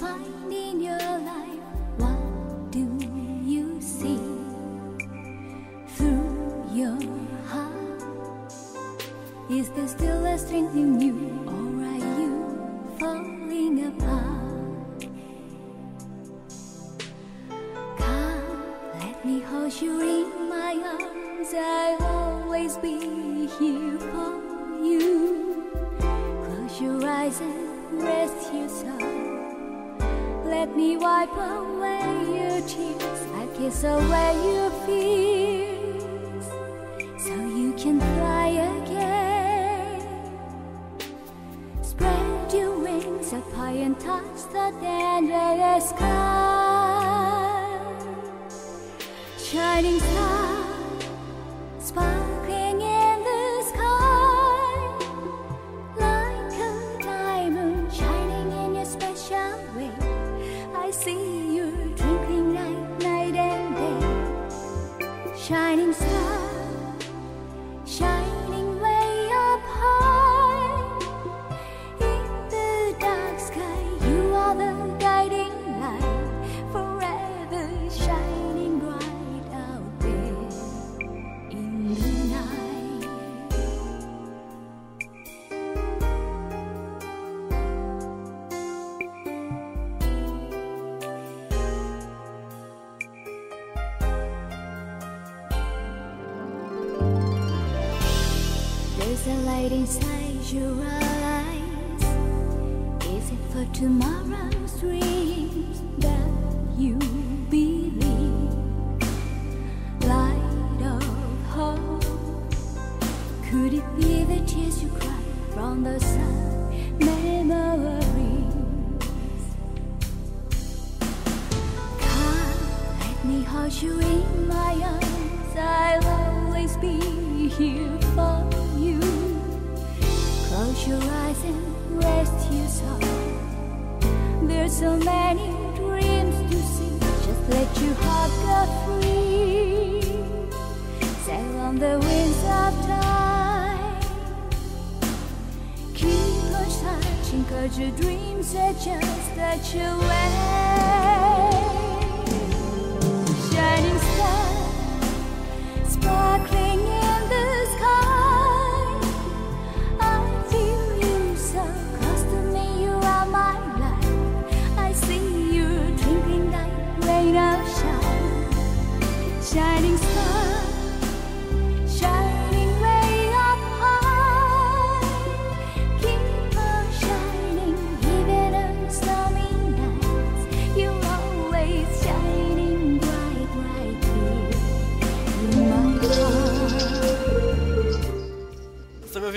[0.00, 0.18] What
[0.80, 1.09] you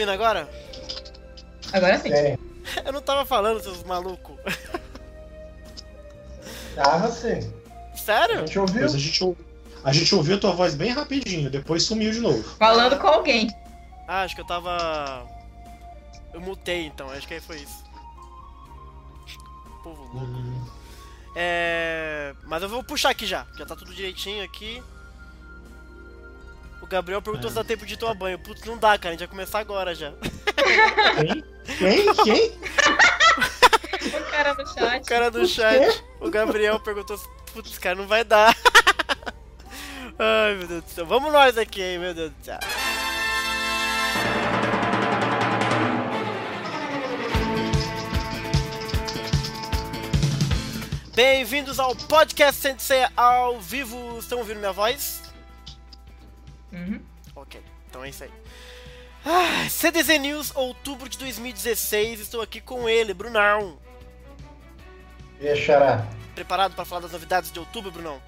[0.03, 0.49] ouvindo agora?
[1.71, 2.13] Agora sim.
[2.13, 2.37] É,
[2.85, 4.35] Eu não tava falando, seus malucos.
[6.75, 7.51] tava sim.
[7.93, 8.39] A Sério?
[8.39, 8.85] gente ouviu?
[8.85, 9.37] A gente,
[9.83, 12.43] a gente ouviu a tua voz bem rapidinho, depois sumiu de novo.
[12.57, 13.49] Falando com alguém.
[14.07, 15.25] Ah, acho que eu tava.
[16.33, 17.83] Eu mutei então, acho que aí foi isso.
[19.83, 20.25] Povo louco.
[20.25, 20.65] Hum,
[21.35, 22.33] É.
[22.43, 24.81] Mas eu vou puxar aqui já, já tá tudo direitinho aqui.
[26.93, 27.49] O Gabriel perguntou É.
[27.49, 28.37] se dá tempo de tomar banho.
[28.37, 30.13] Putz, não dá, cara, a gente vai começar agora já.
[31.17, 31.43] Quem?
[31.79, 32.13] Quem?
[32.23, 32.51] Quem?
[34.19, 35.01] O cara no chat.
[35.01, 37.27] O cara do chat, o Gabriel perguntou se.
[37.51, 38.55] Putz, cara, não vai dar.
[40.19, 41.05] Ai, meu Deus do céu.
[41.07, 42.59] Vamos nós aqui, hein, meu Deus do céu.
[51.15, 54.19] Bem-vindos ao podcast Sensei ao vivo.
[54.19, 55.22] Estão ouvindo minha voz?
[56.73, 56.99] Uhum.
[57.35, 58.31] Ok, então é isso aí.
[59.25, 62.19] Ah, CDZ News, outubro de 2016.
[62.19, 63.77] Estou aqui com ele, Brunão.
[65.39, 66.05] E aí, Xará?
[66.35, 68.19] Preparado para falar das novidades de outubro, Brunão?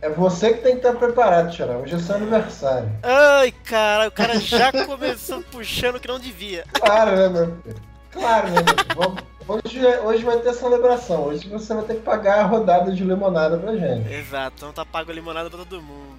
[0.00, 1.76] É você que tem que estar preparado, Xará.
[1.78, 2.88] Hoje é seu aniversário.
[3.02, 6.64] Ai, cara, o cara já começou puxando que não devia.
[6.74, 7.82] Claro, né, meu filho?
[8.12, 9.28] Claro, né, meu filho?
[9.48, 11.24] Hoje, hoje vai ter celebração.
[11.24, 14.12] Hoje você vai ter que pagar a rodada de limonada pra gente.
[14.12, 16.17] Exato, então tá pago a limonada pra todo mundo.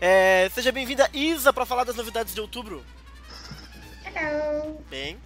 [0.00, 2.84] É, seja bem-vinda, Isa, para falar das novidades de outubro.
[4.88, 5.18] Bem.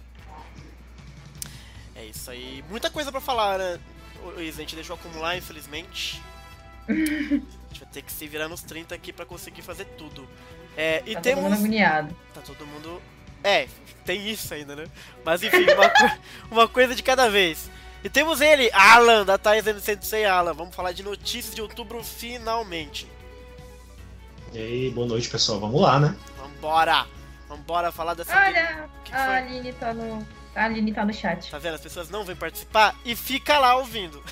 [1.95, 2.63] É isso aí.
[2.69, 3.79] Muita coisa pra falar, né?
[4.37, 6.21] Isa, a gente deixou acumular, infelizmente.
[6.87, 6.93] A
[7.73, 10.27] gente vai ter que se virar nos 30 aqui pra conseguir fazer tudo.
[10.77, 11.43] É, e Tá todo temos.
[11.45, 12.15] mundo agoniado.
[12.33, 13.01] Tá todo mundo.
[13.43, 13.67] É,
[14.05, 14.85] tem isso ainda, né?
[15.25, 16.17] Mas enfim, uma, co-
[16.51, 17.69] uma coisa de cada vez.
[18.03, 20.53] E temos ele, Alan, da Thais Sensei Alan.
[20.53, 23.07] Vamos falar de notícias de outubro finalmente.
[24.53, 25.59] E aí, boa noite, pessoal.
[25.59, 26.15] Vamos lá, né?
[26.37, 27.07] Vambora!
[27.49, 28.31] Vambora falar dessa.
[28.35, 29.35] Olha, que que a foi?
[29.35, 30.25] Aline tá no.
[30.55, 31.49] A Aline tá no chat.
[31.49, 31.73] Tá vendo?
[31.73, 34.21] As pessoas não vêm participar e fica lá ouvindo.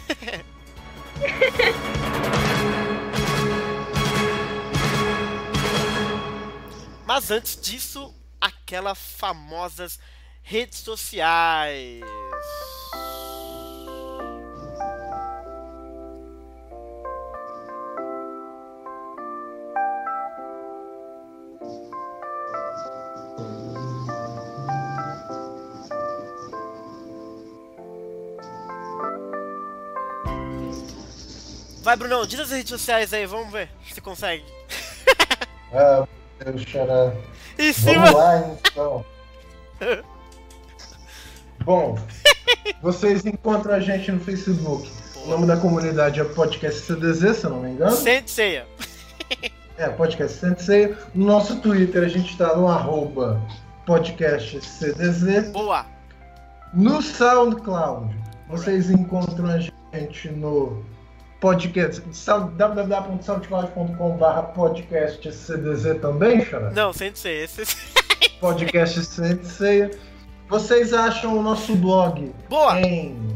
[7.06, 10.00] Mas antes disso, aquelas famosas
[10.44, 12.01] redes sociais.
[31.81, 34.44] Vai, Brunão, diz as redes sociais aí, vamos ver se você consegue.
[35.74, 36.06] Ah,
[36.44, 37.13] meu Deus, xará.
[37.57, 38.12] Em Vamos cima!
[38.12, 39.06] lá, então.
[41.63, 41.98] Bom,
[42.81, 44.92] vocês encontram a gente no Facebook.
[45.24, 47.95] O nome da comunidade é Podcast CDZ, se eu não me engano.
[47.95, 48.68] Senseia.
[49.77, 50.95] É, Podcast Sensei.
[51.16, 53.42] No nosso Twitter a gente tá no arroba
[53.86, 55.51] podcast CDZ.
[55.51, 55.86] Boa!
[56.74, 58.13] No SoundCloud,
[58.48, 60.84] vocês encontram a gente no
[61.41, 62.01] podcast
[62.55, 66.69] www.soundcloud.com.br podcast CDZ também, Xará?
[66.71, 67.63] Não, Sensei, esse.
[68.39, 69.91] Podcast Sensei.
[70.47, 72.79] Vocês acham o nosso blog Boa!
[72.79, 73.35] em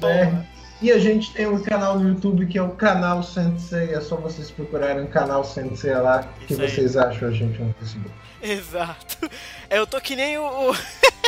[0.00, 0.46] boa!
[0.82, 3.94] e a gente tem um canal no YouTube que é o canal Sensei.
[3.94, 6.68] É só vocês procurarem o canal Sensei lá que Isso aí.
[6.68, 8.10] vocês acham a gente no Facebook.
[8.42, 9.30] Exato.
[9.68, 10.74] Eu tô que nem o.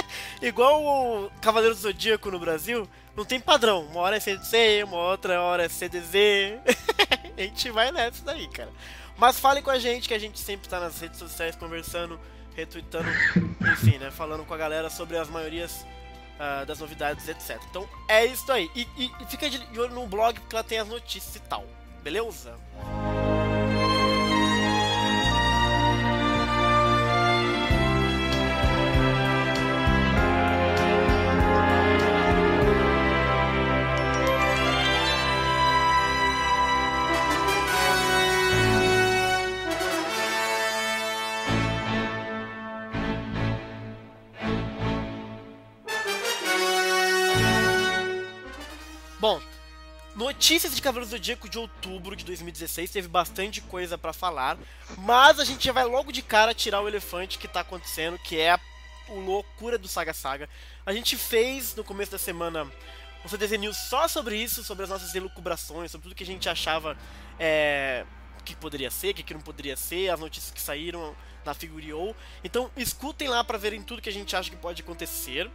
[0.43, 3.83] Igual o Cavaleiro do Zodíaco no Brasil, não tem padrão.
[3.87, 6.59] Uma hora é Sensei, uma outra hora é CDZ.
[7.39, 8.71] a gente vai nessa daí, cara.
[9.17, 12.19] Mas fale com a gente, que a gente sempre tá nas redes sociais conversando,
[12.57, 13.09] retweetando,
[13.73, 14.11] enfim, né?
[14.11, 15.87] Falando com a galera sobre as maiorias
[16.41, 17.61] ah, das novidades, etc.
[17.71, 18.69] Então é isso aí.
[18.75, 21.41] E, e- e fica de de olho no blog, porque lá tem as notícias e
[21.41, 21.65] tal.
[22.03, 22.59] Beleza?
[49.23, 49.41] Bom,
[50.17, 54.59] notícias de Cavaleiros do Zodíaco de outubro de 2016, teve bastante coisa pra falar,
[54.99, 58.41] mas a gente já vai logo de cara tirar o elefante que tá acontecendo, que
[58.41, 58.61] é a
[59.09, 60.49] loucura do Saga Saga.
[60.85, 62.69] A gente fez no começo da semana
[63.25, 66.49] um CDZ News só sobre isso, sobre as nossas elucubrações, sobre tudo que a gente
[66.49, 66.99] achava
[67.39, 68.05] é,
[68.45, 71.15] que poderia ser, que, que não poderia ser, as notícias que saíram
[71.45, 72.13] na Figurio.
[72.43, 75.49] Então escutem lá pra verem tudo que a gente acha que pode acontecer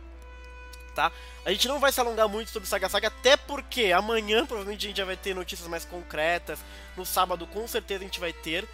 [0.98, 1.12] tá?
[1.46, 4.90] A gente não vai se alongar muito sobre Saga Saga, até porque amanhã provavelmente a
[4.90, 6.60] gente já vai ter notícias mais concretas.
[6.98, 8.68] No sábado, com certeza, a gente vai ter.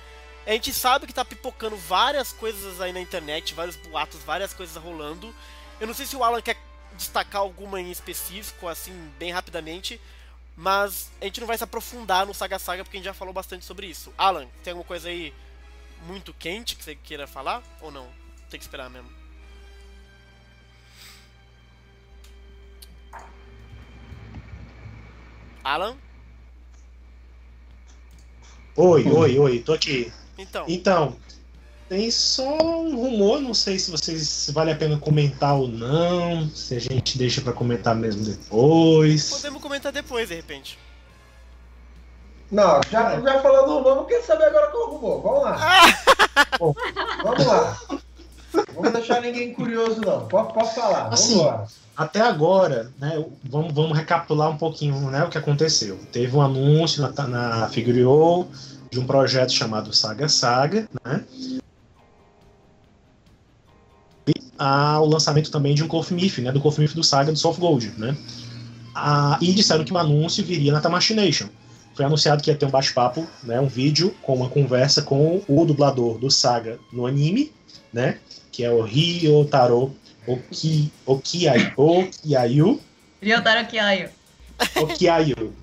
[0.48, 4.82] A gente sabe que tá pipocando várias coisas aí na internet, vários boatos, várias coisas
[4.82, 5.36] rolando.
[5.82, 6.58] Eu não sei se o Alan quer
[6.94, 10.00] destacar alguma em específico, assim, bem rapidamente.
[10.56, 13.34] Mas a gente não vai se aprofundar no Saga Saga porque a gente já falou
[13.34, 14.14] bastante sobre isso.
[14.18, 15.34] Alan, tem alguma coisa aí
[16.06, 17.62] muito quente que você queira falar?
[17.82, 18.08] Ou não?
[18.50, 19.23] Tem que esperar mesmo.
[25.64, 25.96] Alan?
[28.76, 30.12] Oi, oi, oi, tô aqui.
[30.38, 30.66] Então.
[30.68, 31.16] Então,
[31.88, 36.50] tem só um rumor, não sei se vocês se vale a pena comentar ou não,
[36.50, 39.30] se a gente deixa pra comentar mesmo depois.
[39.30, 40.78] Podemos comentar depois, de repente.
[42.52, 45.22] Não, já, já falando o nome, quer saber agora qual rumor.
[45.22, 45.58] Vamos lá.
[47.24, 47.80] Vamos lá.
[48.76, 50.28] Vamos deixar ninguém curioso, não.
[50.28, 51.04] Pode, pode falar.
[51.04, 51.42] Vamos Assim.
[51.96, 56.00] Até agora, né, vamos, vamos recapitular um pouquinho né, o que aconteceu.
[56.12, 58.48] Teve um anúncio na, na Figurio
[58.90, 61.24] de um projeto chamado Saga Saga, né?
[64.28, 67.60] E ah, o lançamento também de um Clothmith, né, do Clothmith do Saga do Soft
[67.60, 68.18] Gold, né?
[68.96, 71.48] Ah, e disseram que o anúncio viria na Tamashination.
[71.96, 75.66] Foi anunciado que ia ter um bate-papo, né, um vídeo com uma conversa com o
[75.66, 77.52] dublador do Saga no anime,
[77.92, 78.18] né?
[78.54, 79.94] Que é o Ryotaro
[80.26, 82.80] Oki, Okiai, Okiayu.
[83.22, 84.10] Ryotaro Kiaio.
[84.78, 85.54] Okiayu.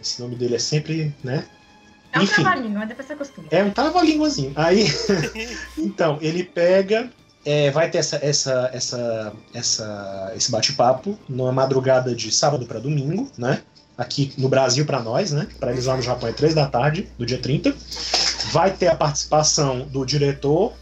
[0.00, 1.44] Esse nome dele é sempre, né?
[2.12, 3.48] É um trabalhinho, mas depois você acostuma.
[3.50, 4.52] É um trava-línguazinho.
[4.54, 4.86] Aí,
[5.76, 7.10] então, ele pega,
[7.44, 13.30] é, vai ter essa, essa, essa, essa, esse bate-papo numa madrugada de sábado para domingo,
[13.36, 13.62] né?
[13.96, 15.48] Aqui no Brasil para nós, né?
[15.58, 17.74] Para eles lá no Japão é 3 da tarde, do dia 30.
[18.52, 20.72] Vai ter a participação do diretor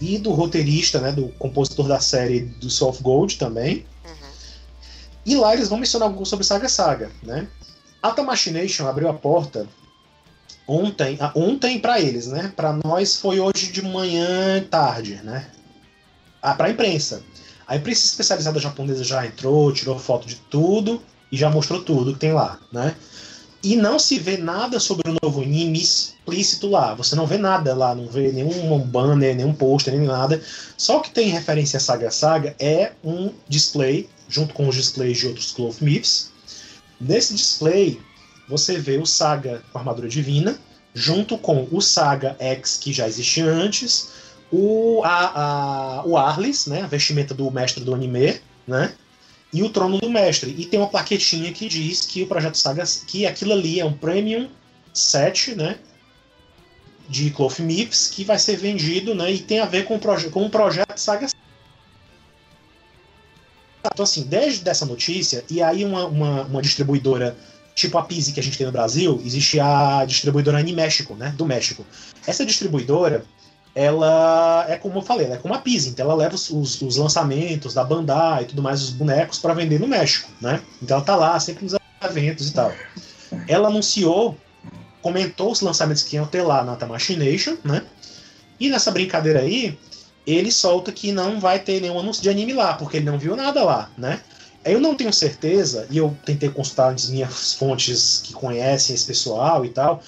[0.00, 3.84] e do roteirista, né, do compositor da série do of Gold também.
[4.04, 4.28] Uhum.
[5.26, 7.48] E lá eles vão mencionar algo sobre Saga Saga, né?
[8.02, 9.66] A Tamachination abriu a porta
[10.66, 12.52] ontem, ah, ontem para eles, né?
[12.54, 15.48] Para nós foi hoje de manhã tarde, né?
[16.40, 17.22] Ah, para a imprensa.
[17.66, 21.02] A imprensa especializada japonesa já entrou, tirou foto de tudo
[21.32, 22.94] e já mostrou tudo que tem lá, né?
[23.68, 26.94] E não se vê nada sobre o novo anime explícito lá.
[26.94, 30.42] Você não vê nada lá, não vê nenhum banner, nenhum pôster, nem nada.
[30.74, 35.18] Só o que tem referência a Saga Saga é um display, junto com os displays
[35.18, 36.30] de outros Cloth Myths.
[36.98, 38.00] Nesse display,
[38.48, 40.58] você vê o Saga com armadura divina,
[40.94, 44.08] junto com o Saga X que já existia antes,
[44.50, 48.94] o, a, a, o Arlis, né, a vestimenta do mestre do anime, né,
[49.52, 50.54] e o Trono do Mestre.
[50.56, 53.92] E tem uma plaquetinha que diz que o Projeto Saga, que aquilo ali é um
[53.92, 54.48] Premium
[54.92, 55.78] set, né,
[57.08, 60.28] de Cloth Myths, que vai ser vendido, né, e tem a ver com o, proje
[60.28, 61.26] com o Projeto Saga.
[63.84, 67.36] Então, assim, desde essa notícia, e aí uma, uma, uma distribuidora
[67.74, 71.46] tipo a Pizzi que a gente tem no Brasil, existe a distribuidora Animéxico, né, do
[71.46, 71.86] México.
[72.26, 73.24] Essa distribuidora,
[73.78, 76.82] ela é como eu falei, ela é como a Pizzi, então ela leva os, os,
[76.82, 80.60] os lançamentos da Bandai e tudo mais, os bonecos, para vender no México, né?
[80.82, 82.72] Então ela tá lá sempre nos eventos e tal.
[83.46, 84.36] Ela anunciou,
[85.00, 87.84] comentou os lançamentos que iam ter lá na Tamachination, né?
[88.58, 89.78] E nessa brincadeira aí,
[90.26, 93.36] ele solta que não vai ter nenhum anúncio de anime lá, porque ele não viu
[93.36, 94.20] nada lá, né?
[94.64, 99.64] Eu não tenho certeza, e eu tentei consultar as minhas fontes que conhecem esse pessoal
[99.64, 100.02] e tal.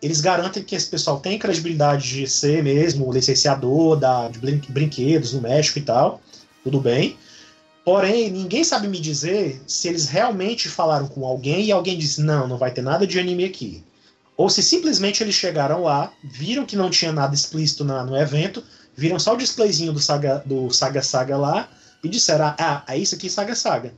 [0.00, 5.40] Eles garantem que esse pessoal tem credibilidade de ser mesmo licenciador da, de brinquedos no
[5.40, 6.20] México e tal.
[6.62, 7.16] Tudo bem.
[7.84, 12.46] Porém, ninguém sabe me dizer se eles realmente falaram com alguém e alguém disse: não,
[12.46, 13.82] não vai ter nada de anime aqui.
[14.36, 18.62] Ou se simplesmente eles chegaram lá, viram que não tinha nada explícito na, no evento,
[18.94, 21.68] viram só o displayzinho do Saga, do Saga Saga lá
[22.04, 23.92] e disseram: ah, é isso aqui Saga Saga.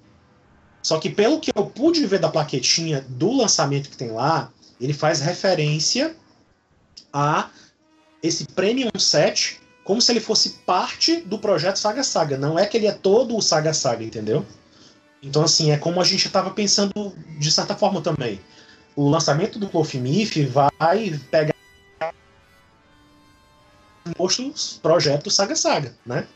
[0.82, 4.50] Só que pelo que eu pude ver da plaquetinha do lançamento que tem lá,
[4.80, 6.16] ele faz referência
[7.12, 7.50] a
[8.22, 12.38] esse Premium Set como se ele fosse parte do projeto Saga Saga.
[12.38, 14.46] Não é que ele é todo o Saga Saga, entendeu?
[15.22, 18.40] Então, assim, é como a gente estava pensando de certa forma também.
[18.96, 19.68] O lançamento do
[19.98, 21.54] Myth vai pegar
[24.18, 26.26] os projetos Saga Saga, né?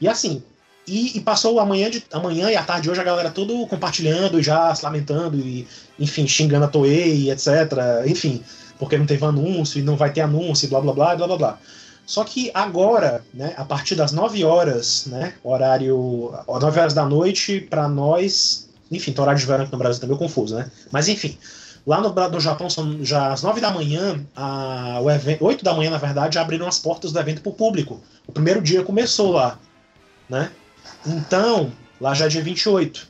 [0.00, 0.42] E assim,
[0.86, 4.40] e, e, passou amanhã, de, amanhã e a tarde de hoje a galera tudo compartilhando,
[4.40, 5.66] já se lamentando e,
[5.98, 7.48] enfim, xingando a Toei, etc.
[8.06, 8.42] Enfim,
[8.78, 11.58] porque não teve anúncio e não vai ter anúncio, blá blá blá blá blá blá.
[12.06, 16.32] Só que agora, né, a partir das 9 horas, né, horário.
[16.46, 18.68] 9 horas da noite, para nós.
[18.90, 20.70] Enfim, tem horário de verão aqui no Brasil também é confuso, né?
[20.92, 21.36] Mas enfim,
[21.84, 25.74] lá no, no Japão são já às 9 da manhã, a, o evento, 8 da
[25.74, 28.00] manhã, na verdade, abriram as portas do evento para o público.
[28.24, 29.58] O primeiro dia começou lá,
[30.30, 30.52] né?
[31.06, 33.08] Então, lá já é dia 28.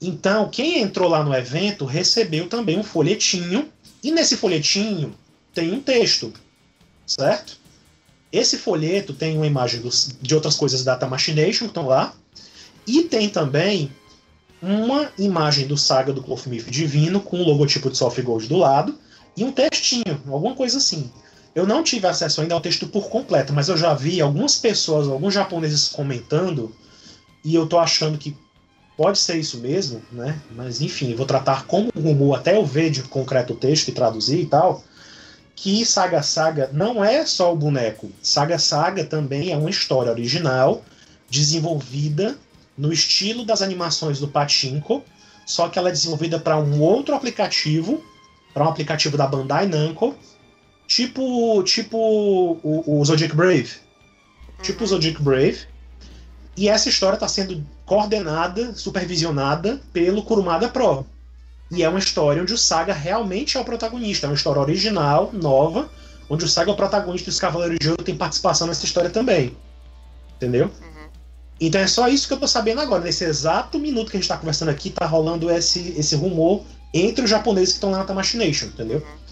[0.00, 3.68] Então, quem entrou lá no evento recebeu também um folhetinho,
[4.02, 5.14] e nesse folhetinho
[5.54, 6.32] tem um texto,
[7.06, 7.56] certo?
[8.32, 12.14] Esse folheto tem uma imagem dos, de outras coisas da Tamachination que estão lá,
[12.86, 13.92] e tem também
[14.60, 18.98] uma imagem do Saga do Clothmith Divino com o logotipo de Soft Gold do lado
[19.36, 21.10] e um textinho, alguma coisa assim.
[21.54, 25.06] Eu não tive acesso ainda ao texto por completo, mas eu já vi algumas pessoas,
[25.06, 26.74] alguns japoneses comentando
[27.44, 28.36] e eu tô achando que
[28.96, 30.38] pode ser isso mesmo, né?
[30.54, 34.40] Mas enfim, vou tratar como rumor até eu ver de concreto o texto e traduzir
[34.40, 34.84] e tal.
[35.54, 38.10] Que Saga Saga não é só o boneco.
[38.22, 40.84] Saga Saga também é uma história original,
[41.28, 42.36] desenvolvida
[42.76, 45.02] no estilo das animações do Pachinko,
[45.46, 48.02] só que ela é desenvolvida para um outro aplicativo,
[48.52, 50.14] para um aplicativo da Bandai Namco,
[50.86, 53.70] tipo tipo o, o Zodiac Brave.
[54.62, 55.66] Tipo o Zodiac Brave,
[56.56, 61.06] e essa história está sendo coordenada, supervisionada pelo Kurumada Pro.
[61.70, 64.26] E é uma história onde o Saga realmente é o protagonista.
[64.26, 65.88] É uma história original, nova,
[66.28, 69.08] onde o Saga é o protagonista e os Cavaleiros de Ouro têm participação nessa história
[69.08, 69.56] também.
[70.36, 70.66] Entendeu?
[70.66, 71.08] Uhum.
[71.58, 73.02] Então é só isso que eu tô sabendo agora.
[73.02, 77.24] Nesse exato minuto que a gente tá conversando aqui, tá rolando esse, esse rumor entre
[77.24, 78.98] os japoneses que estão lá na Tamachination, entendeu?
[78.98, 79.22] Uhum.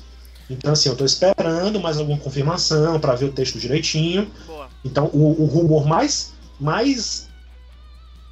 [0.48, 4.30] Então, assim, eu tô esperando mais alguma confirmação para ver o texto direitinho.
[4.46, 4.68] Boa.
[4.82, 7.28] Então, o, o rumor mais mais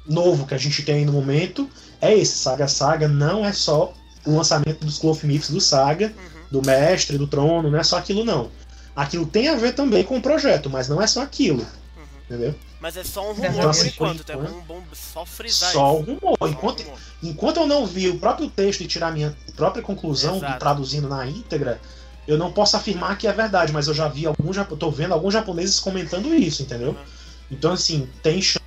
[0.07, 1.69] novo que a gente tem no momento
[2.01, 2.37] é esse.
[2.37, 3.93] Saga Saga não é só
[4.25, 6.61] o lançamento dos Cloth Myths do Saga, uhum.
[6.61, 8.51] do Mestre, do Trono, não é só aquilo não.
[8.95, 11.61] Aquilo tem a ver também com o projeto, mas não é só aquilo.
[11.61, 12.05] Uhum.
[12.25, 12.55] Entendeu?
[12.79, 15.71] Mas é só um rumor então, assim, por enquanto, então é um bom só frisar
[15.73, 16.37] Só um rumor.
[16.39, 16.99] Só enquanto, rumor.
[17.21, 21.79] enquanto eu não vi o próprio texto e tirar minha própria conclusão, traduzindo na íntegra,
[22.27, 25.33] Eu não posso afirmar que é verdade, mas eu já vi alguns, tô vendo alguns
[25.33, 26.89] japoneses comentando isso, entendeu?
[26.89, 27.18] Uhum.
[27.51, 28.59] Então assim, tem chance.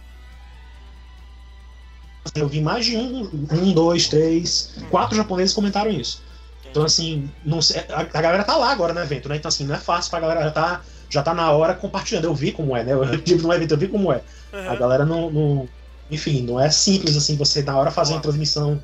[2.34, 6.22] Eu vi mais de um, um, dois, três, quatro japoneses comentaram isso.
[6.70, 9.36] Então, assim, não sei, a, a galera tá lá agora no evento, né?
[9.36, 12.24] Então, assim, não é fácil pra galera, já tá, já tá na hora compartilhando.
[12.24, 12.92] Eu vi como é, né?
[12.94, 14.22] Eu tive no evento, eu vi como é.
[14.52, 14.78] A Uhum.
[14.78, 15.68] galera não, não-
[16.10, 18.82] Enfim, não é simples assim você na hora fazer uma transmissão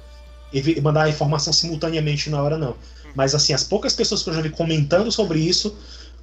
[0.52, 2.74] e mandar a informação simultaneamente na hora, não.
[3.14, 5.74] Mas assim, as poucas pessoas que eu já vi comentando sobre isso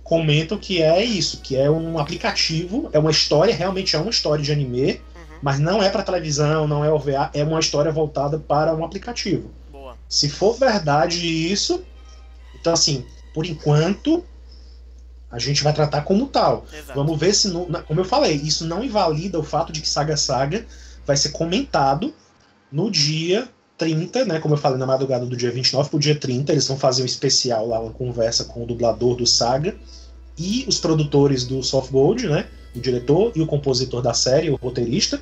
[0.06, 4.44] comentam que é isso, que é um aplicativo, é uma história, realmente é uma história
[4.44, 5.38] de anime, Uhum.
[5.42, 9.50] mas não é para televisão, não é OVA, é uma história voltada para um aplicativo.
[9.72, 9.98] Boa.
[10.08, 11.84] Se for verdade isso,
[12.62, 14.24] então assim, por enquanto
[15.32, 16.66] a gente vai tratar como tal.
[16.72, 16.94] Exato.
[16.94, 20.16] Vamos ver se, no- como eu falei, isso não invalida o fato de que Saga
[20.16, 20.66] Saga
[21.06, 22.14] vai ser comentado
[22.72, 24.40] no dia 30, né?
[24.40, 27.06] Como eu falei, na madrugada do dia 29 pro dia 30, eles vão fazer um
[27.06, 29.76] especial lá, uma conversa com o dublador do Saga
[30.38, 32.48] e os produtores do Soft Gold, né?
[32.76, 35.22] O diretor e o compositor da série, o roteirista.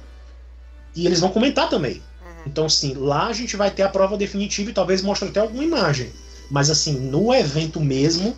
[0.96, 1.96] E eles vão comentar também.
[1.96, 2.44] Uhum.
[2.48, 5.64] Então, assim, lá a gente vai ter a prova definitiva e talvez mostre até alguma
[5.64, 6.12] imagem.
[6.50, 8.36] Mas, assim, no evento mesmo,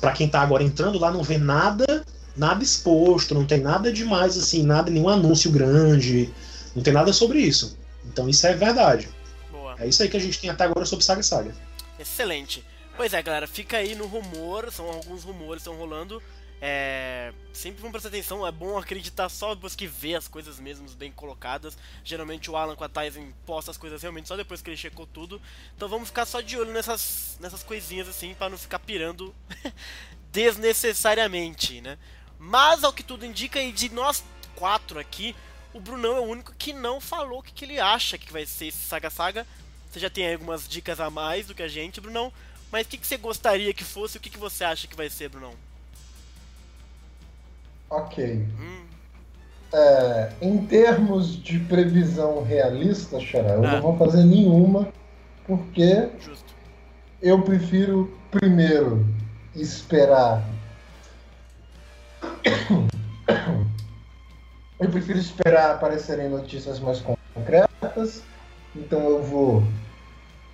[0.00, 2.04] Pra quem tá agora entrando lá, não vê nada,
[2.36, 6.30] nada exposto, não tem nada demais, assim, nada, nenhum anúncio grande,
[6.74, 7.76] não tem nada sobre isso.
[8.06, 9.08] Então, isso é verdade.
[9.50, 9.76] Boa.
[9.78, 11.54] É isso aí que a gente tem até agora sobre Saga Saga.
[11.98, 12.64] Excelente.
[12.96, 16.22] Pois é, galera, fica aí no rumor, são alguns rumores estão rolando.
[16.58, 20.88] É, sempre vamos prestar atenção, é bom acreditar só depois que vê as coisas mesmo
[20.92, 21.76] bem colocadas.
[22.02, 25.06] Geralmente o Alan com a Tyson posta as coisas realmente só depois que ele checou
[25.06, 25.40] tudo.
[25.76, 29.34] Então vamos ficar só de olho nessas, nessas coisinhas assim, pra não ficar pirando
[30.32, 31.98] desnecessariamente, né?
[32.38, 35.36] Mas ao que tudo indica, e de nós quatro aqui,
[35.76, 38.46] o Brunão é o único que não falou o que, que ele acha que vai
[38.46, 39.46] ser esse Saga Saga.
[39.90, 42.32] Você já tem algumas dicas a mais do que a gente, Brunão.
[42.72, 45.08] Mas o que, que você gostaria que fosse o que, que você acha que vai
[45.08, 45.54] ser, Brunão?
[47.90, 48.46] Ok.
[48.58, 48.82] Hum,
[49.72, 53.72] É, em termos de previsão realista, Xará, eu Ah.
[53.72, 54.88] não vou fazer nenhuma,
[55.44, 56.54] porque justo.
[57.20, 59.04] eu prefiro primeiro
[59.54, 60.42] esperar.
[64.78, 68.22] Eu prefiro esperar aparecerem notícias mais concretas.
[68.74, 69.62] Então eu vou.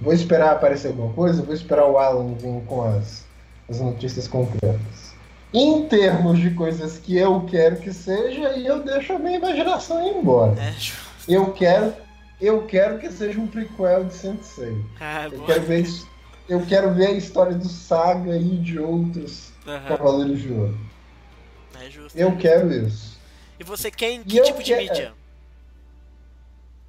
[0.01, 3.25] Vou esperar aparecer alguma coisa, vou esperar o Alan vir com as,
[3.71, 5.13] as notícias concretas.
[5.55, 10.05] Em termos de coisas que eu quero que seja, e eu deixo a minha imaginação
[10.05, 10.61] ir embora.
[10.61, 10.75] É.
[11.29, 11.95] Eu quero,
[12.41, 14.77] eu quero que seja um prequel de Sensei.
[15.01, 15.47] Ah, Eu boa.
[15.47, 15.87] quero ver,
[16.49, 20.79] eu quero ver a história do Saga e de outros Aham, Cavaleiros de Ouro.
[21.81, 22.19] é justo.
[22.19, 23.12] Eu quero isso.
[23.63, 25.13] E você quer em E que eu tipo de quero- mídia?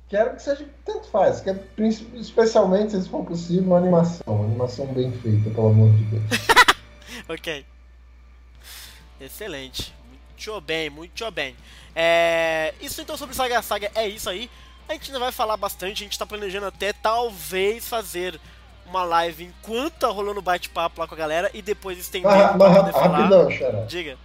[0.10, 1.60] Quero que seja tanto faz, que é
[2.16, 6.24] especialmente se for possível uma animação, uma animação bem feita, pelo amor de Deus.
[7.30, 7.64] Ok.
[9.22, 9.94] Excelente.
[10.36, 11.56] Muito bem, muito bem.
[11.96, 12.74] É...
[12.82, 14.50] Isso então sobre Saga Saga é isso aí.
[14.90, 18.40] A gente ainda vai falar bastante, a gente tá planejando até talvez fazer
[18.88, 22.96] uma live enquanto tá rolando bate-papo lá com a galera e depois estender pra mas
[22.96, 23.86] rapidão, Xará.
[23.86, 24.18] Diga.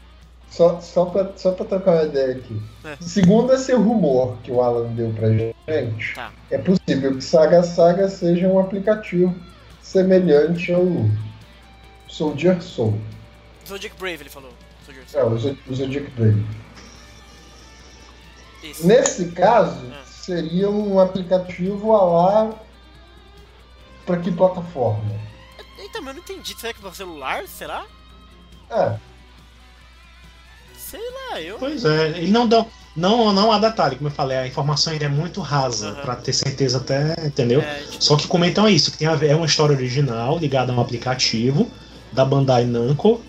[0.51, 2.63] Só, só, pra, só pra trocar uma ideia aqui.
[2.85, 2.97] É.
[3.01, 6.33] Segundo esse rumor que o Alan deu pra gente, Tá.
[6.51, 9.35] é possível que Saga Saga seja um aplicativo
[9.83, 10.85] semelhante ao
[12.09, 12.99] Soldier Soul.
[13.67, 14.51] Zodiac Brave, ele falou.
[14.87, 16.45] Soldier É, o Zo- o Zodiac Brave.
[18.63, 18.87] Isso.
[18.87, 20.03] Nesse caso, É.
[20.07, 22.55] seria um aplicativo a lá
[24.05, 25.05] pra que plataforma?
[25.79, 26.59] Eita, mas eu não entendi.
[26.59, 27.47] Será que é pra celular?
[27.47, 27.85] Será?
[28.71, 28.97] É,
[30.90, 31.59] Sei lá, eu.
[31.59, 32.64] Pois é, ele não dá.
[32.96, 36.01] Não, não há detalhe, como eu falei, a informação ainda é muito rasa, Aham.
[36.03, 37.61] pra ter certeza até, entendeu?
[37.61, 40.72] É, tipo, Só que comentam isso, que tem a ver, é uma história original ligada
[40.72, 41.70] a um aplicativo
[42.11, 43.22] da Bandai Namco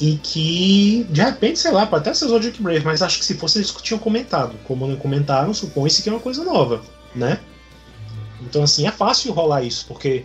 [0.00, 3.34] e que, de repente, sei lá, pode até ser Zodiac Brave, mas acho que se
[3.34, 4.54] fosse eles tinham comentado.
[4.64, 6.80] Como não comentaram, supõe-se que é uma coisa nova,
[7.14, 7.40] né?
[8.42, 10.24] Então, assim, é fácil rolar isso, porque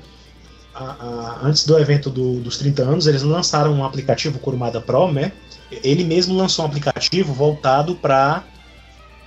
[0.75, 4.79] a- a- antes do evento do- dos 30 anos, eles lançaram um aplicativo, o Kurumada
[4.79, 5.31] Pro, né?
[5.71, 8.43] Ele mesmo lançou um aplicativo voltado para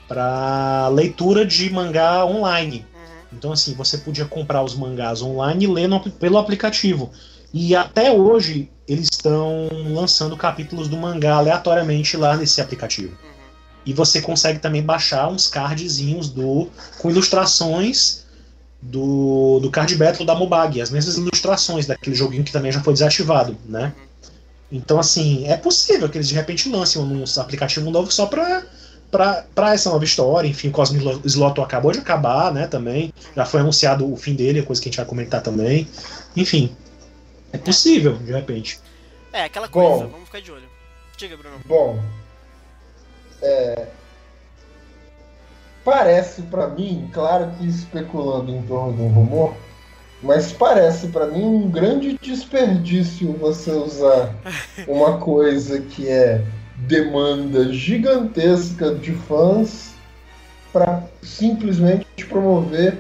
[0.07, 2.87] para leitura de mangá online.
[2.95, 3.37] uhum.
[3.37, 7.11] Então, assim, você podia comprar os mangás online e ler no- pelo aplicativo.
[7.53, 13.13] E até hoje eles estão lançando capítulos do mangá aleatoriamente lá nesse aplicativo.
[13.23, 13.29] Uhum.
[13.85, 18.25] E você consegue também baixar uns cardzinhos do com ilustrações
[18.81, 22.93] do, do card battle da Mobag, as mesmas ilustrações daquele joguinho que também já foi
[22.95, 23.93] desativado, né?
[24.71, 28.63] Então, assim, é possível que eles de repente lancem um aplicativo novo só pra,
[29.11, 30.49] pra, pra essa nova história.
[30.49, 32.67] Enfim, o Cosmic Slot acabou de acabar, né?
[32.67, 33.13] Também.
[33.35, 35.89] Já foi anunciado o fim dele, coisa que a gente vai comentar também.
[36.37, 36.77] Enfim.
[37.53, 38.79] É possível, de repente.
[39.33, 40.11] É, aquela coisa, Bom.
[40.11, 40.69] vamos ficar de olho.
[41.17, 41.57] Diga, Bruno.
[41.65, 41.99] Bom,
[43.43, 43.87] é,
[45.85, 49.55] parece pra mim, claro que especulando em torno de um rumor,
[50.23, 54.35] mas parece pra mim um grande desperdício você usar
[54.87, 56.45] uma coisa que é
[56.77, 59.95] demanda gigantesca de fãs
[60.73, 62.99] para simplesmente promover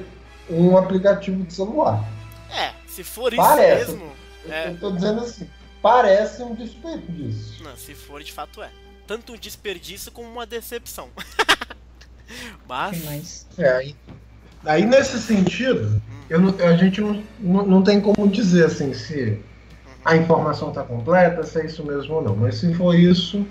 [0.50, 2.02] um aplicativo de celular.
[2.50, 3.90] É, se for isso Parece.
[3.92, 4.12] mesmo.
[4.44, 4.68] Eu, É.
[4.70, 5.48] eu tô dizendo assim,
[5.83, 7.62] parece um desperdício.
[7.62, 8.70] Não, se for de fato é.
[9.07, 11.09] Tanto um desperdício como uma decepção.
[12.68, 13.46] Mas.
[13.59, 13.92] É,
[14.64, 19.38] aí, nesse sentido, eu a gente não, não, não tem como dizer assim se
[20.05, 22.37] a informação está completa, se é isso mesmo ou não.
[22.37, 23.47] Mas se for isso,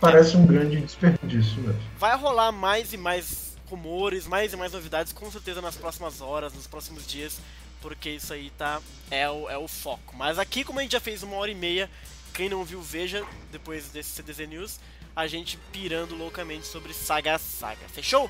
[0.00, 1.80] parece um grande desperdício mesmo.
[1.98, 6.52] vai rolar mais e mais rumores, mais e mais novidades, com certeza nas próximas horas,
[6.52, 7.40] nos próximos dias,
[7.80, 10.14] porque isso aí tá é o, é o foco.
[10.16, 11.88] Mas aqui, como a gente já fez uma hora e meia,
[12.32, 14.80] quem não viu, veja depois desse CDZ News,
[15.14, 17.88] a gente pirando loucamente sobre Saga Saga.
[17.88, 18.28] Fechou?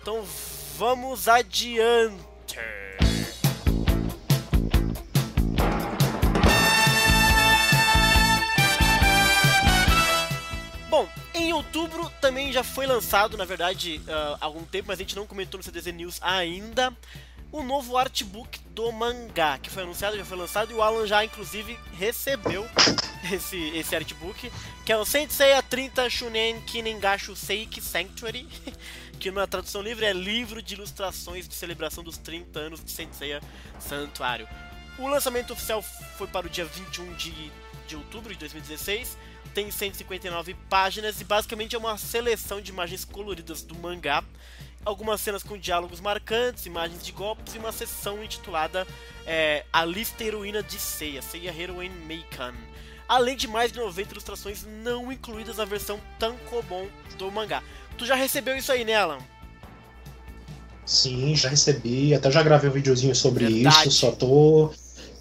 [0.00, 0.24] Então
[0.78, 2.14] vamos adiante.
[10.88, 15.02] Bom, em outubro também já foi lançado, na verdade, ah, há algum tempo, mas a
[15.02, 16.96] gente não comentou no CDZ News ainda,
[17.50, 21.24] o novo artbook do mangá, que foi anunciado, já foi lançado, e o Alan já,
[21.24, 22.64] inclusive, recebeu
[23.32, 24.48] esse, esse artbook,
[24.84, 28.46] que é o Sensei 30 Shunen Kiningashu Seiki Sanctuary,
[29.18, 33.42] que na tradução livre é Livro de Ilustrações de Celebração dos 30 anos de Senseiya
[33.80, 34.48] Santuário.
[34.96, 37.52] O lançamento oficial foi para o dia 21 de,
[37.88, 39.18] de outubro de 2016,
[39.52, 44.22] tem 159 páginas e basicamente é uma seleção de imagens coloridas do mangá,
[44.84, 48.86] algumas cenas com diálogos marcantes, imagens de golpes e uma seção intitulada
[49.26, 52.54] é, A Lista Heroína de Seiya, Seiya Heroine Meikan.
[53.08, 57.62] Além de mais de 90 ilustrações não incluídas na versão Tankobon do mangá.
[57.98, 59.18] Tu já recebeu isso aí, né, Alan?
[60.86, 63.88] Sim, já recebi, até já gravei um videozinho sobre Verdade.
[63.88, 64.70] isso, só tô.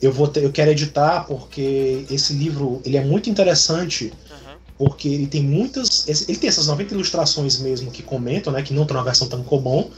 [0.01, 4.55] Eu vou ter- eu quero editar porque esse livro ele é muito interessante Aham.
[4.77, 6.07] porque ele tem muitas.
[6.07, 8.61] Ele tem essas 90 ilustrações mesmo que comentam, né?
[8.61, 9.89] Que não estão na versão tão comum.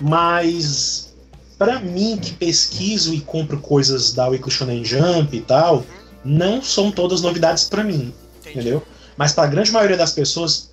[0.00, 1.12] Mas
[1.58, 5.84] para mim, que pesquiso e compro coisas da Weekly Shonen Jump e tal,
[6.24, 8.58] não são todas novidades para mim, Entendi.
[8.60, 8.82] entendeu?
[9.16, 10.70] Mas para a grande maioria das pessoas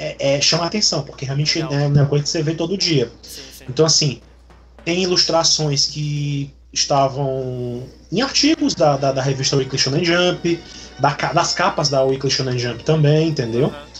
[0.00, 1.72] é, é- chama atenção, porque realmente Legal.
[1.78, 3.10] é uma coisa que você vê todo dia.
[3.22, 3.64] Sim, sim.
[3.68, 4.20] Então, assim,
[4.84, 10.58] tem ilustrações que estavam em artigos da, da, da revista Weekly Shonen Jump,
[10.98, 13.66] da das capas da Weekly Shonen Jump também, entendeu?
[13.66, 13.90] Aham.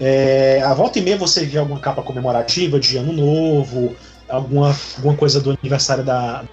[0.00, 3.94] É, a volta e meia você vê alguma capa comemorativa de Ano Novo,
[4.28, 6.44] alguma, alguma coisa do aniversário da.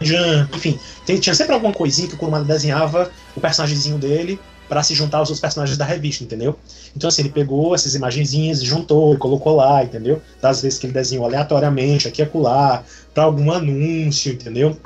[0.00, 4.82] Jump, enfim, tem- tinha sempre alguma coisinha que o Kurumada desenhava o personagemzinho dele para
[4.82, 6.58] se juntar aos outros personagens da revista, entendeu?
[6.96, 10.20] Então, assim, ele pegou essas imagenzinhas e juntou e colocou lá, entendeu?
[10.40, 14.76] Das vezes que ele desenhou aleatoriamente, aqui e acolá, pra algum anúncio, entendeu?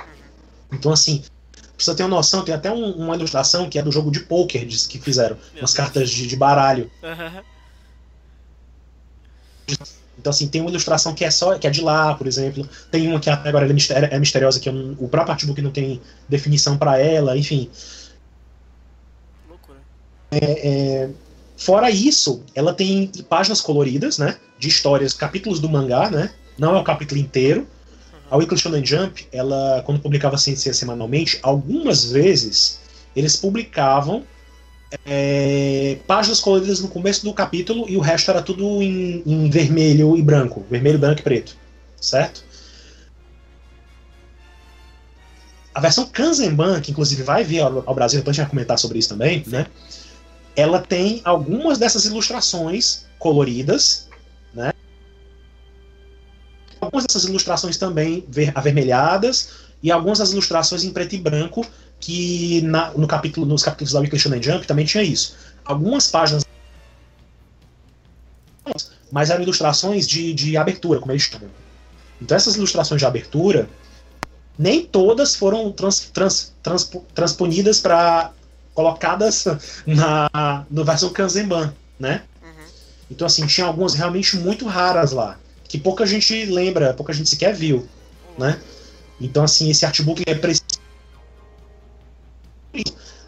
[0.72, 1.22] Então, assim,
[1.76, 4.66] você ter uma noção, tem até um- uma ilustração que é do jogo de poker
[4.66, 5.74] diz que fizeram, Meu umas Deus.
[5.74, 6.90] cartas de, de baralho.
[7.02, 7.42] Aham.
[10.18, 12.68] Então, assim, tem uma ilustração que é só que é de lá, por exemplo.
[12.90, 15.98] Tem uma que até agora é, é misteriosa, que não- o próprio artbook não tem
[16.28, 17.70] definição pra ela, enfim.
[20.32, 21.10] Loucura.
[21.60, 24.38] Fora isso, ela tem páginas coloridas, né?
[24.58, 26.30] De histórias, capítulos do mangá, né?
[26.58, 27.68] Não é o capítulo inteiro.
[28.30, 32.80] A Weekly Shonen Jump, ela, quando publicava Sensei semanalmente, algumas vezes
[33.14, 34.24] eles publicavam
[35.04, 40.16] é, páginas coloridas no começo do capítulo e o resto era tudo em, em vermelho
[40.16, 40.64] e branco.
[40.70, 41.54] Vermelho, branco e preto.
[42.00, 42.42] Certo?
[45.74, 48.78] A versão Kanzenban, que inclusive vai vir ao, ao Brasil, depois a gente vai comentar
[48.78, 49.66] sobre isso também, né?
[50.60, 54.08] Ela tem algumas dessas ilustrações coloridas,
[54.52, 54.72] né?
[56.78, 61.66] Algumas dessas ilustrações também ver- avermelhadas e algumas das ilustrações em preto e branco
[61.98, 65.34] que na- no capítulo, nos capítulos da Weekly Shonen Jump também tinha isso.
[65.64, 66.44] Algumas páginas
[69.10, 71.48] mas eram ilustrações de, de abertura, como eles chamam.
[72.20, 73.68] Então essas ilustrações de abertura
[74.58, 78.32] nem todas foram trans, trans, transpo- transponidas para
[78.80, 79.44] colocadas
[79.86, 82.22] na no versão Kanzenban, né?
[82.42, 82.64] Uhum.
[83.10, 85.38] Então assim tinha algumas realmente muito raras lá
[85.68, 87.86] que pouca gente lembra, pouca gente sequer viu,
[88.36, 88.58] né?
[89.20, 90.80] Então assim esse artbook é preciso.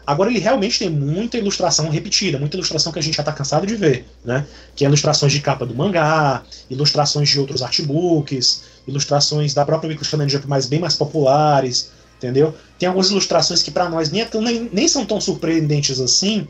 [0.05, 3.65] Agora ele realmente tem muita ilustração repetida, muita ilustração que a gente já está cansado
[3.65, 4.45] de ver, né?
[4.75, 10.27] Que é ilustrações de capa do mangá, ilustrações de outros artbooks, ilustrações da própria Shonen
[10.27, 11.92] Jump, mas bem mais populares,
[12.23, 12.55] entendeu?
[12.79, 16.47] Tem algumas ilustrações que para nós nem, é tão- nem, nem são tão surpreendentes assim,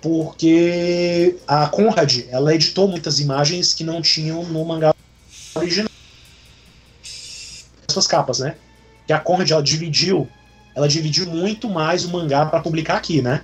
[0.00, 4.94] porque a Conrad ela editou muitas imagens que não tinham no mangá
[5.54, 5.90] original.
[7.88, 8.54] Essas capas, né?
[9.06, 10.28] Que a Conrad ela dividiu,
[10.74, 13.42] ela dividiu muito mais o mangá para publicar aqui, né?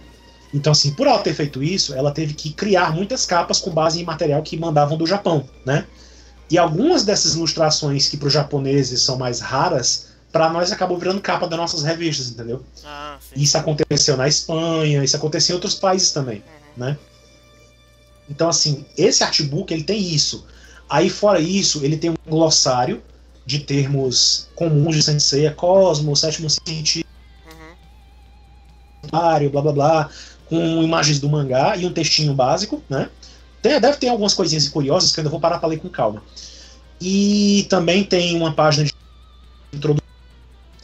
[0.55, 4.01] Então, assim, por ela ter feito isso, ela teve que criar muitas capas com base
[4.01, 5.85] em material que mandavam do Japão, né?
[6.49, 10.06] E algumas dessas ilustrações que para os japoneses são mais raras,
[10.37, 12.63] para nós acabou virando capa das nossas revistas, entendeu?
[12.85, 13.17] Ah.
[13.35, 16.45] Isso aconteceu na Espanha, isso aconteceu em outros países também,
[16.77, 16.99] né?
[18.29, 20.45] Então, assim, esse artbook ele tem isso.
[20.91, 23.03] Aí, fora isso, ele tem um glossário
[23.47, 27.09] de termos comuns de Sensei, Cosmos, Sétimo Científico,
[29.11, 29.51] Uhum.
[29.51, 30.11] blá blá blá,
[30.51, 33.09] com imagens do mangá e um textinho básico, né?
[33.63, 36.23] Tem, deve ter algumas coisinhas curiosas que eu ainda vou parar para ler com calma.
[37.01, 38.93] E também tem uma página de
[39.73, 40.06] introdução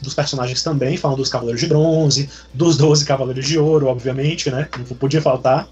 [0.03, 4.69] dos personagens também, falando dos Cavaleiros de Bronze, dos 12 Cavaleiros de Ouro, obviamente, né?
[4.77, 5.67] Não podia faltar.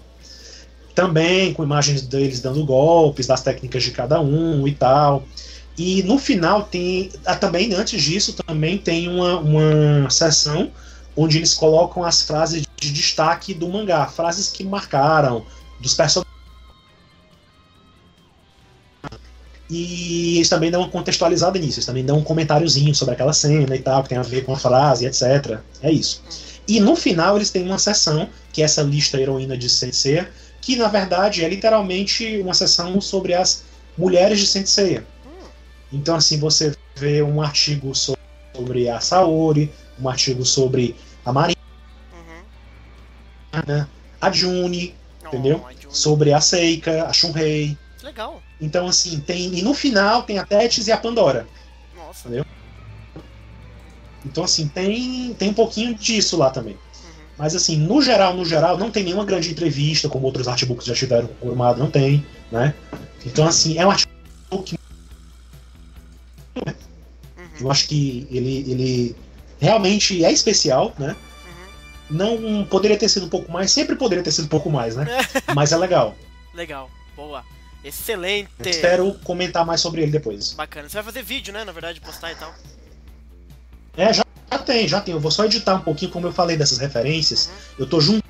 [0.94, 5.24] Também com imagens deles dando golpes, das técnicas de cada um e tal.
[5.78, 7.10] E no final tem.
[7.24, 10.70] ah, Também, antes disso, também tem uma, uma seção
[11.16, 15.44] onde eles colocam as frases de destaque do mangá, frases que marcaram,
[15.80, 16.21] dos personagens.
[19.74, 23.74] E eles também dão uma contextualizada nisso, eles também dão um comentáriozinho sobre aquela cena
[23.74, 25.60] e tal, que tem a ver com a frase, etc.
[25.80, 26.22] É isso.
[26.68, 30.26] E no final eles têm uma seção, que é essa lista heroína de Sensei,
[30.60, 33.64] que na verdade é literalmente uma seção sobre as
[33.96, 35.00] mulheres de Sensei.
[35.90, 41.56] Então, assim, você vê um artigo sobre a Saori, um artigo sobre a Marina,
[43.54, 43.86] Uhum.
[44.20, 44.94] a Juni,
[45.26, 45.58] Entendeu?
[45.80, 45.94] June.
[45.94, 47.76] sobre a Seika, a Shunrei.
[48.02, 48.42] Legal.
[48.60, 49.54] Então, assim, tem.
[49.54, 51.46] E no final tem a Tétis e a Pandora.
[51.94, 52.28] Nossa.
[52.28, 52.44] Entendeu?
[54.24, 56.74] Então, assim, tem, tem um pouquinho disso lá também.
[56.74, 57.10] Uhum.
[57.38, 60.94] Mas, assim, no geral, no geral, não tem nenhuma grande entrevista, como outros artbooks já
[60.94, 62.74] tiveram com o Kurumada, não tem, né?
[63.24, 64.76] Então, assim, é um artbook.
[66.56, 66.72] Uhum.
[67.60, 69.16] Eu acho que ele, ele
[69.60, 71.16] realmente é especial, né?
[72.10, 72.16] Uhum.
[72.16, 75.06] Não poderia ter sido um pouco mais, sempre poderia ter sido um pouco mais, né?
[75.54, 76.16] Mas é legal.
[76.54, 76.90] Legal.
[77.16, 77.44] Boa.
[77.84, 78.48] Excelente.
[78.64, 80.52] Espero comentar mais sobre ele depois.
[80.52, 80.88] Bacana.
[80.88, 81.64] Você vai fazer vídeo, né?
[81.64, 82.54] Na verdade, postar e tal.
[83.96, 85.14] É, já, já tem, já tem.
[85.14, 87.46] Eu vou só editar um pouquinho, como eu falei dessas referências.
[87.46, 87.52] Uhum.
[87.80, 88.22] Eu tô junto.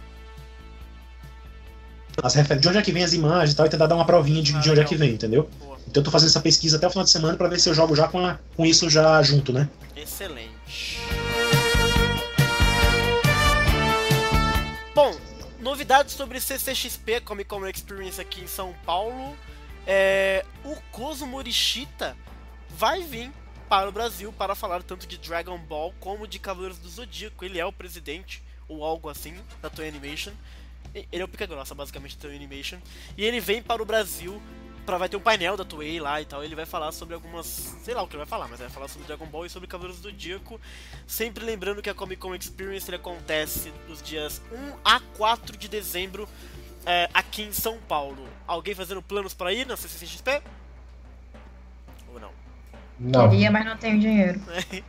[2.22, 2.58] As refer...
[2.58, 4.54] De onde é que vem as imagens e tal, e tentar dar uma provinha de,
[4.54, 5.48] Ah, de onde é que vem, entendeu?
[5.58, 5.78] Boa.
[5.88, 7.74] Então eu tô fazendo essa pesquisa até o final de semana pra ver se eu
[7.74, 9.68] jogo já com, a- com isso já junto, né?
[9.96, 10.98] Excelente.
[14.94, 15.16] Bom,
[15.72, 19.34] novidades sobre CCXP, Comic Con Experience aqui em São Paulo.
[19.86, 22.14] É, o Kozo Morishita
[22.68, 23.32] vai vir
[23.70, 27.42] para o Brasil para falar tanto de Dragon Ball como de Cavaleiros do Zodíaco.
[27.42, 30.32] Ele é o presidente, ou algo assim, da Toei Animation.
[30.94, 32.78] Ele é o pica grossa, basicamente, da Toei Animation.
[33.16, 34.42] E ele vem para o Brasil
[34.84, 36.42] Pra, vai ter um painel da Toei lá e tal.
[36.42, 37.46] Ele vai falar sobre algumas.
[37.84, 39.68] Sei lá o que ele vai falar, mas vai falar sobre Dragon Ball e sobre
[39.68, 40.60] Cavaleiros do Zodíaco.
[41.06, 45.68] Sempre lembrando que a Comic Con Experience ele acontece dos dias 1 a 4 de
[45.68, 46.28] dezembro
[46.84, 48.26] é, aqui em São Paulo.
[48.46, 50.42] Alguém fazendo planos para ir na CCXP?
[52.12, 52.30] Ou não?
[52.98, 53.30] Não.
[53.30, 54.40] Queria, mas não tenho dinheiro.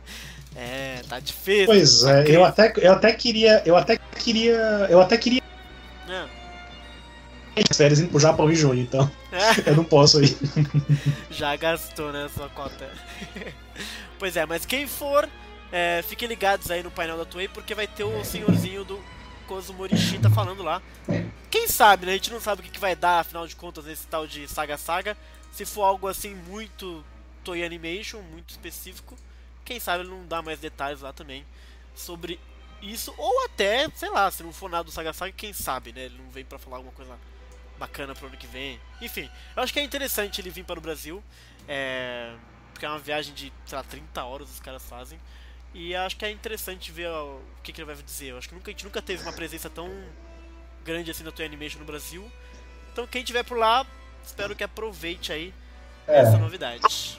[0.56, 1.66] É, tá difícil.
[1.66, 2.42] Pois tá é, eu crise.
[2.42, 3.62] até, eu até queria.
[3.66, 4.86] Eu até queria.
[4.88, 5.42] Eu até queria
[6.08, 6.43] É.
[7.70, 9.70] as férias indo pro Japão em junho, então É.
[9.70, 10.36] eu não posso ir.
[11.30, 12.90] Já gastou, né, sua cota.
[14.18, 15.28] pois é, mas quem for,
[15.72, 19.00] é, fiquem ligados aí no painel da Toei, porque vai ter o senhorzinho do
[19.46, 20.80] Kozo Morishita falando lá.
[21.50, 22.12] Quem sabe, né?
[22.12, 24.48] A gente não sabe o que, que vai dar, afinal de contas, nesse tal de
[24.48, 25.16] Saga Saga.
[25.52, 27.04] Se for algo assim muito
[27.44, 29.14] Toei Animation, muito específico,
[29.64, 31.44] quem sabe ele não dá mais detalhes lá também
[31.94, 32.40] sobre
[32.82, 33.14] isso.
[33.16, 36.06] Ou até, sei lá, se não for nada do Saga Saga, quem sabe, né?
[36.06, 37.12] Ele não vem pra falar alguma coisa
[37.84, 38.80] bacana pro ano que vem.
[39.00, 41.22] Enfim, eu acho que é interessante ele vir para o Brasil.
[41.68, 42.32] É,
[42.72, 45.18] porque é uma viagem de, sei lá, 30 horas os caras fazem.
[45.74, 48.30] E acho que é interessante ver o que, que ele vai dizer.
[48.30, 49.90] Eu acho que nunca, a gente nunca teve uma presença tão
[50.84, 52.24] grande assim da Toy Animation no Brasil.
[52.92, 53.86] Então quem tiver por lá,
[54.24, 55.52] espero que aproveite aí
[56.06, 56.20] É.
[56.20, 57.18] essa novidade.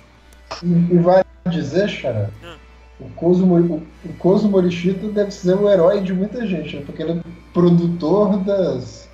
[0.64, 2.58] E, e vai dizer, Xará, Ah.
[3.00, 6.84] o Kozo, o, Morishita deve ser o herói de muita gente, né?
[6.86, 7.24] porque ele é
[7.54, 9.05] produtor das.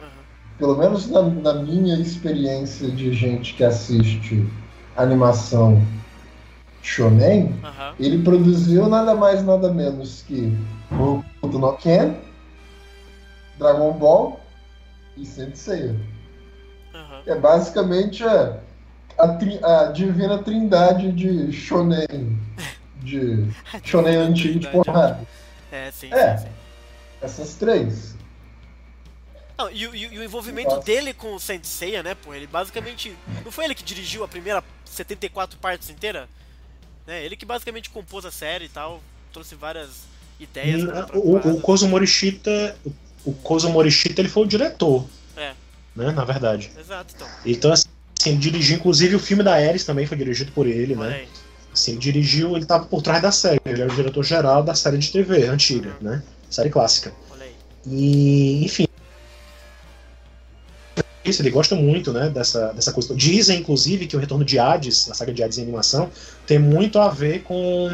[0.61, 4.47] Pelo menos na, na minha experiência de gente que assiste
[4.95, 5.81] animação
[6.83, 7.55] shonen,
[7.99, 10.55] ele produziu nada mais nada menos que
[10.91, 12.13] Boruto no Ken,
[13.57, 14.39] Dragon Ball
[15.17, 15.99] e Sensei.
[17.25, 18.59] É basicamente a,
[19.17, 22.37] a, tri- a divina trindade de shonen.
[22.99, 23.47] De
[23.83, 25.21] shonen antigo de porrada.
[25.71, 26.37] É, sim, É.
[26.37, 26.51] sim, sim.
[27.19, 28.15] Essas três.
[29.61, 33.15] Não, e, o- e e o envolvimento dele com o Senseiya, né, pô, ele basicamente.
[33.45, 36.27] Não foi ele que dirigiu a primeira 74 partes inteira?
[37.05, 39.89] Né, ele que basicamente compôs a série e tal, trouxe várias
[40.39, 40.83] ideias.
[40.83, 41.61] pra- pra O, o.
[41.61, 42.75] Kozo Morishita,
[43.25, 45.05] o Kozo Morishita, ele foi o diretor.
[45.37, 45.53] É.
[45.95, 46.71] Né, na verdade.
[46.79, 47.27] Exato, então.
[47.45, 47.85] Então, assim,
[48.25, 51.15] ele dirigiu, inclusive, o filme da Ares também foi dirigido por ele, Olha né?
[51.17, 51.27] aí.
[51.73, 54.73] Assim, ele dirigiu, ele tava por trás da série, ele era o diretor geral da
[54.75, 56.21] série de TV antiga, né?
[56.49, 57.13] Série clássica.
[57.85, 58.87] E, enfim.
[61.23, 63.13] Isso, ele gosta muito, né, dessa, dessa coisa.
[63.13, 66.09] Dizem, inclusive, que o retorno de Hades, a saga de Hades em animação,
[66.47, 67.91] tem muito a ver com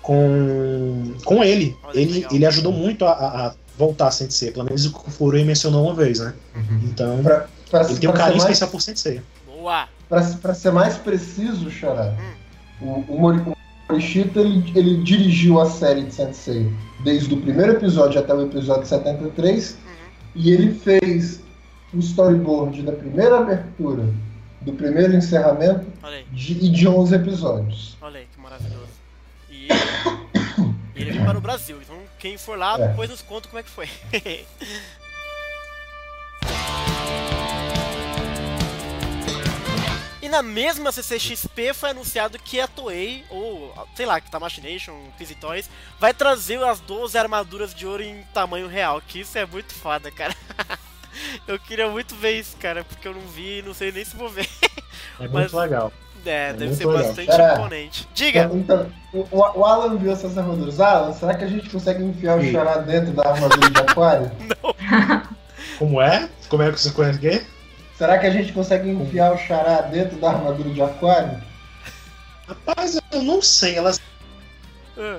[0.00, 1.76] com, com ele.
[1.84, 2.30] Olha Ele, legal.
[2.34, 5.84] ele ajudou muito a, a- voltar a Sensei, pelo menos o que o Furui mencionou
[5.86, 6.34] uma vez, né?
[6.84, 9.20] Então, Pra, pra, ele tem um carinho ser mais, especial por Sensei.
[9.46, 9.88] Boa!
[10.08, 12.14] pra, pra ser mais preciso, Xará,
[12.80, 13.56] o, o o
[13.88, 16.70] Morishita ele, ele dirigiu a série de Sensei
[17.04, 19.76] desde o primeiro episódio até o episódio 73 Uhum.
[20.34, 21.40] e ele fez
[21.94, 24.04] o storyboard da primeira abertura,
[24.60, 25.86] do primeiro encerramento
[26.30, 27.96] de, e de 11 episódios.
[28.00, 28.88] olha aí, que maravilhoso.
[29.50, 29.68] E
[30.94, 32.88] ele, ele veio para o Brasil, então quem for lá, É.
[32.88, 33.88] depois nos conta como é que foi.
[40.20, 44.94] E na mesma CCXP foi anunciado que a Toei, ou sei lá, que tá Machination,
[45.16, 49.44] Crazy Toys, vai trazer as 12 armaduras de ouro em tamanho real, que isso é
[49.44, 50.34] muito foda, cara.
[51.46, 54.16] Eu queria muito ver isso, cara, porque eu não vi e não sei nem se
[54.16, 54.48] vou ver.
[55.18, 55.92] É muito Mas- legal.
[56.24, 57.02] É, É deve ser legal.
[57.02, 58.08] bastante Cara, imponente.
[58.14, 58.48] Diga!
[58.54, 59.26] Então, o,
[59.58, 60.78] o Alan viu essas armaduras.
[60.78, 62.52] Alan, será que a gente consegue enfiar o Sim.
[62.52, 64.30] Xará dentro da armadura de aquário?
[65.78, 66.28] Como é?
[66.48, 67.42] Como é que você conhece quê?
[67.98, 71.42] Será que a gente consegue enfiar o Xará dentro da armadura de aquário?
[72.46, 74.00] Rapaz, eu não sei, elas
[74.96, 75.18] Ah,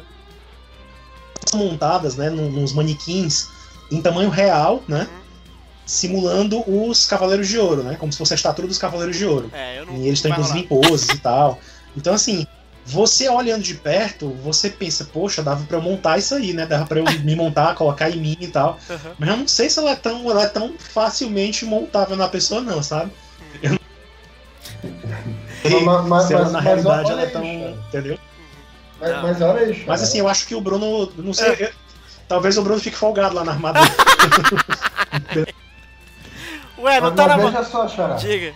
[1.45, 3.49] são montadas, né, nos manequins
[3.91, 5.07] em tamanho real, né?
[5.85, 7.95] Simulando os Cavaleiros de Ouro, né?
[7.99, 9.49] Como se fosse a estatura dos Cavaleiros de Ouro.
[9.53, 9.95] É, eu não.
[9.97, 11.59] E eles têm vai inclusive em poses e tal.
[11.95, 12.47] Então, assim,
[12.85, 16.65] você olhando de perto, você pensa, poxa, dava pra eu montar isso aí, né?
[16.65, 18.79] Dava pra eu me montar, colocar em mim e tal.
[18.89, 19.11] Aham.
[19.19, 22.61] Mas eu não sei se ela é tão, ela é tão facilmente montável na pessoa,
[22.61, 23.11] não, sabe?
[23.61, 23.79] Eu não
[25.85, 27.43] Mas- mas- se ela, na mas realidade ela é tão.
[27.87, 28.17] Entendeu?
[28.99, 29.21] Mas, Não.
[29.23, 29.85] mas olha Xará.
[29.87, 31.11] Mas assim, eu acho que o Bruno.
[31.17, 31.55] Não sei.
[31.59, 31.71] eu-
[32.27, 33.85] talvez o Bruno fique folgado lá na armadura.
[36.83, 37.47] Ué, não tá na mão.
[37.51, 38.15] veja só, Xará.
[38.15, 38.53] Diga.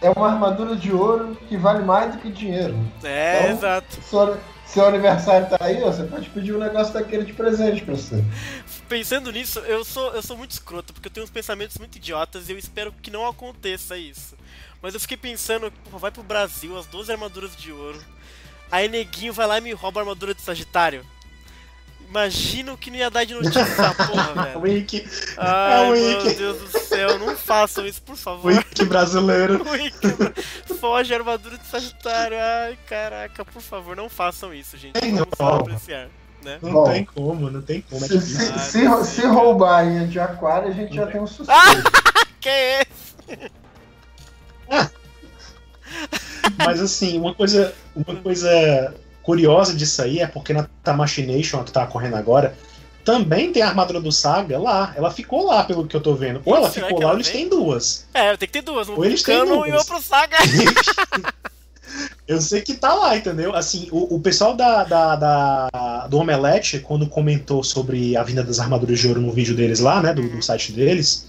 [0.00, 2.76] É uma armadura de ouro que vale mais do que dinheiro.
[3.02, 4.00] É, Então- exato.
[4.02, 4.36] Seu,
[4.66, 8.22] seu aniversário tá aí, ó, você pode pedir um negócio daquele de presente pra você.
[8.88, 12.48] Pensando nisso, eu sou, eu sou muito escroto, porque eu tenho uns pensamentos muito idiotas
[12.48, 14.36] e eu espero que não aconteça isso.
[14.82, 18.00] Mas eu fiquei pensando, pô, vai pro Brasil, as 12 armaduras de ouro.
[18.70, 21.04] Aí neguinho vai lá e me rouba a armadura de Sagitário.
[22.08, 24.60] Imagina o que não ia dar de notícia essa porra, velho.
[24.60, 26.34] Wiki, Ai, o meu.
[26.34, 28.52] Deus do céu, não façam isso, por favor.
[28.52, 29.62] Wiki brasileiro.
[29.68, 32.36] Wiki, Foge a armadura de Sagitário.
[32.40, 34.94] Ai, caraca, por favor, não façam isso, gente.
[35.02, 35.16] Não.
[35.18, 36.08] Vamos só apreciar,
[36.42, 36.58] né?
[36.62, 36.84] Não Bom.
[36.92, 38.04] tem como, não tem como.
[38.04, 41.20] É Se, se, Ah, se, não se roubarem a de aquário, a gente já tem
[41.20, 41.56] um suspeito.
[42.40, 43.50] Que é esse?
[46.58, 48.94] Mas assim, uma coisa, uma coisa
[49.26, 52.54] curiosa disso aí é porque na Tamachination, que tá correndo agora,
[53.04, 54.94] também tem a armadura do Saga lá.
[54.96, 56.40] Ela ficou lá, pelo que eu tô vendo.
[56.44, 58.06] Ou ela Será ficou lá, ou eles têm duas.
[58.14, 59.80] É, tem que ter duas, um Ou eles têm Vulcano e duas.
[59.90, 60.36] outro Saga.
[62.26, 63.54] Eu sei que tá lá, entendeu?
[63.54, 68.58] Assim, o, o pessoal da, da, da- do Omelete, quando comentou sobre a vinda das
[68.58, 71.26] armaduras de ouro no vídeo deles lá, né, do, do site deles,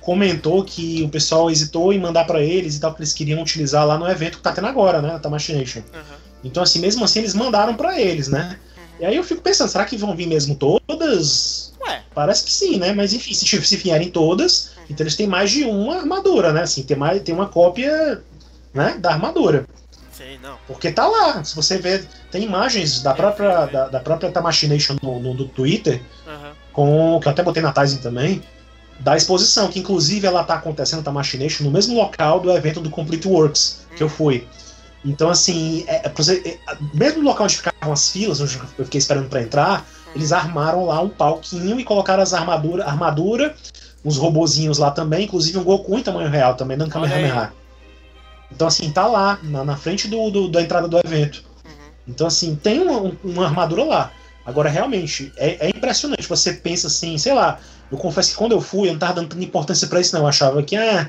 [0.00, 3.86] comentou que o pessoal hesitou em mandar pra eles e tal, que eles queriam utilizar
[3.86, 5.82] lá no evento que tá tendo agora, né, na Tamachination.
[5.92, 6.19] Aham.
[6.42, 8.58] Então, assim, mesmo assim, eles mandaram pra eles, né?
[8.98, 11.72] E aí eu fico pensando, será que vão vir mesmo todas?
[11.86, 12.92] Ué, Parece que sim, né?
[12.92, 16.62] Mas enfim, se, se vierem todas, então eles têm mais de uma armadura, né?
[16.62, 18.22] Assim, tem, mais, tem uma cópia
[18.74, 19.64] né, da armadura.
[20.12, 20.58] sei, não.
[20.66, 25.18] Porque tá lá, se você ver, tem imagens da própria, da, da própria Tamachination no,
[25.18, 26.52] no, do Twitter, Aham.
[26.72, 28.42] com, que eu até botei na Tizen também,
[28.98, 33.26] da exposição, que inclusive ela tá acontecendo, Tamachination, no mesmo local do evento do Complete
[33.26, 34.46] Works, que eu fui.
[35.04, 36.58] Então, assim, é, é é,
[36.92, 40.84] mesmo no local onde ficavam as filas, onde eu fiquei esperando pra entrar, eles armaram
[40.84, 43.54] lá um palquinho e colocaram as armaduras, armadura,
[44.04, 46.90] uns robozinhos lá também, inclusive um Goku em tamanho real também, dando.
[46.90, 47.52] Kamehameha.
[48.52, 51.44] Então, assim, tá lá, na, na frente do, do- da entrada do evento.
[51.64, 51.70] Uhum.
[52.08, 54.12] Então, assim, tem uma, uma armadura lá.
[54.44, 56.26] Agora, realmente, é, é impressionante.
[56.28, 57.58] Você pensa assim, sei lá,
[57.90, 60.22] eu confesso que quando eu fui, eu não tava dando tanta importância pra isso, não.
[60.22, 61.08] Eu achava que, ah,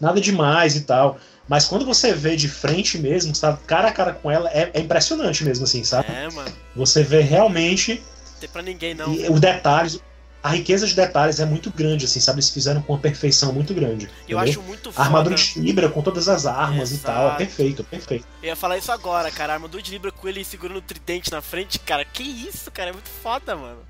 [0.00, 1.18] nada demais e tal.
[1.50, 4.78] Mas quando você vê de frente mesmo, sabe, cara a cara com ela, é, é
[4.78, 6.06] impressionante mesmo, assim, sabe?
[6.08, 6.52] É, mano.
[6.76, 8.00] Você vê realmente
[8.38, 9.12] tem pra ninguém não.
[9.12, 10.00] E os detalhes,
[10.40, 12.36] a riqueza de detalhes é muito grande, assim, sabe?
[12.36, 14.06] Eles fizeram com uma perfeição muito grande.
[14.28, 14.38] Eu entendeu?
[14.38, 15.04] acho muito A foda.
[15.04, 17.42] armadura de Libra com todas as armas e tal, Exato.
[17.42, 18.26] é perfeito, perfeito.
[18.40, 19.52] Eu ia falar isso agora, cara.
[19.52, 22.04] A armadura de Libra com ele segurando o tridente na frente, cara.
[22.04, 22.90] Que isso, cara?
[22.90, 23.89] É muito foda, mano.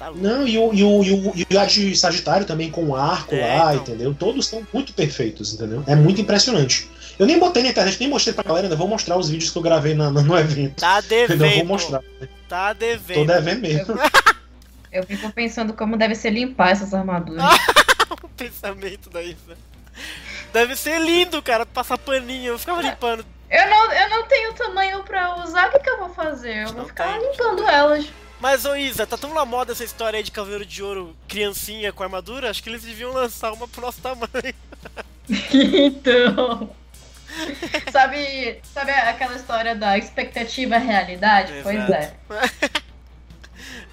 [0.00, 0.22] Tá louco.
[0.22, 3.34] Não, e o, e o, e o, e a de Sagitário também com o arco
[3.34, 3.82] É, lá, então.
[3.82, 4.16] entendeu?
[4.18, 5.84] Todos são muito perfeitos, entendeu?
[5.86, 6.90] É muito impressionante.
[7.18, 9.58] Eu nem botei na internet, nem mostrei pra galera, ainda vou mostrar os vídeos que
[9.58, 10.80] eu gravei na- no, evento.
[10.80, 11.44] Tá devendo.
[11.44, 12.00] Ainda vou mostrar.
[12.48, 13.26] Tá Tô devendo.
[13.26, 13.94] devendo mesmo.
[14.90, 17.44] Eu fico pensando como deve ser limpar essas armaduras.
[18.24, 19.54] o pensamento da Isa.
[20.50, 22.52] Deve ser lindo, cara, passar paninho.
[22.54, 23.22] Eu ficava limpando.
[23.50, 26.62] Eu não, eu não tenho tamanho pra usar, o que, que eu vou fazer?
[26.62, 27.30] Eu Não vou ficar tem.
[27.30, 28.06] limpando elas.
[28.40, 31.92] Mas, ô Isa, tá tão na moda essa história aí de Cavaleiro de Ouro criancinha
[31.92, 32.48] com armadura?
[32.48, 34.54] Acho que eles deviam lançar uma pro nosso tamanho.
[35.52, 36.70] então.
[37.92, 41.52] sabe, sabe aquela história da expectativa realidade?
[41.62, 41.92] Pois Exato.
[41.92, 42.14] é.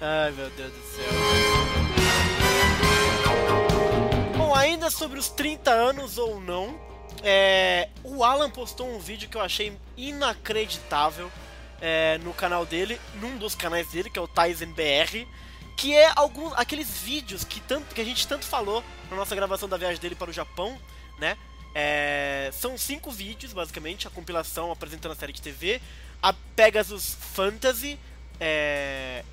[0.00, 1.04] Ai, meu Deus do céu.
[4.34, 6.80] Bom, ainda sobre os 30 anos ou não,
[7.22, 11.30] é, o Alan postou um vídeo que eu achei inacreditável
[11.80, 15.26] é, no canal dele, num dos canais dele, que é o Tyson BR,
[15.76, 19.68] que é alguns aqueles vídeos que, tanto, que a gente tanto falou na nossa gravação
[19.68, 20.78] da viagem dele para o Japão,
[21.18, 21.36] né?
[21.74, 25.80] É, são cinco vídeos, basicamente, a compilação apresentando a série de TV,
[26.20, 27.98] a Pegasus Fantasy,
[28.40, 29.24] é,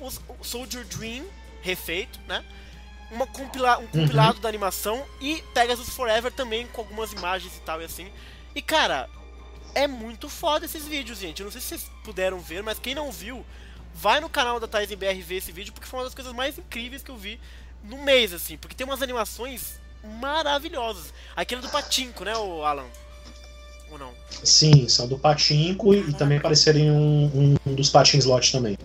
[0.00, 1.24] os- o Soldier Dream
[1.62, 2.44] refeito, né?
[3.10, 7.80] Uma compila um compilado da animação e Pegasus Forever também com algumas imagens e tal
[7.80, 8.10] e assim.
[8.54, 9.08] E cara,
[9.76, 11.40] é muito foda esses vídeos, gente.
[11.40, 13.44] Eu não sei se vocês puderam ver, mas quem não viu,
[13.94, 16.56] vai no canal da Thais BR ver esse vídeo porque foi uma das coisas mais
[16.56, 17.38] incríveis que eu vi
[17.84, 19.74] no mês, assim, porque tem umas animações
[20.18, 21.12] maravilhosas.
[21.36, 22.86] Aquele do Patinco, né, o Alan?
[23.92, 24.12] Ou não?
[24.42, 28.78] Sim, são do Patinco e, e também apareceram em um, um dos Patins Lot também.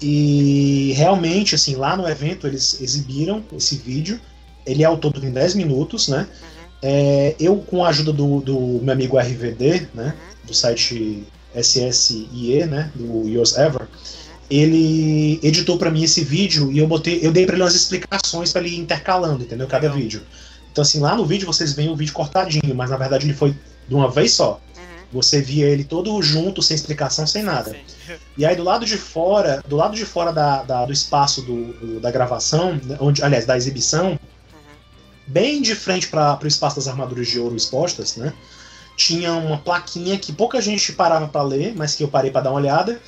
[0.00, 4.20] E realmente, assim, lá no evento eles exibiram esse vídeo.
[4.66, 6.28] Ele é ao todo em 10 minutos, né?
[6.30, 6.57] Uhum.
[6.82, 10.14] É, eu, com a ajuda do, do meu amigo RVD, né?
[10.44, 11.24] Do site
[11.54, 12.90] SSIE, né?
[12.94, 13.88] Do Yours Ever,
[14.50, 18.52] ele editou pra mim esse vídeo e eu botei, eu dei pra ele umas explicações
[18.52, 19.66] pra ele ir intercalando, entendeu?
[19.66, 20.22] Cada vídeo.
[20.72, 23.54] Então, assim, lá no vídeo vocês veem o vídeo cortadinho, mas na verdade ele foi
[23.88, 24.60] de uma vez só.
[24.76, 24.82] Uhum.
[25.20, 27.74] Você via ele todo junto, sem explicação, sem nada.
[28.38, 31.72] E aí do lado de fora, do lado de fora da, da- do espaço do,
[31.74, 34.18] do- da gravação, onde, aliás, da exibição.
[35.28, 38.32] Bem de frente para o espaço das armaduras de ouro expostas, né?
[38.96, 42.50] Tinha uma plaquinha que pouca gente parava para ler, mas que eu parei para dar
[42.50, 43.00] uma olhada,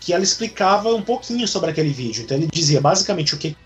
[0.00, 2.22] que ela explicava um pouquinho sobre aquele vídeo.
[2.22, 3.56] Então ele dizia basicamente o que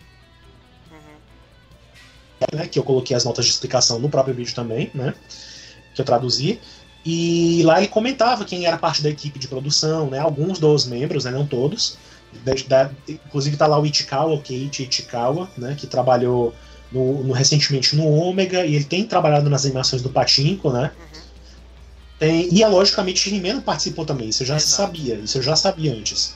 [0.90, 2.58] Uhum.
[2.58, 5.14] né, que eu coloquei as notas de explicação no próprio vídeo também, né,
[5.94, 6.58] que eu traduzi.
[7.04, 11.24] E lá ele comentava quem era parte da equipe de produção, né, alguns dos membros,
[11.24, 11.96] né, não todos.
[12.44, 12.54] Da-
[12.86, 16.54] da- inclusive tá lá o Ichikawa, o Keiichi Ichikawa, né, que trabalhou
[16.92, 20.90] no, no- recentemente no Ômega, e ele tem trabalhado nas animações do Pachinko, né.
[20.98, 21.20] Uhum.
[22.18, 24.76] Tem, e, logicamente, Rimeno participou também, isso eu já Exato.
[24.76, 26.34] sabia, isso eu já sabia antes.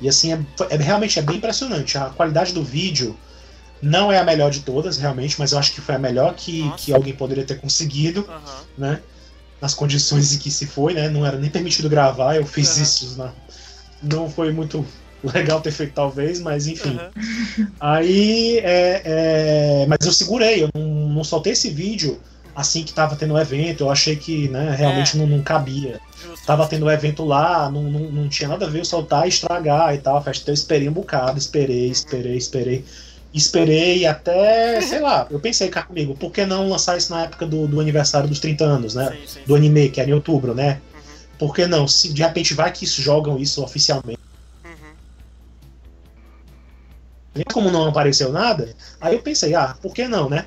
[0.00, 0.38] E assim, é,
[0.70, 1.96] é- realmente é bem impressionante.
[1.96, 3.16] A qualidade do vídeo
[3.80, 6.60] não é a melhor de todas, realmente, mas eu acho que foi a melhor que,
[6.62, 6.84] Nossa.
[6.84, 8.64] que alguém poderia ter conseguido, Aham.
[8.76, 9.00] né?
[9.60, 11.08] Nas condições em que se foi, né?
[11.08, 12.82] Não era nem permitido gravar, eu fiz Aham.
[12.82, 13.16] isso.
[13.16, 13.32] Na,
[14.02, 14.84] não foi muito
[15.24, 16.98] legal ter feito, talvez, mas enfim.
[16.98, 17.68] Aham.
[17.80, 22.18] Aí, é, é, mas eu segurei, eu não, não soltei esse vídeo
[22.54, 25.20] assim que tava tendo o evento, eu achei que né, realmente É.
[25.20, 26.00] não, não cabia.
[26.22, 26.46] Justo.
[26.46, 29.28] Tava tendo o evento lá, não, não, não tinha nada a ver eu soltar e
[29.30, 30.16] estragar e tal.
[30.18, 30.42] a festa.
[30.42, 32.84] Então eu esperei um bocado, esperei, esperei, esperei.
[33.32, 37.46] Esperei até, sei lá, eu pensei cá comigo, por que não lançar isso na época
[37.46, 39.10] do, do aniversário dos 30 anos, né?
[39.12, 40.80] Sim, sim, Do anime, que era em outubro, né?
[40.94, 41.00] Uhum.
[41.38, 41.88] Por que não?
[41.88, 44.18] Se de repente vai que jogam isso oficialmente.
[47.52, 50.44] Como não apareceu nada, aí eu pensei, ah, por que não, né?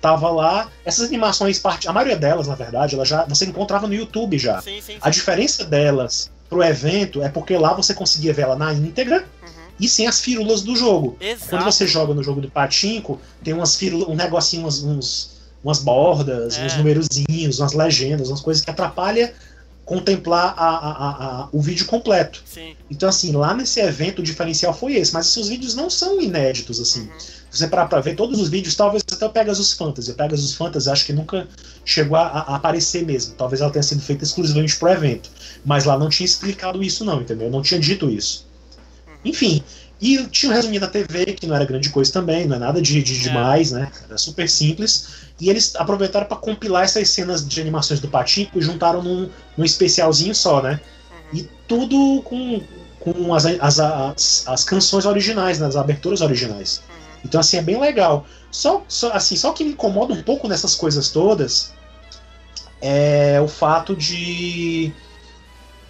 [0.00, 4.38] Tava lá, essas animações, a maioria delas, na verdade, ela já você encontrava no YouTube
[4.38, 4.60] já.
[4.60, 5.18] Sim, sim, A sim.
[5.18, 9.48] diferença delas pro evento é porque lá você conseguia ver ela na íntegra Uhum.
[9.80, 11.16] e sem as firulas do jogo.
[11.20, 11.48] Exato.
[11.50, 15.30] Quando você joga no jogo do Patinco, tem umas firulas, um negocinho, umas, uns,
[15.64, 16.66] umas bordas, É.
[16.66, 19.28] uns numerozinhos, umas legendas, umas coisas que atrapalham
[19.86, 22.42] contemplar a- a- a- o vídeo completo.
[22.44, 22.74] Sim.
[22.90, 26.78] Então, assim, lá nesse evento o diferencial foi esse, mas os vídeos não são inéditos,
[26.80, 27.02] assim.
[27.02, 27.18] Uhum.
[27.18, 30.10] Se você parar pra ver todos os vídeos, talvez até o Pegasus Fantasy.
[30.10, 31.46] O Pegasus Fantasy acho que nunca
[31.84, 33.34] chegou a, a aparecer mesmo.
[33.34, 35.30] Talvez ela tenha sido feita exclusivamente pro evento.
[35.64, 37.48] Mas lá não tinha explicado isso, não, entendeu?
[37.48, 38.44] Não tinha dito isso.
[39.24, 39.62] Enfim.
[39.98, 42.82] E tinha um resuminho da TV, que não era grande coisa também, não é nada
[42.82, 43.22] de, de É.
[43.22, 43.90] demais, né?
[44.06, 45.06] Era super simples.
[45.38, 49.64] E eles aproveitaram para compilar essas cenas de animações do Patinco e juntaram num, num
[49.64, 50.80] especialzinho só, né?
[51.10, 51.38] Uhum.
[51.38, 52.62] E tudo com,
[53.00, 56.82] com as, as, as, as canções originais, nas aberturas originais.
[57.24, 58.26] Então, assim, é bem legal.
[58.50, 61.74] Só, só, assim, só que me incomoda um pouco nessas coisas todas
[62.80, 64.92] é o fato de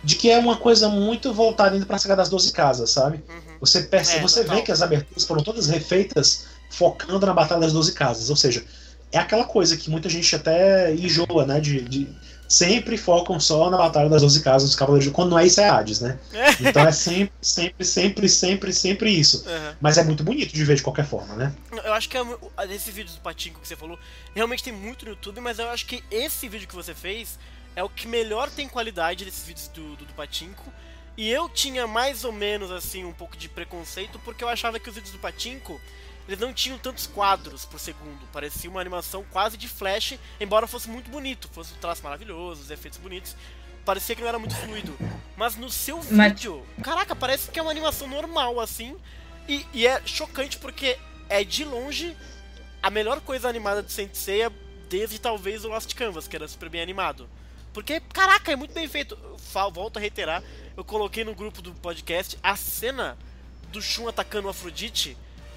[0.03, 3.25] de que é uma coisa muito voltada indo pra saga das 12 casas, sabe?
[3.29, 3.57] Uhum.
[3.61, 4.57] Você percebe, É, você total.
[4.57, 8.31] vê que as aberturas foram todas refeitas focando na Batalha das 12 Casas.
[8.31, 8.65] Ou seja,
[9.17, 11.61] é aquela coisa que muita gente até enjoa, né?
[11.61, 12.09] De, de-
[12.49, 15.13] sempre focam só na Batalha das 12 Casas dos Cavaleiros.
[15.13, 16.17] Quando não é isso, é Hades, né?
[16.61, 19.45] Então é sempre, sempre, sempre, sempre, sempre isso.
[19.49, 19.75] Uhum.
[19.81, 21.53] Mas é muito bonito de ver de qualquer forma, né?
[21.85, 22.39] Eu acho que é, o-
[22.71, 23.99] esse vídeo do Patinco que você falou,
[24.35, 27.37] realmente tem muito no YouTube, mas eu acho que esse vídeo que você fez
[27.75, 30.73] é o que melhor tem qualidade desses vídeos do, do, do Patinco.
[31.17, 34.89] E eu tinha mais ou menos assim um pouco de preconceito porque eu achava que
[34.89, 35.81] os vídeos do Patinco
[36.27, 38.27] eles não tinham tantos quadros por segundo.
[38.33, 42.71] Parecia uma animação quase de flash, embora fosse muito bonito, fosse um traço maravilhoso, os
[42.71, 43.37] efeitos bonitos.
[43.85, 44.97] Parecia que não era muito fluido.
[45.37, 48.97] Mas no seu Mas- vídeo, caraca, parece que é uma animação normal assim.
[49.49, 50.99] E, e é chocante porque
[51.29, 52.17] é de longe
[52.83, 54.53] a melhor coisa animada de Saint Seiya
[54.89, 57.29] desde talvez o Lost Canvas, que era super bem animado.
[57.73, 59.17] Porque, caraca, é muito bem feito.
[59.23, 60.43] Eu volto a reiterar,
[60.77, 63.19] eu coloquei no grupo do podcast a cena
[63.71, 65.17] do Shun atacando o Afrodite,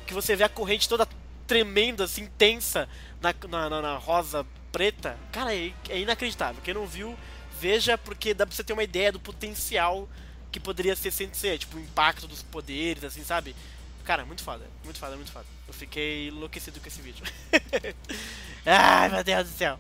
[0.10, 1.08] que você vê a corrente toda
[1.46, 2.90] tremenda, assim, tensa,
[3.22, 5.16] na, na, na- na rosa preta.
[5.32, 6.60] Cara, é, é inacreditável.
[6.64, 7.16] Quem não viu,
[7.62, 10.10] veja, porque dá pra você ter uma ideia do potencial
[10.52, 13.56] que poderia ser Saint Seiya, tipo, o impacto dos poderes, assim, sabe?
[14.04, 15.46] Cara, muito foda, muito foda, muito foda.
[15.68, 17.24] Eu fiquei enlouquecido com esse vídeo.
[18.66, 19.80] Ai, meu Deus do céu.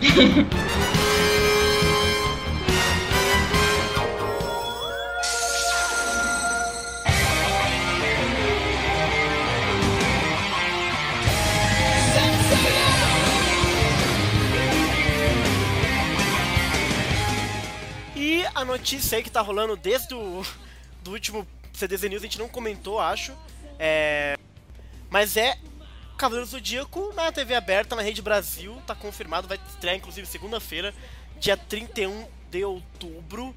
[18.58, 20.44] a notícia aí que tá rolando desde o
[21.02, 23.32] do último CDZ News, a gente não comentou, acho.
[23.78, 24.36] É...
[25.08, 25.56] Mas é
[26.16, 30.92] Cavaleiro do Zodíaco na TV aberta, na Rede Brasil, tá confirmado, vai estrear inclusive segunda-feira,
[31.38, 33.54] dia 31 de outubro.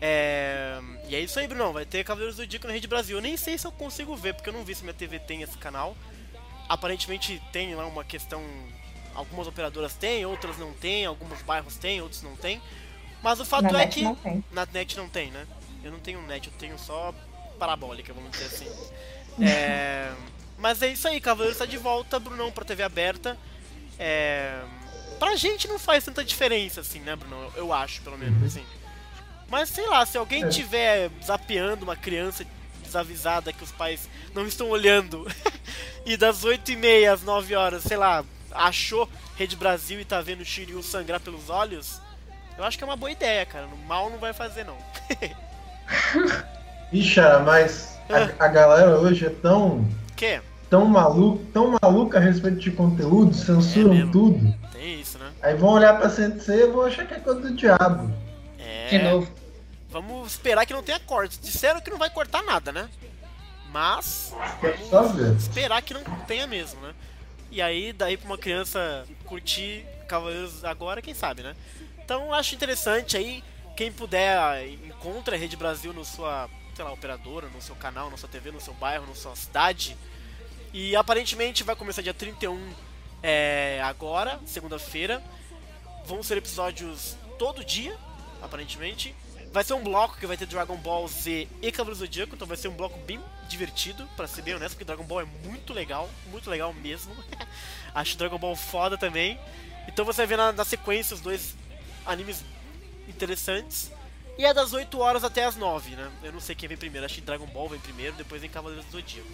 [0.00, 0.80] É...
[1.06, 3.18] E é isso aí, Bruno, vai ter Cavaleiro do Zodíaco na Rede Brasil.
[3.18, 5.42] Eu nem sei se eu consigo ver, porque eu não vi se minha TV tem
[5.42, 5.94] esse canal.
[6.66, 8.42] Aparentemente tem lá uma questão.
[9.14, 12.62] Algumas operadoras têm, outras não têm, alguns bairros têm, outros não têm.
[13.22, 14.02] Mas o fato Na é que.
[14.52, 15.46] Na net não tem, né?
[15.82, 17.14] Eu não tenho net, eu tenho só
[17.58, 18.68] parabólica, vamos dizer assim.
[19.40, 20.10] É,
[20.58, 23.38] Mas é isso aí, Cavaleiro está de volta, Brunão, pra TV aberta.
[23.96, 24.60] É...
[25.20, 27.52] Pra gente não faz tanta diferença, assim, né, Brunão?
[27.54, 28.66] Eu, acho, pelo menos, assim.
[29.48, 30.48] Mas sei lá, se alguém É.
[30.48, 32.44] tiver zapeando uma criança
[32.82, 35.24] desavisada que os pais não estão olhando
[36.04, 40.44] e das 8h30 às 9 horas, sei lá, achou Rede Brasil e tá vendo o
[40.44, 42.00] Shiryu sangrar pelos olhos,
[42.58, 43.66] eu acho que é uma boa ideia, cara.
[43.66, 44.76] No Mal não vai fazer, não.
[46.92, 49.86] Ixi, mas a, a galera hoje é tão,
[50.16, 50.40] Que?
[50.68, 54.54] tão maluca, tão maluca a respeito de conteúdo, censuram É tudo.
[54.72, 55.30] Tem isso, né?
[55.40, 58.12] Aí vão olhar pra Sensei e vão achar que é coisa do diabo.
[58.58, 58.88] É.
[58.88, 59.30] De novo.
[59.90, 61.38] Vamos esperar que não tenha cortes.
[61.38, 62.88] Disseram que não vai cortar nada, né?
[63.70, 64.34] Mas
[65.14, 65.36] ver.
[65.36, 66.94] esperar que não tenha mesmo, né?
[67.50, 71.54] E aí, daí pra uma criança curtir Cavaleiros agora, quem sabe, né?
[72.08, 73.44] Então acho interessante aí,
[73.76, 78.16] quem puder, encontra a Rede Brasil no sua, sei lá, operadora, no seu canal, na
[78.16, 79.94] sua TV, no seu bairro, na sua cidade.
[80.72, 82.72] E aparentemente vai começar dia 31
[83.22, 85.22] é, agora, segunda-feira.
[86.06, 87.94] Vão ser episódios todo dia,
[88.40, 89.14] aparentemente.
[89.52, 92.48] Vai ser um bloco que vai ter Dragon Ball Z e Cavaleiros do Zodíaco, então
[92.48, 95.74] vai ser um bloco bem divertido, pra ser bem honesto, porque Dragon Ball é muito
[95.74, 97.14] legal, muito legal mesmo.
[97.94, 99.38] Acho Dragon Ball foda também.
[99.86, 101.54] Então você vai ver na, na sequência os dois
[102.08, 102.44] animes
[103.08, 103.92] interessantes.
[104.36, 106.08] E é das 8 horas até as 9, né?
[106.22, 108.84] Eu não sei quem vem primeiro, acho que Dragon Ball vem primeiro, depois vem Cavaleiros
[108.86, 109.26] do Zodíaco.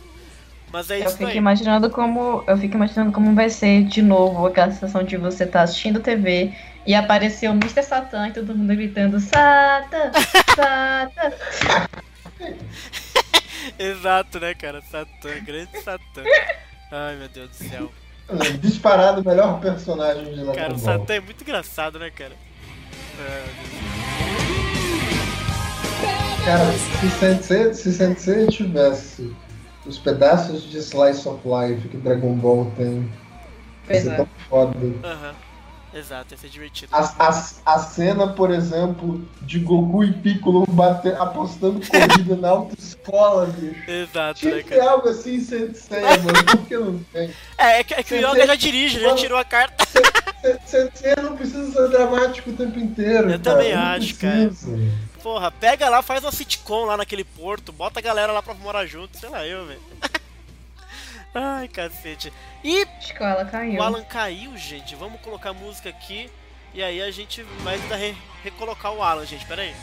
[0.72, 1.36] Mas é Eu isso fico aí.
[1.36, 2.42] imaginando como.
[2.48, 6.52] Eu fico imaginando como vai ser de novo aquela sensação de você estar assistindo TV
[6.86, 7.82] e aparecer o Mr.
[7.82, 10.10] Satan e todo mundo gritando Satan!
[10.56, 11.32] Satan!
[13.78, 14.82] Exato, né, cara?
[14.82, 16.22] Satã, grande Satã.
[16.90, 17.92] Ai, meu Deus do céu.
[18.60, 20.98] Disparado o melhor personagem de Dragon Cara, o Ball.
[20.98, 22.32] Satã é muito engraçado, né, cara?
[26.44, 29.34] Cara, se Sensei, se Sensei tivesse
[29.86, 33.10] os pedaços de Slice of Life que Dragon Ball tem,
[33.88, 34.16] ia ser é.
[34.16, 34.76] tão foda.
[35.02, 35.34] Aham.
[35.94, 36.94] Exato, ia ser divertido.
[36.94, 37.28] A, a,
[37.74, 43.88] a cena, por exemplo, de Goku e Piccolo bater, apostando corrida na autoescola, bicho.
[43.90, 44.90] Exato, Tinha né, que cara?
[44.90, 46.44] algo assim sensei, mano.
[46.50, 47.30] Por que não tem?
[47.56, 49.18] É, é que, é que o Você- Yoga já dirige, já Mano.
[49.20, 49.84] tirou a carta.
[50.66, 53.30] Sensei não precisa ser dramático o tempo inteiro.
[53.30, 54.76] Eu cara, também acho, precisa.
[55.22, 58.84] Porra, pega lá, faz uma sitcom lá naquele porto, bota a galera lá pra morar
[58.84, 59.80] junto, sei lá eu, velho.
[61.34, 62.32] Ai, cacete.
[62.62, 63.80] E Acho que ela caiu.
[63.80, 64.94] o Alan caiu, gente.
[64.94, 66.30] Vamos colocar a música aqui.
[66.72, 69.44] E aí a gente vai tentar re- recolocar o Alan, gente.
[69.46, 69.74] Pera aí.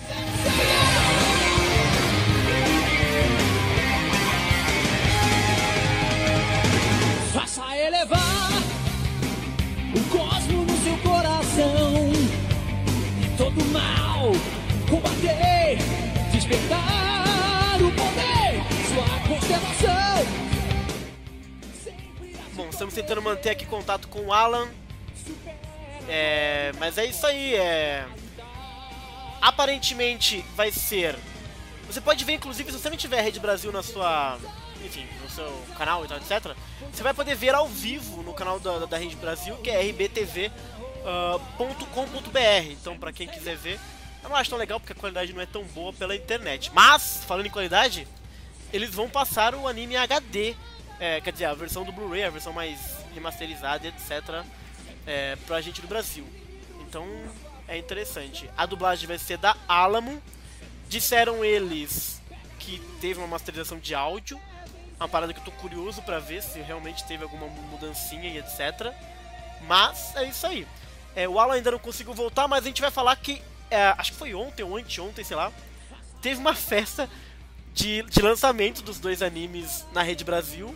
[7.34, 8.52] Faça elevar
[9.96, 12.12] o cosmo no seu coração
[13.24, 14.32] e todo mal
[14.90, 15.78] combater,
[22.82, 24.68] estamos tentando manter aqui contato com o Alan.
[26.10, 27.54] É, mas é isso aí.
[27.54, 28.08] É...
[29.40, 31.16] Aparentemente vai ser.
[31.86, 34.40] Você pode ver, inclusive, se você não tiver Rede Brasil na sua.
[34.84, 36.56] Enfim, no seu canal e tal, etc.
[36.92, 40.52] Você vai poder ver ao vivo no canal da, da Rede Brasil, que é rbtv.com.br.
[42.72, 43.80] Então, pra quem quiser ver,
[44.24, 46.72] eu não acho tão legal porque a qualidade não é tão boa pela internet.
[46.74, 48.08] Mas, falando em qualidade,
[48.74, 50.56] eles vão passar o anime HD.
[51.02, 52.80] É, quer dizer, a versão do Blu-ray, a versão mais
[53.16, 54.46] remasterizada, etc.
[55.08, 56.24] É, pra gente do Brasil.
[56.82, 57.08] Então
[57.68, 58.48] é interessante.
[58.56, 60.22] A dublagem vai ser da Alamo.
[60.88, 62.22] Disseram eles
[62.60, 64.40] que teve uma masterização de áudio.
[65.00, 68.94] Uma parada que eu tô curioso pra ver se realmente teve alguma mudancinha e etc.
[69.62, 70.68] Mas é isso aí.
[71.16, 73.42] É, o Alan ainda não conseguiu voltar, mas a gente vai falar que.
[73.72, 75.52] é, acho que foi ontem ou anteontem, sei lá.
[76.22, 77.10] Teve uma festa
[77.74, 80.76] de, de lançamento dos dois animes na Rede Brasil.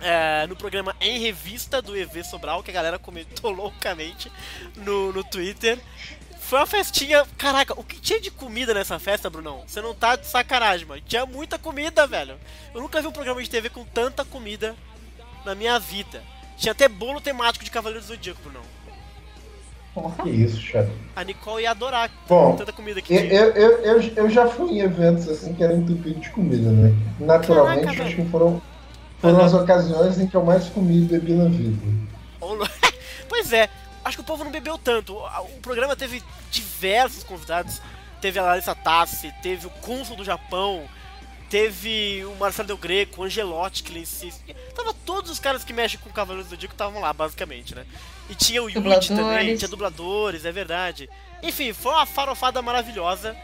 [0.00, 4.30] É, no programa Em Revista do EV Sobral, que a galera comentou loucamente
[4.76, 5.78] no, no Twitter.
[6.40, 7.24] Foi uma festinha.
[7.36, 9.64] Caraca, o que tinha de comida nessa festa, Brunão?
[9.66, 11.02] Você não tá de sacanagem, mano.
[11.04, 12.36] Tinha muita comida, velho.
[12.72, 14.76] Eu nunca vi um programa de TV com tanta comida
[15.44, 16.22] na minha vida.
[16.56, 18.62] Tinha até bolo temático de Cavaleiros do Zodíaco, Brunão.
[19.92, 20.24] Porra.
[20.24, 20.92] Que isso, chefe.
[21.16, 24.72] A Nicole ia adorar Bom, tanta comida que Eu, eu, eu, eu, eu já fui
[24.72, 26.94] em eventos assim que eram entupidos de comida, né?
[27.18, 28.24] Naturalmente, Caraca, acho velho.
[28.26, 28.62] que foram,
[29.32, 31.76] foram as ocasiões em que eu mais comi e bebi na vida.
[33.28, 33.68] Pois é,
[34.04, 35.14] acho que o povo não bebeu tanto.
[35.16, 37.82] O, programa teve diversos convidados.
[38.20, 40.84] Teve a Larissa Tassi, teve o Cônsul do Japão,
[41.50, 44.56] teve o Marcelo Del Greco, o Angelotti, que insiste.
[44.74, 47.84] Tava todos os caras que mexem com Cavaleiros do Zodíaco estavam lá, basicamente, né?
[48.28, 49.58] E tinha o Yuji também, Dubladores.
[49.58, 51.10] tinha dubladores, é verdade.
[51.42, 53.36] Enfim, foi uma farofada maravilhosa.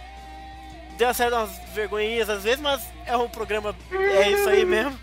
[0.96, 3.74] Deu uma certa umas vergonhinhas às vezes, mas é um programa.
[3.92, 4.98] É isso aí mesmo,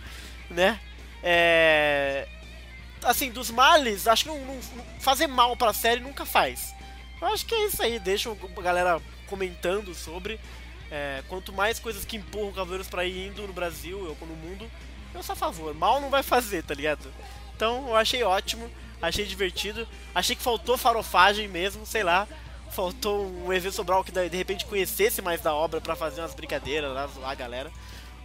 [0.50, 0.80] né?
[1.24, 2.28] É
[3.04, 4.60] assim, dos males, acho que não, não-
[5.00, 6.74] fazer mal pra série nunca faz.
[7.22, 10.40] Eu acho que é isso aí, deixa a galera comentando sobre.
[10.92, 14.70] É, quanto mais coisas que empurram Cavaleiros pra ir indo no Brasil ou no mundo,
[15.14, 15.74] eu sou a favor.
[15.76, 17.12] Mal não vai fazer, tá ligado?
[17.56, 18.70] Então eu achei ótimo,
[19.02, 19.88] achei divertido.
[20.16, 22.28] Achei que faltou farofagem mesmo, sei lá.
[22.72, 26.92] Faltou um EV Sobral que de repente conhecesse mais da obra pra fazer umas brincadeiras
[26.94, 27.72] lá, zoar a galera.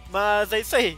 [0.09, 0.97] Mas é isso aí.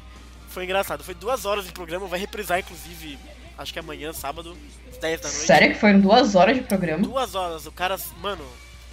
[0.58, 1.04] Foi engraçado.
[1.04, 3.20] Foi duas horas de programa, vai reprisar inclusive,
[3.60, 4.58] acho que amanhã, sábado,
[4.92, 5.46] às 10 da noite.
[5.46, 7.04] Sério que foram duas horas de programa?
[7.04, 8.44] Duas horas, o cara, mano,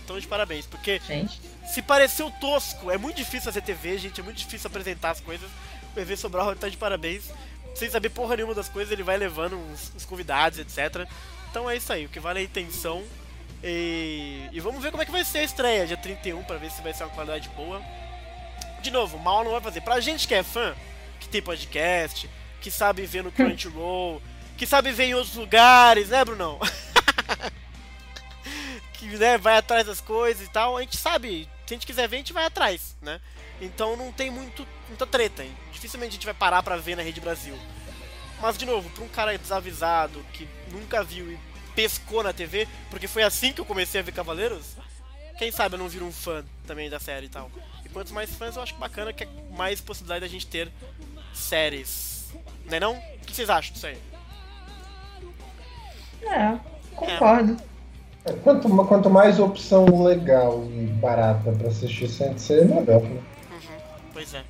[0.07, 1.41] tão de parabéns, porque Gente.
[1.67, 5.49] se pareceu tosco, é muito difícil fazer TV, gente, é muito difícil apresentar as coisas.
[5.97, 7.31] O EV Sobral tá de parabéns.
[7.75, 11.09] Sem saber porra nenhuma das coisas, ele vai levando uns, uns convidados, etc.
[11.51, 13.03] Então é isso aí, o que vale é a intenção.
[13.63, 16.71] E, e vamos ver como é que vai ser a estreia, dia 31, pra ver
[16.71, 17.81] se vai ser uma qualidade boa.
[18.83, 19.81] De novo, mal não vai fazer.
[19.81, 20.75] Pra gente que é fã,
[21.35, 22.31] tem podcast,
[22.61, 24.23] que sabe ver no Crunchyroll,
[24.57, 26.61] que sabe ver em outros lugares, né, Brunão?
[28.95, 32.09] que né, vai atrás das coisas e tal, a gente sabe, se a gente quiser
[32.09, 33.21] ver, a gente vai atrás, né?
[33.61, 35.53] Então não tem muito, muita treta, hein?
[35.73, 37.59] Dificilmente a gente vai parar pra ver na Rede Brasil.
[38.41, 41.39] Mas, de novo, pra um cara desavisado, que nunca viu e
[41.75, 44.77] pescou na TV, porque foi assim que eu comecei a ver Cavaleiros,
[45.37, 47.51] quem sabe eu não viro um fã também da série e tal.
[47.85, 50.71] E quanto mais fãs, eu acho bacana que é mais possibilidade da gente ter
[51.35, 52.33] séries.
[52.67, 52.95] Não é não?
[52.97, 53.99] O que vocês acham disso aí?
[56.23, 56.59] É,
[56.95, 57.57] concordo.
[58.25, 63.03] É, Quanto, quanto mais opção legal e barata pra assistir Sensei, melhor.
[63.03, 63.23] Né?
[64.15, 64.43] Pois é.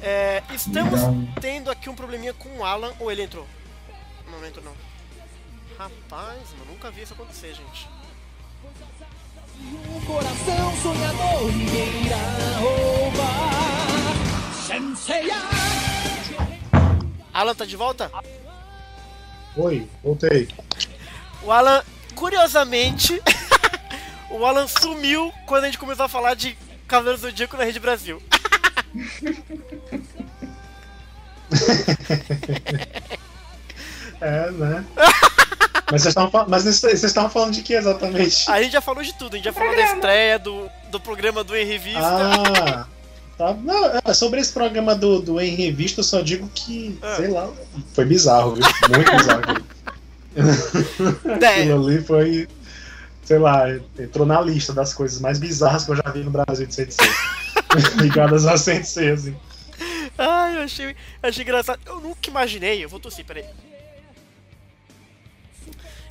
[0.00, 1.26] É, estamos Não.
[1.40, 2.92] tendo aqui um probleminha com o Alan.
[3.00, 3.46] Ou ele entrou?
[4.30, 4.72] Não entrou não.
[5.76, 7.88] Rapaz, eu nunca vi isso acontecer, gente.
[9.60, 12.16] Um coração sonhador, ninguém irá
[12.58, 13.53] roubar.
[17.32, 18.10] Alan tá de volta?
[19.56, 20.48] Oi, voltei.
[21.42, 21.82] O Alan
[22.14, 23.20] curiosamente,
[24.30, 26.56] o Alan sumiu quando a gente começou a falar de
[26.88, 28.22] Cavaleiros do Zodíaco na Rede Brasil.
[34.20, 34.84] É, né?
[35.92, 38.50] Mas vocês estavam mas vocês estavam falando de que exatamente?
[38.50, 41.44] A gente já falou de tudo, a gente já falou da estreia do, do programa
[41.44, 42.00] do Em Revista.
[42.00, 42.86] Ah,
[43.36, 43.54] tá.
[43.54, 47.16] Não, é, sobre esse programa do, do Em Revista, eu só digo que, Ah.
[47.16, 47.50] sei lá,
[47.92, 48.64] foi bizarro, viu?
[48.94, 49.64] Muito bizarro.
[51.40, 52.48] É, Aquilo ali foi,
[53.24, 53.64] sei lá,
[53.98, 57.08] entrou na lista das coisas mais bizarras que eu já vi no Brasil de Sensei.
[58.00, 59.36] Ligadas a Sensei, assim.
[60.18, 60.94] Ai, eu achei, eu
[61.28, 61.80] achei engraçado.
[61.86, 63.44] Eu nunca imaginei, eu vou tossir, peraí.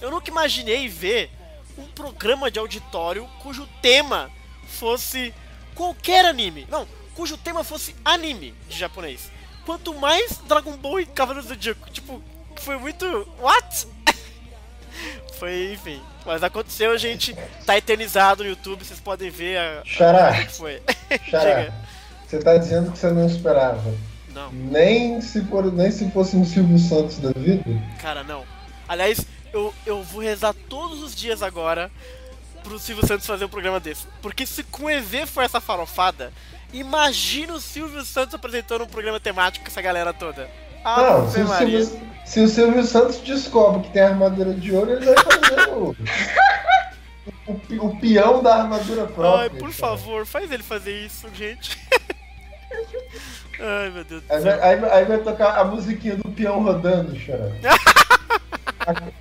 [0.02, 1.30] Eu nunca imaginei ver
[1.78, 4.30] um programa de auditório cujo tema
[4.68, 5.34] fosse
[5.74, 6.68] qualquer anime.
[6.70, 6.86] Não,
[7.16, 9.32] cujo tema fosse anime de japonês.
[9.66, 11.90] Quanto mais Dragon Ball e Cavaleiros do Zodíaco.
[11.90, 12.22] Tipo,
[12.58, 13.06] foi muito.
[13.40, 13.88] What?
[15.40, 16.02] foi, enfim.
[16.26, 17.36] Mas aconteceu, gente.
[17.66, 19.82] Tá eternizado no YouTube, vocês podem ver a.
[19.86, 20.82] Xará, o que foi.
[21.30, 21.74] Xará,
[22.28, 23.94] você tá dizendo que você não esperava.
[24.34, 24.52] Não.
[24.52, 27.64] Nem se, for, nem se fosse um Silvio Santos da vida.
[28.02, 28.44] Cara, não.
[28.88, 29.20] Aliás,
[29.54, 31.92] eu, eu vou rezar todos os dias agora
[32.64, 34.08] pro Silvio Santos fazer um programa desse.
[34.22, 36.34] Porque se com o EV foi essa farofada,
[36.74, 40.50] imagina o Silvio Santos apresentando um programa temático com essa galera toda.
[40.84, 41.48] Não, se o.
[41.48, 45.96] Silvio, se o Silvio Santos descobre que tem armadura de ouro, ele vai fazer o,
[47.48, 49.44] o, o peão da armadura própria.
[49.44, 49.74] Ai, por cara.
[49.74, 51.78] favor, faz ele fazer isso, gente.
[53.60, 54.64] Ai, meu Deus do Aí céu.
[54.64, 57.56] aí vai- aí vai tocar a musiquinha do peão rodando, chorando.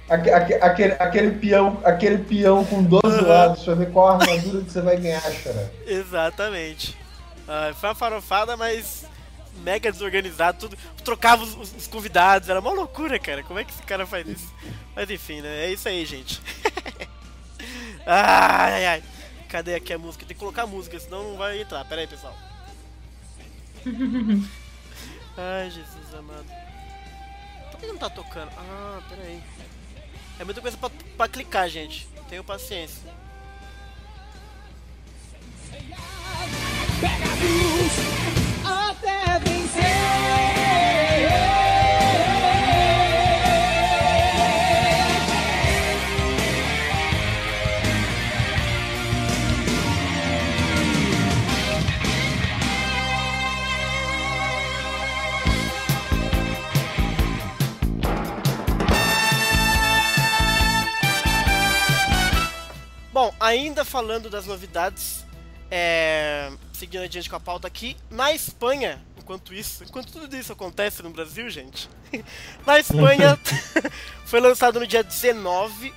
[0.09, 4.80] aquele, aquele, aquele, peão, aquele peão com 12 lados pra ver qual armadura que você
[4.80, 5.70] vai ganhar, chorando.
[5.86, 6.96] Exatamente.
[7.49, 9.05] Ai, foi uma farofada, mas
[9.62, 10.76] mega desorganizado, tudo.
[11.05, 13.43] Trocava os, os- os convidados, era uma loucura, cara.
[13.43, 14.53] Como é que esse cara faz isso?
[14.95, 15.64] Mas enfim, né?
[15.66, 16.40] É isso aí, gente.
[18.07, 19.03] ai, ai, ai.
[19.49, 20.24] Cadê aqui a música?
[20.24, 21.84] Tem que colocar a música, senão não vai entrar.
[21.84, 22.34] Pera aí, pessoal.
[25.36, 26.45] Ai, Jesus amado.
[27.70, 28.51] Por que não tá tocando?
[28.57, 29.43] Ah, pera aí.
[30.38, 32.07] É muita coisa pra, pra clicar, gente.
[32.28, 33.11] Tenham paciência.
[37.03, 37.92] Pega luz
[38.64, 39.12] até.
[63.12, 65.24] Bom, ainda falando das novidades,
[65.70, 66.50] é,
[66.83, 71.11] seguindo adiante com a pauta aqui, na Espanha, enquanto isso, enquanto tudo isso acontece no
[71.11, 71.89] Brasil, gente,
[72.66, 73.39] na Espanha
[74.26, 75.95] foi lançado no dia 19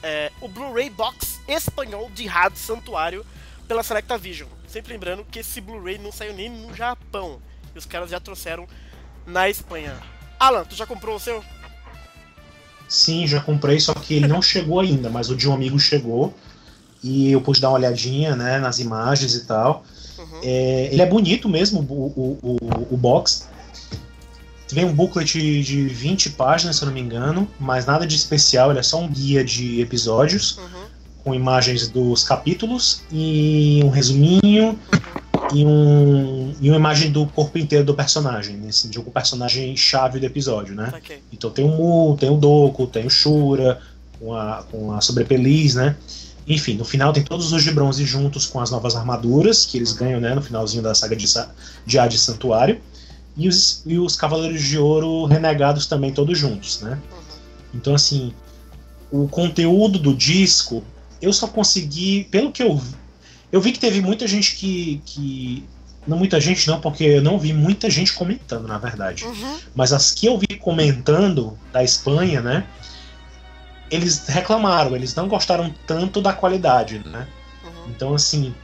[0.00, 3.26] é, o Blu-ray Box espanhol de Had Santuário
[3.66, 4.48] pela Selecta Vision.
[4.68, 7.42] Sempre lembrando que esse Blu-ray não saiu nem no Japão,
[7.74, 8.68] e os caras já trouxeram
[9.26, 9.96] na Espanha.
[10.38, 11.44] Alan, tu já comprou o seu?
[12.88, 16.32] Sim, já comprei, só que ele não chegou ainda, mas o de um amigo chegou.
[17.02, 19.84] E eu pude dar uma olhadinha né, nas imagens e tal.
[20.32, 20.38] Uhum.
[20.42, 23.48] É, ele é bonito mesmo, o, o, o, o box.
[24.72, 28.70] Vem um booklet de 20 páginas, se eu não me engano, mas nada de especial,
[28.70, 30.84] ele é só um guia de episódios, Uhum.
[31.24, 34.78] com imagens dos capítulos e um resuminho
[35.52, 39.76] e, um, e uma imagem do corpo inteiro do personagem, né, assim, de um personagem
[39.76, 40.92] chave do episódio, né?
[40.96, 41.18] Ok.
[41.32, 43.80] Então tem o Mu, tem o Doku, tem o Shura,
[44.20, 45.96] com a, com a sobrepeliz, né?
[46.50, 49.92] Enfim, no final tem todos os de bronze juntos com as novas armaduras que eles
[49.92, 50.34] ganham, né?
[50.34, 51.26] No finalzinho da saga de,
[51.86, 52.80] de Hades Santuário.
[53.36, 56.98] E os, e os Cavaleiros de Ouro renegados também todos juntos, né?
[57.12, 57.18] Uhum.
[57.74, 58.34] Então, assim,
[59.12, 60.82] o conteúdo do disco,
[61.22, 62.96] eu só consegui, pelo que eu vi,
[63.52, 65.64] eu vi que teve muita gente que, que.
[66.04, 69.58] Não muita gente, não, porque eu não vi muita gente comentando, na verdade Uhum.
[69.74, 72.66] mas as que eu vi comentando da Espanha, né?
[73.90, 77.26] Eles reclamaram, eles não gostaram tanto da qualidade, né?
[77.64, 77.90] Uhum.
[77.90, 78.54] Então, assim,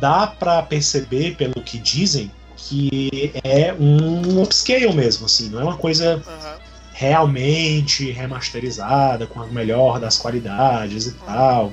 [0.00, 5.76] dá pra perceber, pelo que dizem, que é um upscale mesmo, assim, não é uma
[5.76, 6.58] coisa Uhum.
[6.92, 11.72] realmente remasterizada, com a melhor das qualidades e tal.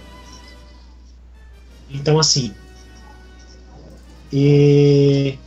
[1.90, 2.54] Então, assim.
[4.32, 5.38] E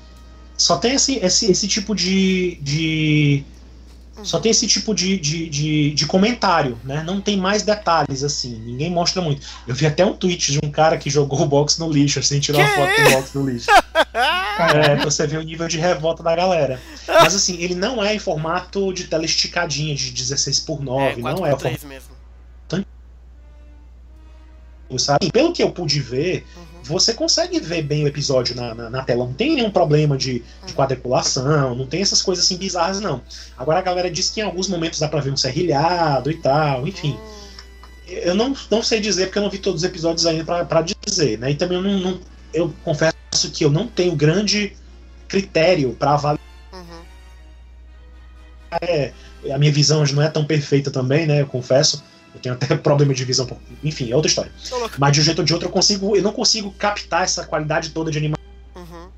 [0.56, 2.58] só tem esse, esse, esse tipo de.
[2.60, 3.44] de
[4.22, 7.02] só tem esse tipo de, de, de, de comentário, né?
[7.02, 8.54] Não tem mais detalhes, assim.
[8.58, 9.46] Ninguém mostra muito.
[9.66, 12.40] Eu vi até um tweet de um cara que jogou o box no lixo, assim,
[12.40, 12.74] tirou uma Que?
[12.76, 13.66] foto do box no lixo.
[14.14, 16.80] É, pra você ver o nível de revolta da galera.
[17.08, 21.16] Mas assim, ele não é em formato de tela esticadinha de 16 por 9 É,
[21.16, 21.56] não 4 é.
[21.56, 22.12] 3 mesmo.
[24.98, 25.30] sabe?
[25.32, 26.71] Pelo que eu pude ver, Uhum.
[26.82, 29.24] Você consegue ver bem o episódio na, na, na tela.
[29.24, 33.20] Não tem nenhum problema de, de quadriculação, não tem essas coisas assim bizarras, não.
[33.56, 36.86] Agora a galera diz que em alguns momentos dá pra ver um serrilhado e tal,
[36.86, 37.18] enfim.
[38.08, 40.82] Eu não, não sei dizer porque eu não vi todos os episódios ainda pra, pra
[41.06, 41.50] dizer, né?
[41.52, 42.20] E também eu não, não-
[42.52, 43.14] Eu confesso
[43.52, 44.76] que eu não tenho grande
[45.28, 46.40] critério pra avaliar.
[46.72, 47.02] Uhum.
[49.52, 51.40] A minha visão hoje não é tão perfeita também, né?
[51.40, 52.02] Eu confesso.
[52.34, 53.46] Eu tenho até problema de visão.
[53.46, 54.50] por- Enfim, é outra história.
[54.98, 56.16] Mas de um jeito ou de outro eu consigo.
[56.16, 58.42] Eu não consigo captar essa qualidade toda de animação
[58.76, 59.08] Uhum.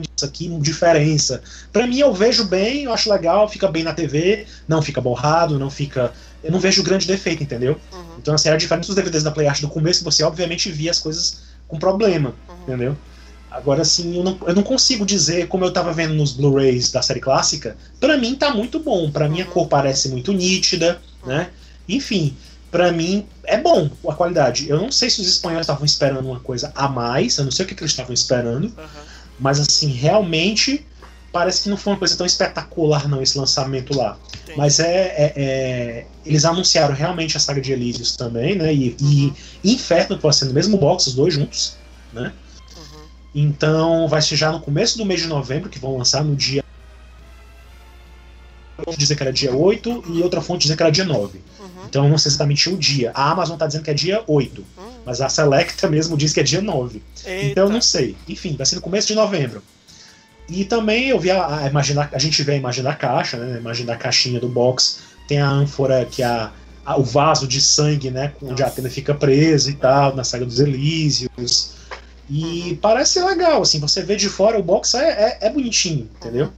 [0.00, 1.42] disso aqui, diferença.
[1.72, 5.58] Pra mim, eu vejo bem, eu acho legal, fica bem na TV, não fica borrado,
[5.58, 6.12] não fica.
[6.42, 7.78] Eu não vejo grande defeito, entendeu?
[7.92, 8.04] Uhum.
[8.18, 11.42] Então, assim, era diferente dos DVDs da PlayArt do começo, você obviamente via as coisas
[11.66, 12.54] com problema, Uhum.
[12.62, 12.96] entendeu?
[13.50, 17.00] Agora, assim, eu não, eu não consigo dizer, como eu tava vendo nos Blu-rays da
[17.00, 19.10] série clássica, pra mim tá muito bom.
[19.10, 19.50] Pra mim a Uhum.
[19.50, 21.50] cor parece muito nítida, né?
[21.88, 22.36] Enfim,
[22.70, 24.68] pra mim é bom a qualidade.
[24.68, 27.64] Eu não sei se os espanhóis estavam esperando uma coisa a mais, eu não sei
[27.64, 28.64] o que, que eles estavam esperando.
[28.64, 29.04] Uhum.
[29.38, 30.86] Mas assim, realmente
[31.32, 34.18] parece que não foi uma coisa tão espetacular não esse lançamento lá.
[34.42, 34.58] Entendi.
[34.58, 38.72] Mas é, é- é- eles anunciaram realmente a saga de Elysius também, né?
[38.72, 39.32] E, e
[39.62, 41.76] Inferno vai ser no mesmo box, os dois juntos,
[42.12, 42.32] né?
[42.76, 43.02] Uhum.
[43.34, 46.64] Então vai ser já no começo do mês de novembro que vão lançar no dia
[48.96, 51.40] dizer que era dia 8 e outra fonte dizer que era dia 9.
[51.86, 51.88] Uhum.
[51.88, 53.10] Então eu não sei exatamente o dia.
[53.14, 54.84] A Amazon tá dizendo que é dia 8, Uhum.
[55.04, 57.02] mas a Selecta mesmo diz que é dia 9.
[57.24, 57.46] Eita.
[57.46, 58.16] Então eu não sei.
[58.28, 59.62] Enfim, vai ser no começo de novembro.
[60.48, 61.66] E também eu vi a, a
[62.12, 63.56] a gente vê a imagem da caixa, né?
[63.56, 64.98] A imagem da caixinha do box.
[65.26, 66.52] Tem a ânfora que é a,
[66.84, 68.32] a- o vaso de sangue, né?
[68.40, 68.66] Onde a.
[68.68, 71.74] Atena fica presa e tal, na saga dos Elísios.
[72.30, 72.78] E Uhum.
[72.80, 76.52] parece legal, assim, você vê de fora o box é, é, é bonitinho, entendeu?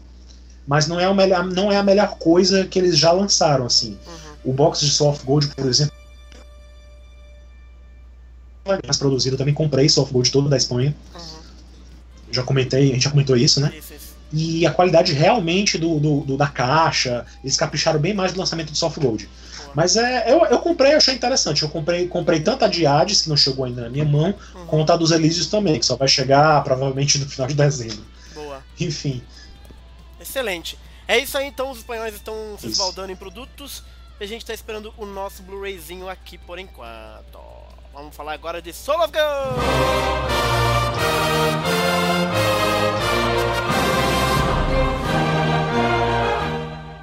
[0.67, 3.97] Mas não é, o melhor, não é a melhor coisa que eles já lançaram, assim.
[4.07, 4.28] Uhum.
[4.49, 5.95] O box de Soft Gold, por exemplo,
[8.85, 10.97] mais produzido, eu também comprei Soft Gold todo da Espanha.
[11.15, 11.21] Uhum.
[12.33, 13.73] Já comentei, a gente já comentou isso, né?
[13.79, 14.09] Isso, isso.
[14.33, 18.71] E a qualidade realmente do, do- do- da caixa, eles capricharam bem mais do lançamento
[18.73, 19.29] do Soft Gold.
[19.75, 21.63] Mas é, eu, eu comprei, eu achei interessante.
[21.63, 24.67] Eu comprei, comprei tanto a de Hades, que não chegou ainda na minha mão, Uhum.
[24.67, 28.03] quanto a dos Elísios também, que só vai chegar provavelmente no final de dezembro.
[28.35, 28.63] Boa.
[28.81, 29.23] Enfim,
[30.21, 30.79] Excelente.
[31.07, 33.83] É isso aí então, os espanhóis estão se esbaldando em produtos.
[34.21, 37.39] E a gente tá esperando o nosso Blu-rayzinho aqui por enquanto.
[37.93, 39.61] Vamos falar agora de Soul of Gold!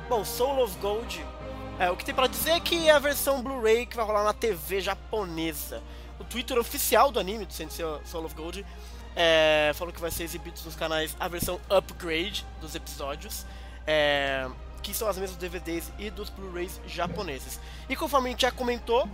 [0.09, 1.25] Bom, Soul of Gold,
[1.79, 4.25] é, o que tem pra dizer é que é a versão Blu-ray que vai rolar
[4.25, 5.81] na TV japonesa.
[6.19, 8.65] O Twitter oficial do anime, do Sensei Soul of Gold,
[9.15, 13.45] é, falou que vai ser exibido nos canais a versão upgrade dos episódios,
[13.87, 14.49] é,
[14.85, 17.59] que são as mesmas DVDs e dos Blu-rays japoneses.
[17.89, 19.09] E conforme a gente já comentou,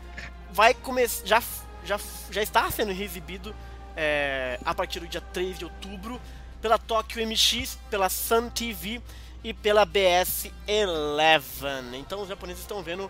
[0.52, 1.42] vai começar já,
[1.86, 1.98] já,
[2.30, 3.56] já está sendo exibido
[3.96, 6.20] é, a partir do dia 3 de outubro
[6.62, 9.02] pela Tokyo MX, pela Sun TV
[9.44, 11.98] e pela BS 11.
[11.98, 13.10] Então os japoneses estão vendo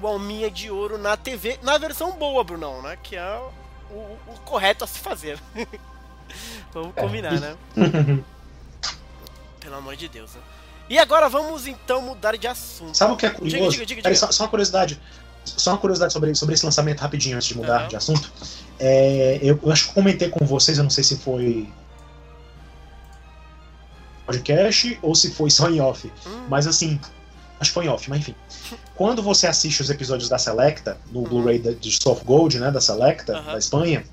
[0.00, 2.98] o Alminha de Ouro na TV, na versão boa, Brunão, né?
[3.02, 3.36] Que é
[3.90, 5.38] o, o- o correto a se fazer.
[6.72, 7.56] vamos combinar, né?
[9.60, 10.40] Pelo amor de Deus, né?
[10.88, 12.94] E agora vamos então mudar de assunto.
[12.96, 13.70] sabe o que é curioso?
[13.72, 14.14] diga, diga, diga.
[14.14, 15.00] só, só uma curiosidade.
[15.44, 17.88] Só uma curiosidade sobre, sobre esse lançamento rapidinho antes de mudar Aham.
[17.88, 18.32] de assunto.
[18.78, 21.68] É, eu, eu acho que comentei com vocês, eu não sei se foi
[24.26, 26.10] podcast ou se foi só em off.
[26.26, 26.98] Hum, Mas assim,
[27.60, 28.34] acho que foi em off, mas enfim.
[28.94, 32.80] Quando você assiste os episódios da Selecta, no Blu-ray da- de Soft Gold, né, da
[32.80, 34.04] Selecta, da Espanha,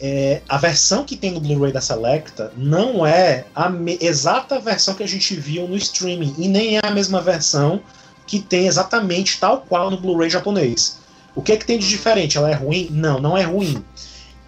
[0.00, 3.70] é, a versão que tem no Blu-ray da Selecta não é a
[4.00, 7.80] exata versão que a gente viu no streaming, e nem é a mesma versão
[8.26, 10.98] que tem exatamente tal qual no Blu-ray japonês.
[11.34, 12.36] O que, é que tem de diferente?
[12.36, 12.88] Ela é ruim?
[12.90, 13.82] Não, não é ruim.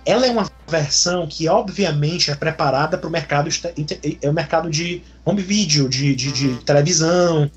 [0.05, 4.33] Ela é uma versão que, obviamente, é preparada para o mercado, este- inte- é o
[4.33, 6.57] mercado de home video, de, de, de Uhum.
[6.59, 7.51] televisão.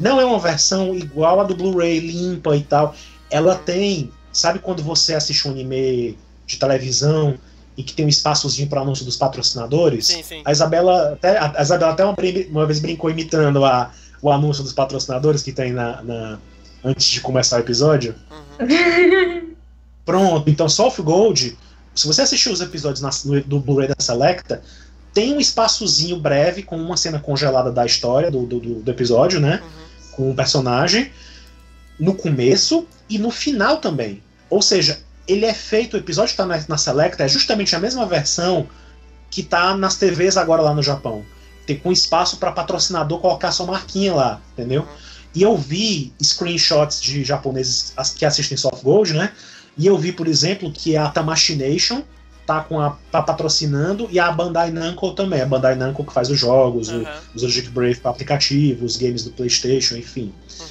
[0.00, 2.94] Não é uma versão igual a do Blu-ray, limpa e tal.
[3.30, 3.62] Ela Uhum.
[3.64, 4.10] tem.
[4.32, 7.34] Sabe quando você assiste um anime de televisão
[7.76, 10.06] e que tem um espaçozinho para anúncio dos patrocinadores?
[10.06, 10.42] Sim, sim.
[10.44, 12.14] A Isabela até, a Isabela até uma,
[12.50, 13.90] uma vez brincou imitando a,
[14.22, 16.38] o anúncio dos patrocinadores que tem na, na-
[16.84, 18.14] antes de começar o episódio.
[18.60, 19.54] Uhum.
[20.04, 21.56] Pronto, então Soft Gold,
[21.94, 24.62] se você assistir os episódios na- no- do Blu-ray da Selecta,
[25.12, 29.62] tem um espaçozinho breve com uma cena congelada da história do, do, do- episódio, né?
[29.62, 30.10] Uhum.
[30.16, 31.10] Com o personagem
[31.98, 34.22] no começo e no final também.
[34.50, 37.78] Ou seja, ele é feito, o episódio que tá na, na Selecta é justamente a
[37.78, 38.66] mesma versão
[39.30, 41.24] que tá nas TVs agora lá no Japão.
[41.66, 44.82] Tem com espaço para patrocinador colocar sua marquinha lá, entendeu?
[44.82, 44.88] Uhum.
[45.34, 49.32] E eu vi screenshots de japoneses que assistem Soft Gold, né?
[49.76, 51.58] E eu vi, por exemplo, que a Tamashii
[52.46, 55.40] tá, com a, tá patrocinando e a Bandai Namco também.
[55.40, 57.20] A Bandai Namco que faz os jogos, o- Aham.
[57.34, 60.32] os Logic Brave para aplicativo, os games do PlayStation, enfim.
[60.60, 60.66] Uhum.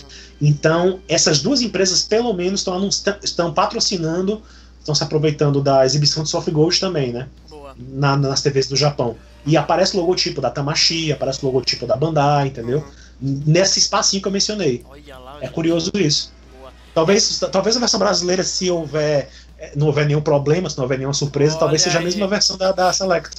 [0.46, 2.90] Então, essas duas empresas, pelo menos, estão,
[3.24, 4.42] estão patrocinando,
[4.80, 7.30] estão se aproveitando da exibição de Soft Gold também, né?
[7.50, 7.74] Boa.
[7.78, 9.16] Na- nas TVs do Japão.
[9.46, 12.80] E aparece o logotipo da Tamashii, aparece o logotipo da Bandai, entendeu?
[13.22, 13.42] Uhum.
[13.46, 14.84] Nesse espacinho que eu mencionei.
[15.08, 15.38] Lá.
[15.42, 16.34] É curioso isso.
[16.60, 16.72] Boa.
[16.94, 20.98] Talvez, talvez a versão brasileira, se houver eh, não houver nenhum problema, se não houver
[20.98, 22.06] nenhuma surpresa, Olha talvez seja a aí.
[22.06, 23.30] mesma versão da, da Select.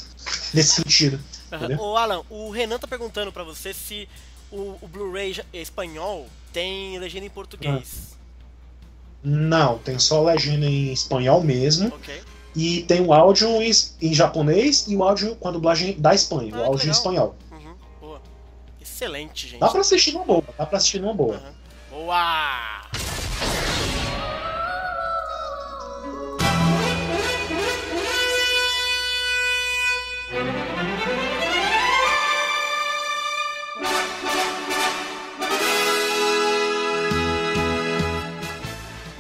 [0.55, 1.21] Nesse sentido.
[1.53, 1.79] Entendeu?
[1.79, 4.09] Ô Alan, o Renan tá perguntando pra você se
[4.55, 8.15] o, o Blu-ray espanhol tem legenda em português.
[9.23, 11.89] Não, tem só legenda em espanhol mesmo.
[11.89, 12.23] Ok.
[12.55, 13.71] E tem o áudio em,
[14.03, 16.93] em japonês e o áudio com a dublagem da Espanha, Ah, o áudio em legal.
[16.97, 17.37] espanhol.
[17.51, 17.75] Uhum.
[18.01, 18.23] Boa.
[18.81, 19.61] Excelente, gente.
[19.61, 21.35] Dá pra assistir numa boa, dá pra assistir numa boa.
[21.37, 21.55] Aham.
[21.91, 22.83] Boa!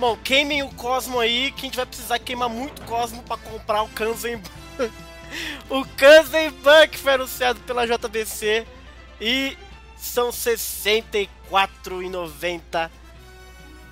[0.04, 3.84] Bom, queimem o Cosmo aí, que a gente vai precisar queimar muito Cosmo pra comprar
[3.84, 4.50] o Kanzenban.
[5.70, 8.66] o Kanzenban que foi anunciado pela JBC
[9.18, 9.56] e
[9.96, 12.90] são R$ 64,90.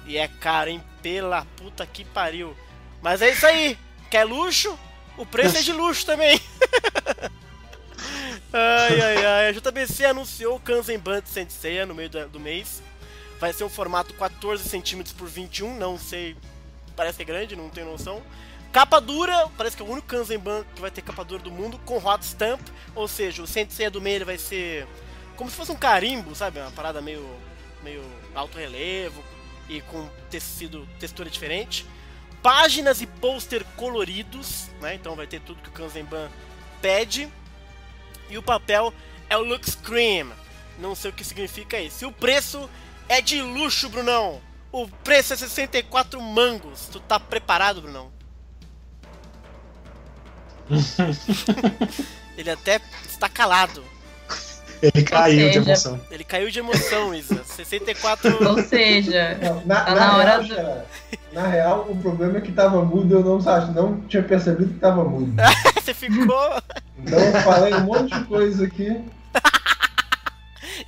[0.05, 0.85] E é caro, hein?
[1.01, 2.55] Pela puta que pariu.
[3.01, 3.79] Mas é isso aí.
[4.11, 4.79] Quer luxo?
[5.17, 6.39] O preço é de luxo também.
[8.53, 9.49] ai, ai, ai.
[9.49, 12.83] A JBC anunciou o Kanzenban de Senseiya no meio do mês.
[13.43, 16.37] Vai ser um formato 14 centímetros por 21, não sei.
[16.95, 18.23] Parece que é grande, não tenho noção.
[18.71, 21.77] Capa dura, parece que é o único Kanzenban que vai ter capa dura do mundo,
[21.85, 22.61] com hot stamp.
[22.95, 24.87] Ou seja, o Senseiya do meio vai ser
[25.35, 26.61] como se fosse um carimbo, sabe?
[26.61, 27.29] Uma parada meio,
[27.83, 29.21] meio alto relevo
[29.69, 31.85] e com tecido, textura diferente.
[32.45, 34.95] Páginas e pôster coloridos, né?
[34.95, 36.31] Então vai ter tudo que o Kanzenban
[36.81, 37.29] pede.
[38.31, 38.95] E o papel
[39.29, 40.31] é o Lux Cream.
[40.79, 42.05] Não sei o que significa isso.
[42.05, 42.71] E o preço
[43.13, 44.41] é de luxo, Brunão.
[44.71, 46.89] O preço é 64 mangos.
[46.91, 48.11] Tu tá preparado, Brunão?
[52.37, 53.85] Ele até está calado.
[54.81, 56.01] Ele caiu de seja- emoção.
[56.11, 57.45] Ele caiu de emoção, Isa.
[57.45, 58.43] 64.
[58.49, 60.83] Ou seja, Não, na, Tá na na hora real, do-
[61.35, 64.81] na real, o problema é que tava mudo eu não, sa- não tinha percebido que
[64.81, 65.33] tava mudo.
[65.81, 66.63] Você ficou
[66.99, 69.05] Então eu falei um monte de coisa aqui, agora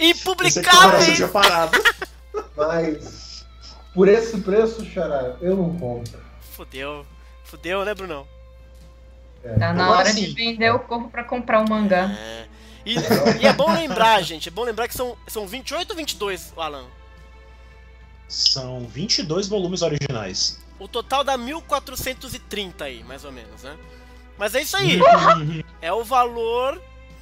[0.01, 1.17] impublicáveis.
[1.17, 1.79] tinha parado.
[2.57, 3.47] Mas
[3.95, 6.19] por esse preço, Xará, eu não compro.
[6.53, 7.07] Fudeu.
[7.45, 8.27] Fudeu, né, Brunão?
[9.43, 9.55] É.
[9.59, 10.23] tá na Agora hora sim.
[10.27, 12.11] de vender o corpo pra comprar o mangá.
[12.19, 12.47] É.
[12.87, 12.95] E,
[13.43, 16.85] e é bom lembrar, gente, é bom lembrar que são, são 28 ou 22, Alan?
[18.29, 20.59] São 22 volumes originais.
[20.79, 23.77] O total dá 1430 aí, mais ou menos, né?
[24.37, 24.99] Mas é isso aí.
[25.81, 26.81] É o valor.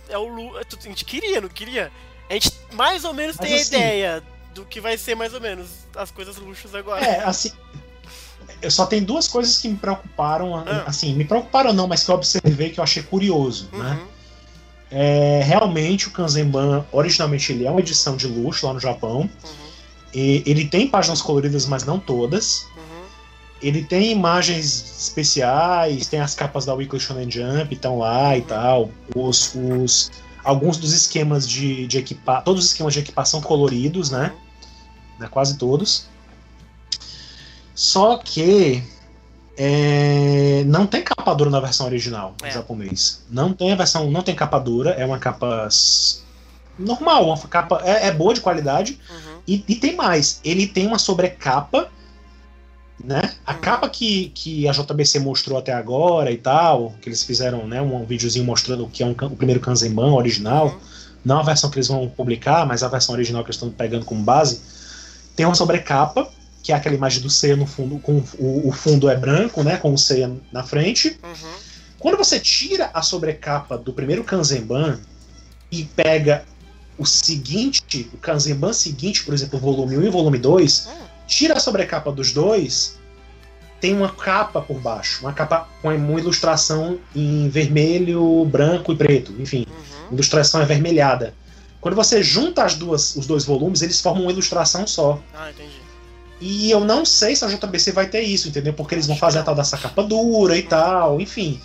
[0.08, 1.92] É o lu- A gente queria, não queria?
[2.30, 4.22] A gente mais ou menos Mas tem a assim- ideia
[4.54, 7.04] do que vai ser mais ou menos as coisas luxos agora.
[7.04, 7.50] É, assim.
[8.60, 10.84] Eu só tenho duas coisas que me preocuparam, Ah.
[10.86, 13.98] assim, me preocuparam não, mas que eu observei que eu achei curioso, né?
[14.00, 14.06] Uhum.
[14.90, 19.20] É, realmente o Kanzenban, originalmente ele é uma edição de luxo lá no Japão.
[19.22, 19.28] Uhum.
[20.14, 22.64] E ele tem páginas coloridas, mas não todas.
[22.76, 23.02] Uhum.
[23.62, 24.66] Ele tem imagens
[25.00, 28.90] especiais, tem as capas da Weekly Shonen Jump, estão lá e tal.
[29.16, 30.10] Os, os-
[30.44, 34.32] alguns dos esquemas de, de equipar, todos os esquemas de equipação coloridos, né?
[35.18, 35.28] né?
[35.30, 36.06] Quase todos.
[37.74, 38.82] Só que
[39.56, 42.50] é, não tem capa dura na versão original É.
[42.50, 43.24] japonês.
[43.30, 45.68] Não tem a versão, não tem capa dura, é uma capa
[46.78, 48.98] normal, uma capa é, é boa de qualidade.
[49.10, 49.38] Uhum.
[49.46, 51.90] E, e tem mais, ele tem uma sobrecapa,
[53.04, 53.32] né?
[53.44, 53.60] A Uhum.
[53.60, 58.04] capa que, que a JBC mostrou até agora e tal, que eles fizeram, né, um
[58.04, 60.80] videozinho mostrando o que é um, o primeiro Kanzenban original, Uhum.
[61.24, 64.04] não a versão que eles vão publicar, mas a versão original que eles estão pegando
[64.04, 64.60] como base,
[65.34, 66.28] tem uma sobrecapa,
[66.62, 69.76] que é aquela imagem do Seiya no fundo, com o, o fundo é branco, né,
[69.78, 71.18] com o Seiya na frente.
[71.24, 71.52] Uhum.
[71.98, 74.98] Quando você tira a sobrecapa do primeiro Kanzenban
[75.70, 76.44] e pega
[76.98, 81.01] o seguinte, o Kanzenban seguinte, por exemplo, o volume 1 e o volume 2, Hum.
[81.32, 82.98] Tira a sobrecapa dos dois,
[83.80, 89.32] tem uma capa por baixo, uma capa com uma ilustração em vermelho, branco e preto,
[89.38, 90.12] enfim, Uhum.
[90.12, 91.34] ilustração avermelhada.
[91.80, 95.20] Quando você junta as duas, os dois volumes, eles formam uma ilustração só.
[95.34, 95.80] Ah, entendi.
[96.40, 98.72] E eu não sei se a JBC vai ter isso, entendeu?
[98.72, 101.60] Porque eles vão fazer a tal dessa capa dura e tal, enfim.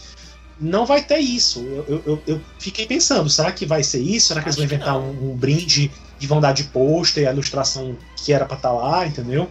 [0.59, 1.59] Não vai ter isso.
[1.61, 4.27] Eu, eu- eu, fiquei pensando, será que vai ser isso?
[4.27, 7.27] Será que eles Acho vão que inventar um, um brinde e vão dar de pôster,
[7.27, 9.49] a ilustração que era pra estar lá, entendeu?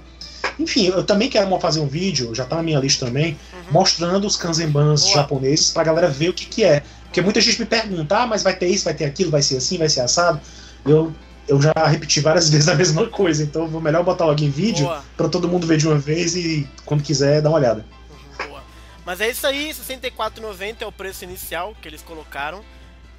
[0.59, 3.61] Enfim, eu também quero fazer um vídeo, já tá na minha lista também, Uhum.
[3.73, 5.15] mostrando os kanzenbans Boa.
[5.15, 6.83] japoneses pra galera ver o que que é.
[7.05, 9.57] Porque muita gente me pergunta, ah, mas vai ter isso, vai ter aquilo, vai ser
[9.59, 10.41] assim, vai ser assado.
[10.85, 11.13] Eu,
[11.49, 14.87] eu já repeti várias vezes a mesma coisa, então vou melhor botar logo em vídeo
[14.87, 15.05] Boa.
[15.17, 17.85] pra todo mundo ver de uma vez e quando quiser dar uma olhada.
[18.11, 18.63] Uhum, boa.
[19.05, 22.63] Mas é isso aí, R$ 64,90 é o preço inicial que eles colocaram.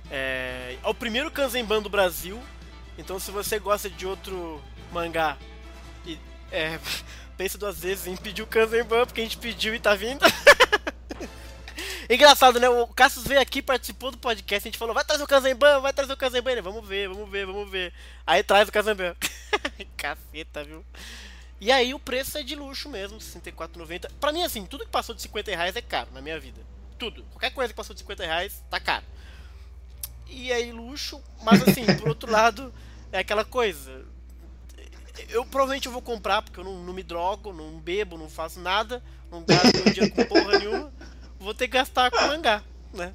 [0.10, 2.40] É, é o primeiro Kanzenban do Brasil.
[2.98, 5.38] Então se você gosta de outro mangá
[6.06, 6.20] e
[6.52, 6.80] é,
[7.38, 10.26] pensa duas vezes em pedir o Kanzenban, porque a gente pediu e tá vindo.
[12.10, 12.70] Engraçado, né?
[12.70, 15.92] O Cassius veio aqui, participou do podcast, a gente falou, vai trazer o Kanzenban, vai
[15.92, 16.52] trazer o Kanzenban.
[16.52, 17.94] Ele, vamos ver, vamos ver, vamos ver.
[18.26, 19.14] Aí traz o Kanzenban.
[19.98, 20.86] Caceta, viu?
[21.60, 24.10] E aí o preço é de luxo mesmo, R$ 64,90.
[24.22, 26.62] Pra mim, assim, tudo que passou de 50 reais é caro na minha vida.
[26.98, 27.24] Tudo.
[27.32, 29.06] Qualquer coisa que passou de 50 reais, tá caro.
[30.28, 32.74] E aí, luxo, mas assim, por outro lado,
[33.18, 34.06] é aquela coisa.
[35.30, 38.60] Eu provavelmente eu vou comprar, porque eu não, não me drogo, não bebo, não faço
[38.60, 39.02] nada,
[39.32, 40.94] não gasto meu dinheiro com porra nenhuma.
[41.40, 42.64] Vou ter que gastar com mangá,
[42.94, 43.14] né?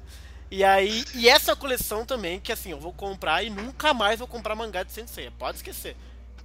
[0.51, 4.27] E aí, e essa coleção também, que assim, eu vou comprar e nunca mais vou
[4.27, 5.31] comprar mangá de Sensei.
[5.31, 5.95] Pode esquecer.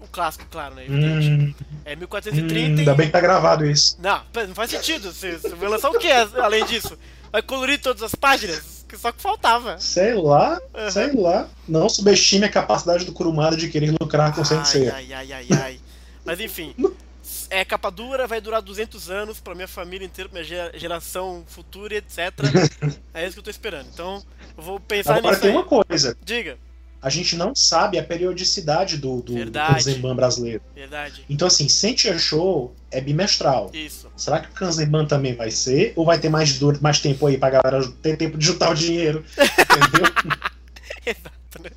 [0.01, 0.87] O clássico, claro, né?
[0.87, 1.29] Evidente.
[1.29, 1.55] Hum,
[1.85, 2.95] É hum, 1430 ainda e...
[2.95, 3.97] bem que tá gravado isso.
[4.01, 5.13] Não, não faz sentido.
[5.13, 6.97] Você, você vai lançar o que além disso?
[7.33, 8.85] Vai colorir todas as páginas?
[8.89, 9.79] Que Só que faltava.
[9.79, 10.91] Sei lá, Uhum.
[10.91, 11.49] sei lá.
[11.69, 14.89] Não subestime a capacidade do Kurumada de querer lucrar com o Sensei.
[14.89, 15.81] Ai, ai, ai, ai, ai.
[16.25, 16.75] Mas enfim,
[17.51, 21.45] é capa dura, vai durar 200 anos pra minha família inteira, pra minha gera- geração
[21.47, 22.19] futura, e etc.
[23.13, 23.89] É isso que eu tô esperando.
[23.93, 24.23] Então,
[24.57, 25.57] eu vou pensar Agora nisso tem aí.
[25.57, 26.57] uma coisa, Diga.
[27.01, 29.53] A gente não sabe a periodicidade do, do, do.
[29.53, 30.61] Kanzenban brasileiro.
[30.75, 31.25] Verdade.
[31.29, 33.71] Então assim, Sentia Show é bimestral.
[33.73, 34.11] Isso.
[34.17, 35.93] Será que o Kanzenban também vai ser?
[35.95, 38.75] Ou vai ter mais, dor, mais tempo aí pra galera ter tempo de juntar o
[38.75, 39.25] dinheiro?
[39.39, 40.39] Entendeu?
[41.07, 41.71] Exato, né?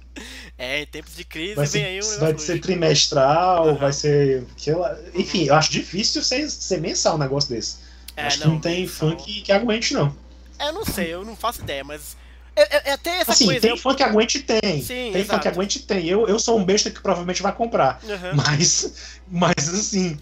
[0.58, 3.78] É, em tempos de crise Vai vem aí ser, um vai ser trimestral, Aham.
[3.78, 4.46] vai ser.
[4.68, 4.98] lá.
[5.16, 7.78] Enfim, eu acho difícil ser, ser mensal um negócio desse.
[8.16, 9.10] É, acho que não tem mensal.
[9.10, 10.16] fã que, que aguente, não.
[10.60, 12.16] É, eu não sei, eu não faço ideia, mas.
[12.56, 13.62] É, é- é até essa Assim, coisa.
[13.62, 14.82] tem fã que aguente, tem.
[14.82, 15.40] Sim, tem fã exato.
[15.42, 16.06] que aguente, tem.
[16.08, 18.00] Eu, eu sou um besta que provavelmente vai comprar.
[18.04, 18.34] Aham.
[18.36, 20.20] Mas, mas assim.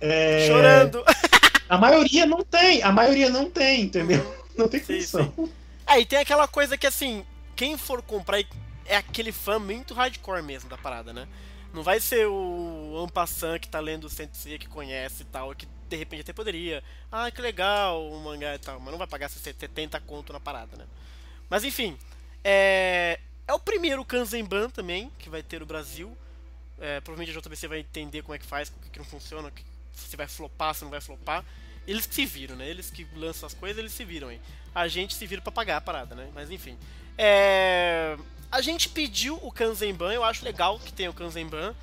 [0.00, 1.04] é, Chorando.
[1.68, 2.82] A maioria não tem.
[2.82, 4.22] A maioria não tem, entendeu?
[4.54, 4.86] Não tem Uhum.
[4.86, 5.48] Sim, função.
[5.86, 7.24] É, e tem aquela coisa que assim,
[7.56, 8.44] quem for comprar
[8.84, 11.26] é aquele fã muito hardcore mesmo da parada, né?
[11.72, 15.66] Não vai ser o Ampassan que tá lendo o Sensei, que conhece e tal, que
[15.88, 16.84] de repente até poderia.
[17.10, 20.76] Ah, que legal o mangá e tal, mas não vai pagar 70 conto na parada,
[20.76, 20.84] né?
[21.52, 21.98] Mas enfim,
[22.42, 26.16] é, é o primeiro Kanzenban também que vai ter o Brasil.
[26.80, 29.50] É, provavelmente a JBC vai entender como é que faz, o que, que não funciona,
[29.50, 31.44] que- se vai flopar, se não vai flopar.
[31.86, 32.66] Eles que se viram, né?
[32.66, 34.40] Eles que lançam as coisas, eles se viram aí.
[34.74, 36.30] A gente se vira pra pagar a parada, né?
[36.34, 36.78] Mas enfim.
[37.18, 38.16] É...
[38.50, 41.74] A gente pediu o Kanzenban, eu acho legal que tenha o Kanzenban.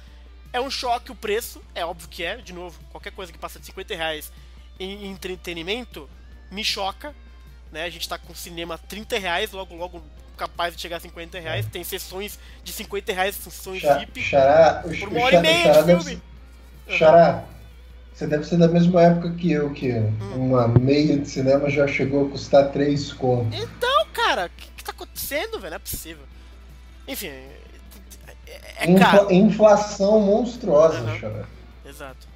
[0.51, 3.59] É um choque o preço, é óbvio que é, de novo, qualquer coisa que passa
[3.59, 4.31] de 50 reais
[4.79, 6.09] em entretenimento
[6.49, 7.13] me choca.
[7.71, 7.83] Né?
[7.83, 10.01] A gente tá com cinema a 30 reais, logo logo
[10.35, 11.65] capaz de chegar a 50 reais.
[11.67, 14.21] Tem sessões de 50 reais, sessões Xa- VIP.
[14.21, 16.21] Xará, Por uma hora e meia de filme.
[16.87, 17.43] Xará,
[18.13, 20.47] você deve ser da mesma época que eu, que Hum.
[20.47, 23.59] uma meia de cinema já chegou a custar 3 contos.
[23.59, 25.69] Então, cara, o que, que tá acontecendo, velho?
[25.71, 26.23] Não é possível.
[27.07, 27.51] Enfim, é,
[28.79, 29.31] é Infla- caro.
[29.33, 31.19] inflação monstruosa, Aham.
[31.19, 31.45] Xará.
[31.85, 32.27] Exato.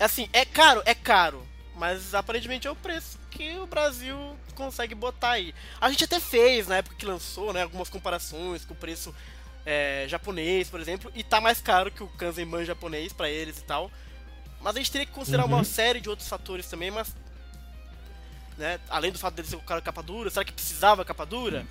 [0.00, 0.82] Assim, é caro?
[0.86, 1.42] É caro.
[1.76, 4.16] Mas aparentemente é o preço que o Brasil
[4.54, 5.54] consegue botar aí.
[5.80, 9.14] A gente até fez, na época que lançou, né, algumas comparações com o preço
[9.64, 13.62] é, japonês, por exemplo, e tá mais caro que o Kanzenban japonês pra eles e
[13.64, 13.90] tal.
[14.60, 15.54] Mas a gente teria que considerar Uhum.
[15.54, 17.14] uma série de outros fatores também, mas.
[18.58, 21.66] Né, além do fato dele ser o cara capa dura, será que precisava capa dura?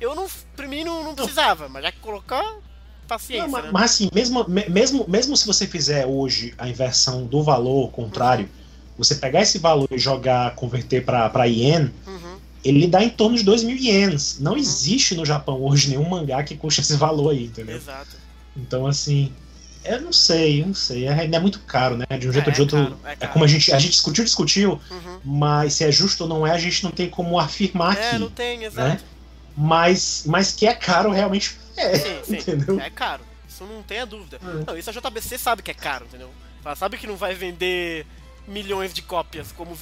[0.00, 0.26] Eu não.
[0.56, 2.62] Pra mim não, não precisava, mas já que colocou,
[3.06, 3.70] paciência, Não, mas, né?
[3.72, 8.48] mas assim, mesmo, me- mesmo, mesmo se você fizer hoje a inversão do valor contrário,
[8.98, 12.36] você pegar esse valor e jogar, converter para ien, Uhum.
[12.64, 14.38] ele dá em torno de 2 mil ienes.
[14.40, 17.76] Não existe no Japão hoje nenhum mangá que custe esse valor aí, entendeu?
[17.76, 18.16] Exato.
[18.56, 19.32] Então, assim,
[19.84, 21.08] eu não sei, eu não sei.
[21.08, 22.04] É, é muito caro, né?
[22.18, 22.76] De um jeito É, ou de outro.
[22.76, 23.32] caro, é É, caro.
[23.32, 25.18] como a gente, a gente discutiu, discutiu, Uhum.
[25.24, 28.18] mas se é justo ou não é, a gente não tem como afirmar É, aqui.
[28.18, 29.02] não tem, exato.
[29.56, 32.36] Mas, mas que é caro realmente é, Sim, sim.
[32.36, 32.80] entendeu?
[32.80, 33.22] É caro.
[33.48, 34.38] Isso não tem a dúvida.
[34.42, 34.64] É.
[34.66, 36.30] Não, isso a JBC sabe que é caro, entendeu?
[36.64, 38.06] Ela sabe que não vai vender
[38.46, 39.76] milhões de cópias como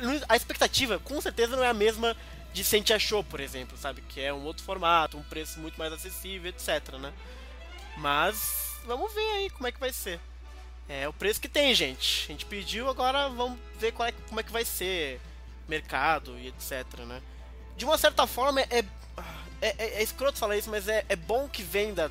[0.00, 2.16] não- A expectativa, com certeza, não é a mesma
[2.52, 4.02] de Sentia Show, por exemplo, sabe?
[4.08, 7.12] Que é um outro formato, um preço muito mais acessível, etc, né?
[7.96, 10.20] Mas vamos ver aí como é que vai ser.
[10.88, 12.26] É o preço que tem, gente.
[12.28, 15.20] A gente pediu, agora vamos ver é, como é que vai ser
[15.68, 17.22] mercado e etc, né?
[17.76, 18.84] De uma certa forma, é, é,
[19.60, 22.10] é, é escroto falar isso, mas é, é bom que venda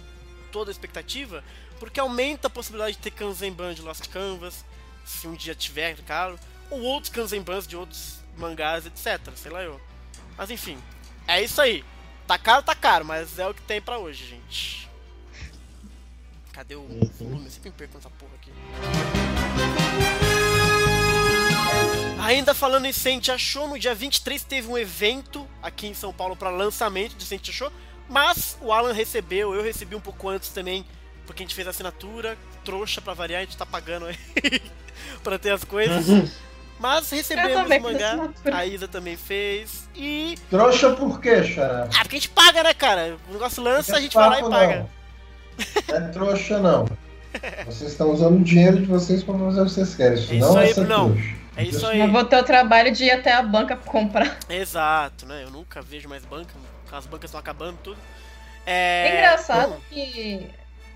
[0.51, 1.43] toda a expectativa,
[1.79, 4.65] porque aumenta a possibilidade de ter Kanzenban de Lost Canvas,
[5.05, 6.39] se um dia tiver, claro.
[6.69, 9.19] Ou outros Kanzenbans de outros mangás, etc.
[9.35, 9.79] Sei lá eu.
[10.37, 10.77] Mas enfim,
[11.27, 11.83] é isso aí.
[12.27, 14.89] Tá caro, tá caro, mas é o que tem pra hoje, gente.
[16.53, 16.87] Cadê o
[17.19, 17.45] volume?
[17.45, 18.51] Eu sempre me perco nessa porra aqui.
[22.23, 26.35] Ainda falando em Sente Achou, no dia 23 teve um evento aqui em São Paulo
[26.35, 27.71] para lançamento de Sente Achou,
[28.07, 30.85] mas o Alan recebeu, eu recebi um pouco antes também,
[31.25, 34.17] porque a gente fez assinatura, trouxa pra variar, a gente tá pagando aí
[35.23, 36.05] pra ter as coisas.
[36.79, 40.35] Mas Eu recebemos o mangá, a Isa também fez, e...
[40.49, 41.83] Trouxa por quê, Xará?
[41.95, 43.17] Ah, porque a gente paga, né, cara?
[43.29, 44.89] O negócio lança, a gente vai lá e paga.
[45.87, 45.95] Não.
[45.95, 46.85] é trouxa, não.
[47.67, 50.15] Vocês estão usando o dinheiro de vocês para fazer o que vocês querem.
[50.15, 51.11] Isso É isso não aí, é ser Brunão.
[51.11, 51.29] trouxa.
[51.55, 52.07] É isso aí.
[52.09, 54.37] vou ter o trabalho de ir até a banca comprar.
[54.49, 55.43] Exato, né?
[55.43, 56.53] Eu nunca vejo mais banca,
[56.91, 57.97] as bancas estão acabando tudo.
[58.65, 60.47] É É, engraçado Hum, que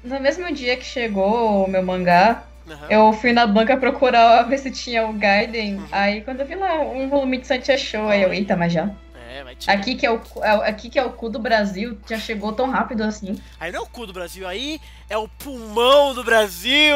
[0.04, 2.88] no mesmo dia que chegou o meu mangá, aham.
[2.90, 5.76] eu fui na banca procurar ver se tinha o Gaiden.
[5.78, 5.88] Uhum.
[5.92, 8.90] Aí quando eu vi lá um volume de Santia Show, aí eu, eita, mas já.
[9.14, 9.44] É.
[9.68, 12.54] Aqui que é o, cu- é- aqui que é o cu do Brasil, já chegou
[12.54, 13.38] tão rápido assim.
[13.60, 14.80] Aí não é o cu do Brasil, aí
[15.10, 16.96] é o pulmão do Brasil.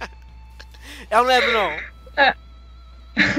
[1.10, 2.34] é ou não é?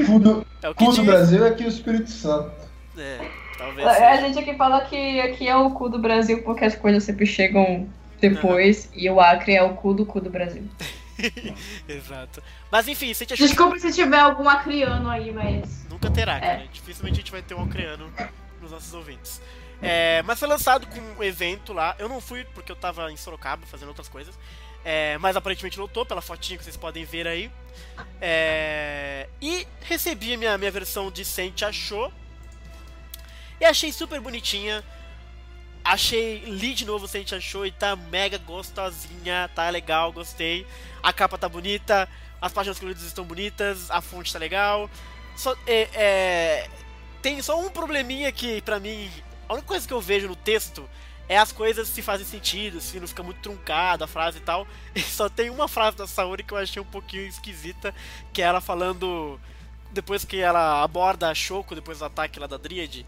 [0.06, 1.04] Cu do, É o cu do.
[1.04, 2.52] Brasil é aqui o Espírito Santo.
[2.98, 3.20] É,
[3.58, 4.18] talvez A seja.
[4.28, 7.88] gente aqui fala que aqui é o cu do Brasil porque as coisas sempre chegam
[8.20, 10.64] depois e o Acre é o cu do cu do Brasil.
[11.88, 12.42] Exato.
[12.72, 15.86] Mas enfim, você achou Desculpa se tiver algum acriano aí, mas.
[15.90, 16.40] Nunca terá, É.
[16.40, 16.68] cara.
[16.72, 18.12] Dificilmente a gente vai ter um ucraniano
[18.62, 19.42] nos nossos ouvintes.
[19.82, 21.96] É, mas foi lançado com um evento lá.
[21.98, 24.38] Eu não fui porque eu tava em Sorocaba fazendo outras coisas.
[24.84, 27.52] É, mas aparentemente lotou pela fotinha que vocês podem ver aí.
[28.20, 32.12] É, e recebi a minha, minha versão de Sente Achou.
[33.60, 34.84] E achei super bonitinha.
[35.84, 40.66] Achei, li de novo Sente Achou e tá mega gostosinha, tá legal, gostei.
[41.02, 42.08] A capa tá bonita,
[42.40, 44.90] as páginas coloridas estão bonitas, a fonte tá legal.
[45.36, 46.70] Só, é, é,
[47.22, 49.10] tem só um probleminha que, pra mim,
[49.50, 50.88] a única coisa que eu vejo no texto
[51.28, 54.68] é as coisas se fazem sentido, se não fica muito truncada a frase e tal.
[54.94, 57.94] E só tem uma frase da Saori que eu achei um pouquinho esquisita,
[58.34, 59.40] que é ela falando,
[59.92, 63.06] depois que ela aborda a Shoko, depois do ataque lá da Dríade,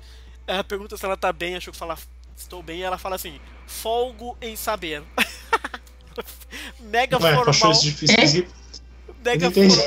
[0.47, 1.97] ela pergunta se ela tá bem, a Shoko fala,
[2.43, 5.03] estou bem, e ela fala assim, folgo em saber.
[6.79, 7.71] Mega Ué, formal.
[7.73, 8.05] difícil?
[8.07, 8.53] esquisito?
[9.23, 9.77] Mega formal.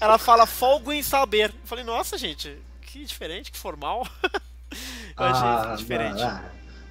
[0.00, 1.50] Ela fala folgo em saber.
[1.50, 4.06] Eu falei, nossa, gente, que diferente, que formal.
[5.18, 6.22] Eu achei Ah, isso diferente.
[6.22, 6.42] ah,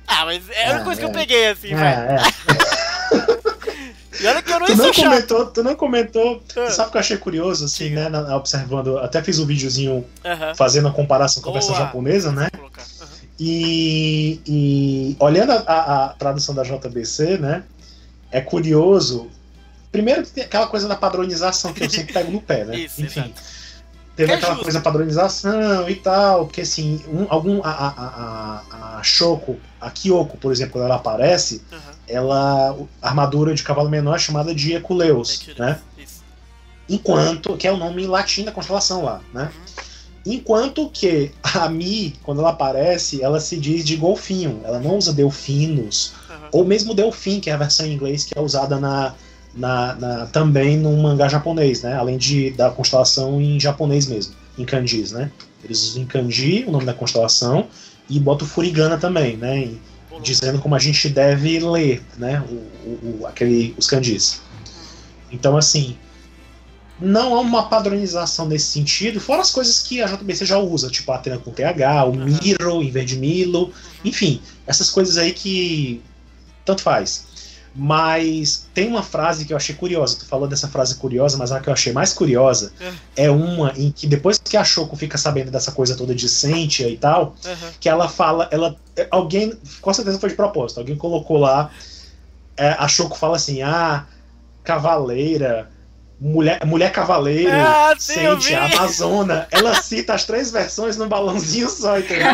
[0.08, 1.14] Ah, mas é a única Ah, coisa que eu é.
[1.14, 1.94] peguei, assim, ah, vai.
[1.94, 3.36] é.
[4.18, 5.04] E olha que eu não Tu não chato.
[5.04, 6.42] comentou, tu não comentou.
[6.56, 6.72] Ah.
[6.72, 8.10] Sabe o que eu achei curioso, assim, Diga.
[8.10, 8.34] né?
[8.34, 10.56] Observando, até fiz um videozinho Aham.
[10.56, 12.50] fazendo a comparação com a versão japonesa, né?
[12.56, 12.82] Colocar.
[13.40, 17.64] E, e olhando a, a- a tradução da JBC, né?
[18.32, 19.30] É curioso.
[19.92, 22.78] Primeiro que tem aquela coisa da padronização que eu sempre pego no pé, né?
[22.86, 23.20] Isso, Enfim.
[23.22, 23.56] exato.
[24.16, 24.64] Teve É aquela justo.
[24.64, 30.38] coisa padronização e tal, porque assim, um- algum, a, a, a, a Shoko, a Kyoko,
[30.38, 31.82] por exemplo, quando ela aparece, Aham.
[32.08, 35.80] ela, a armadura de cavalo menor é chamada de Eculeus, que- né?
[35.98, 36.24] Isso.
[36.88, 39.52] Enquanto, que é o nome em latim da constelação lá, né?
[40.26, 45.14] Enquanto que a Mi, quando ela aparece, ela se diz de golfinho, ela não usa
[45.14, 46.50] delfinos, Aham.
[46.52, 49.14] ou mesmo delfim, que é a versão em inglês que é usada na,
[49.54, 51.94] na, na- também no mangá japonês, né?
[51.96, 55.30] Além de da constelação em japonês mesmo, em kanjis, né?
[55.64, 57.68] Eles usam em kanji o nome da constelação
[58.10, 59.70] e botam furigana também, né?
[60.10, 60.24] Bolou.
[60.24, 62.42] dizendo como a gente deve ler, né?
[62.50, 64.40] O, o- o- aquele, os kanjis.
[65.32, 65.98] Então, assim,
[67.00, 71.12] não há uma padronização nesse sentido, fora as coisas que a JBC já usa, tipo
[71.12, 72.26] a Atena com TH, o Aham.
[72.26, 73.74] Miro em vez de Milo,
[74.04, 76.02] enfim, essas coisas aí que
[76.64, 77.36] tanto faz.
[77.78, 80.16] Mas tem uma frase que eu achei curiosa.
[80.18, 82.72] Tu falou dessa frase curiosa, mas a que eu achei mais curiosa
[83.18, 86.88] é uma em que depois que a Shoko fica sabendo dessa coisa toda de Sentia
[86.88, 87.72] e tal, Aham.
[87.78, 88.78] que ela fala, ela
[89.12, 91.70] alguém, com certeza foi de propósito, alguém colocou lá,
[92.56, 94.06] é, a Shoko fala assim, ah,
[94.64, 95.70] cavaleira,
[96.20, 102.26] mulher, mulher cavaleiro, Ah, sente, amazona, ela cita as três versões num balãozinho só, entendeu?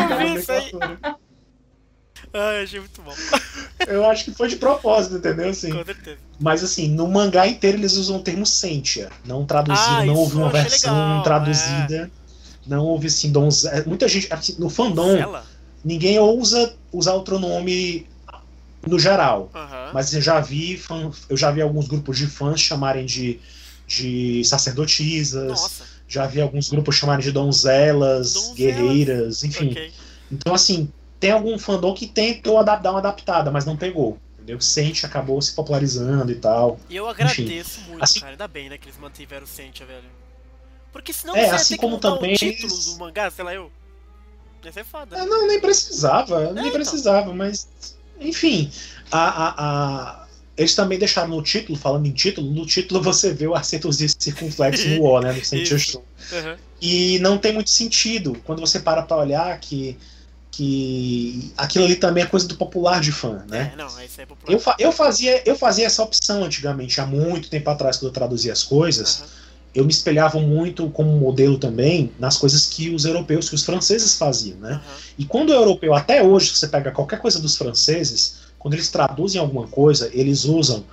[0.72, 0.98] Eu.
[2.34, 3.14] Ai, achei muito bom.
[3.86, 5.50] Eu acho que foi de propósito, entendeu?
[5.50, 6.18] Assim, Com certeza.
[6.40, 10.36] mas assim, no mangá inteiro eles usam o termo sentia, não traduzido, Ah, não houve
[10.36, 11.22] uma versão legal, é.
[11.24, 12.10] traduzida,
[12.66, 13.68] não houve assim, donze...
[13.86, 15.18] muita gente, assim, no fandom,
[15.84, 18.06] ninguém ousa usar outro nome
[18.86, 19.50] no geral.
[19.54, 19.90] Aham.
[19.92, 23.40] Mas eu já vi fã- eu já vi alguns grupos de fãs chamarem de,
[23.96, 25.84] de sacerdotisas, Nossa.
[26.08, 28.56] já vi alguns grupos chamarem de donzelas, Donzelas.
[28.56, 29.70] guerreiras, enfim.
[29.70, 29.92] Ok.
[30.30, 30.90] Então, assim,
[31.20, 34.18] tem algum fandom que tentou dar uma adaptada, mas não pegou.
[34.36, 34.60] Entendeu?
[34.60, 36.80] Sente acabou se popularizando e tal.
[36.90, 38.32] E eu agradeço muito, assim- cara.
[38.32, 40.02] Ainda bem, né, que eles mantiveram o Sentia, velho.
[40.92, 43.70] Porque senão É, você assim ter como também o título do mangá, sei lá, eu.
[44.64, 45.16] Ia ser foda.
[45.16, 46.72] É, não, nem precisava, nem então.
[46.72, 47.68] precisava, mas.
[48.20, 48.70] Enfim,
[49.10, 49.48] a, a,
[50.21, 50.21] a-
[50.56, 54.08] eles também deixaram no título, falando em título, no título você vê o acertos e
[54.08, 55.32] circunflexo no O, né?
[55.32, 55.78] No.
[55.78, 56.04] Show.
[56.32, 56.56] Aham.
[56.80, 59.96] E não tem muito sentido quando você para pra olhar que,
[60.50, 63.70] que aquilo ali também é coisa do popular de fã, né?
[63.72, 64.52] É, não, isso é popular.
[64.52, 68.12] Eu, fa- eu, fazia, eu fazia essa opção antigamente, há muito tempo atrás, quando eu
[68.12, 69.20] traduzia as coisas.
[69.20, 69.28] Aham.
[69.74, 74.16] Eu me espelhava muito como modelo também nas coisas que os europeus, que os franceses
[74.18, 74.72] faziam, né?
[74.72, 74.96] Aham.
[75.18, 79.40] E quando o europeu, até hoje, você pega qualquer coisa dos franceses, quando eles traduzem
[79.40, 80.84] alguma coisa, eles usam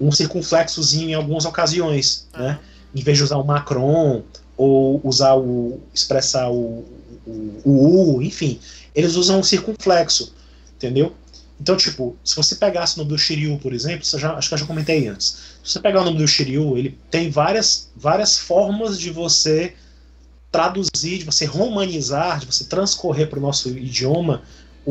[0.00, 2.58] um circunflexozinho em algumas ocasiões, né?
[2.94, 4.22] Em vez de usar o Macron
[4.56, 6.86] ou usar o expressar o,
[7.26, 8.58] o, o U, enfim,
[8.94, 10.32] eles usam um circunflexo,
[10.74, 11.12] entendeu?
[11.60, 14.58] Então, tipo, se você pegasse o nome do Shiryu, por exemplo, já, acho que eu
[14.58, 15.36] já comentei antes.
[15.62, 19.74] Se você pegar o nome do Shiryu, ele tem várias, várias formas de você
[20.50, 24.42] traduzir, de você romanizar, de você transcorrer para o nosso idioma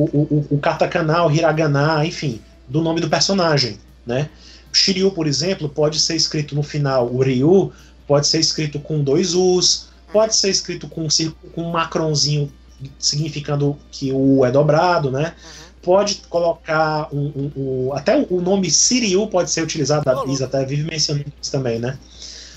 [0.04, 4.30] o, o, o- katakana, o hiragana, enfim, do nome do personagem, né?
[4.72, 7.72] O Shiryu, por exemplo, pode ser escrito no final, o Ryu
[8.06, 11.08] pode ser escrito com dois U's, pode ser escrito com um,
[11.54, 12.52] com um macronzinho
[13.00, 15.34] significando que o U é dobrado, né?
[15.44, 15.68] Uhum.
[15.82, 20.46] Pode colocar um, um- um- até o nome Siriu pode ser utilizado, a Ô, Bisa
[20.46, 21.98] até vive mencionando isso também, né?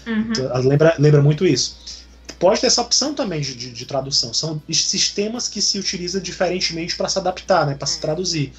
[0.06, 0.32] Uhum.
[0.36, 1.78] Ela Lembra, lembra muito isso.
[2.40, 4.34] Pode ter essa opção também de, de- de tradução.
[4.34, 8.52] São sistemas que se utilizam diferentemente para se adaptar, né, para se traduzir.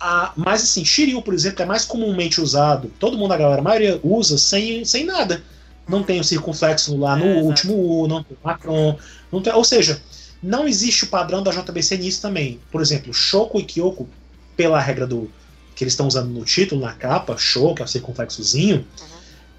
[0.00, 2.90] Ah, mas assim, Shiryu, por exemplo, é mais comumente usado.
[2.98, 5.42] Todo mundo, a galera, a maioria usa sem, sem nada.
[5.88, 8.98] Não tem o circunflexo lá no É, último U, não tem o Macron.
[9.30, 10.02] Não tem, ou seja,
[10.42, 12.58] não existe o padrão da JBC nisso também.
[12.72, 14.08] Por exemplo, Shoko e Kyoko,
[14.56, 15.30] pela regra do
[15.74, 19.15] que eles estão usando no título, na capa, Shoko, que é o circunflexozinho, Uhum.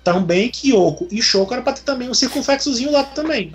[0.07, 3.51] Também Kyoko e Shoko era pra ter também um circunflexozinho lá também.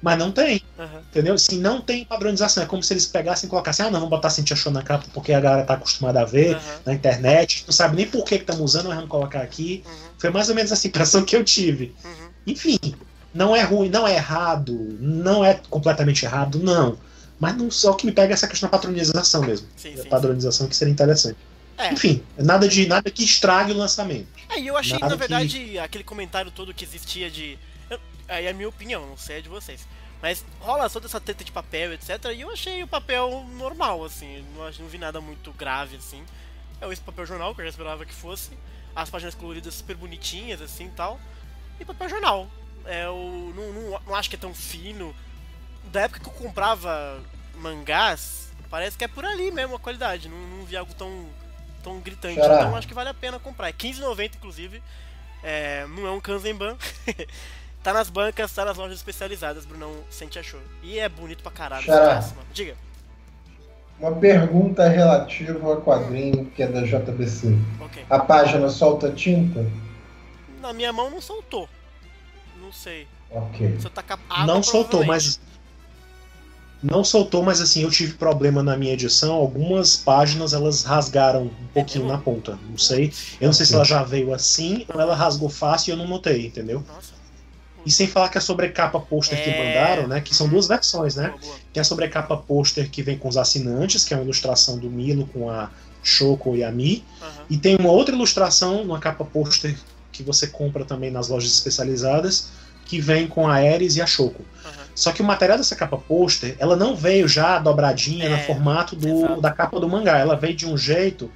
[0.00, 0.62] Mas não tem,
[1.10, 1.34] entendeu?
[1.34, 2.62] Assim, não tem padronização.
[2.62, 5.06] É como se eles pegassem e colocassem, ah, não, vamos botar Cintia Show na capa
[5.12, 6.56] porque a galera tá acostumada a ver
[6.86, 9.82] na internet, não sabe nem por que estamos usando, mas vamos colocar aqui.
[9.84, 9.92] Uhum.
[10.18, 11.96] Foi mais ou menos essa impressão que eu tive.
[12.04, 12.28] Uhum.
[12.46, 12.78] Enfim,
[13.34, 16.96] não é ruim, não é errado, não é completamente errado, não.
[17.40, 19.66] Mas não só o que me pega é essa questão da padronização mesmo.
[19.76, 20.08] Sim, sim.
[20.08, 21.36] padronização que seria interessante.
[21.78, 21.92] É.
[21.92, 24.26] Enfim, nada de nada que estrague o lançamento.
[24.50, 27.56] É, e eu achei, Nada na que- verdade, aquele comentário todo que existia de.
[27.88, 29.86] eu- Aí é a minha opinião, não sei a de vocês.
[30.20, 32.10] Mas rola toda essa treta de papel, etc.
[32.34, 34.44] E eu achei o papel normal, assim.
[34.56, 36.24] Não, não vi nada muito grave, assim.
[36.80, 38.50] É esse papel jornal, que eu já esperava que fosse.
[38.96, 41.20] As páginas coloridas super bonitinhas, assim e tal.
[41.78, 42.48] E papel jornal.
[42.84, 45.14] É, o, não, não, não acho que é tão fino.
[45.92, 47.22] Da época que eu comprava
[47.54, 50.28] mangás, parece que é por ali mesmo a qualidade.
[50.28, 51.26] Não, não vi algo tão,
[51.88, 52.38] tão gritante.
[52.38, 53.68] Então acho que vale a pena comprar.
[53.68, 54.82] É 15,90 inclusive.
[55.42, 56.76] É, não é um Kanzenban.
[57.82, 60.60] tá nas bancas, tá nas lojas especializadas, Brunão sente achou.
[60.82, 61.84] E é bonito pra caralho.
[61.84, 62.22] Xará.
[62.52, 62.74] Diga.
[63.98, 67.56] Uma pergunta relativa ao quadrinho que é da JBC.
[67.80, 68.04] Ok.
[68.08, 69.66] A página solta tinta?
[70.60, 71.68] Na minha mão não soltou.
[72.60, 73.08] Não sei.
[73.30, 73.76] Ok.
[73.80, 75.40] Se eu tacar água, não soltou, mas.
[76.82, 79.34] Não soltou, mas assim, eu tive problema na minha edição.
[79.34, 82.16] Algumas páginas elas rasgaram um pouquinho mesmo?
[82.16, 82.58] na ponta.
[82.68, 83.12] Não sei.
[83.40, 86.06] Eu não sei se ela já veio assim ou ela rasgou fácil e eu não
[86.06, 86.84] notei, entendeu?
[87.84, 89.56] E sem falar que a sobrecapa pôster que É.
[89.56, 90.20] mandaram, né?
[90.20, 91.34] Que são duas versões, né?
[91.72, 95.26] Tem a sobrecapa pôster que vem com os assinantes, que é uma ilustração do Milo
[95.26, 95.70] com a
[96.02, 97.04] Shoko e a Mi.
[97.48, 99.76] E tem uma outra ilustração, uma capa pôster
[100.12, 102.48] que você compra também nas lojas especializadas,
[102.84, 104.44] que vem com a Ares e a Shoko.
[104.64, 104.87] Aham.
[104.98, 108.96] Só que o material dessa capa pôster, ela não veio já dobradinha É, no formato
[108.96, 109.40] do, exato.
[109.40, 110.18] da capa do mangá.
[110.18, 111.30] Ela veio de um jeito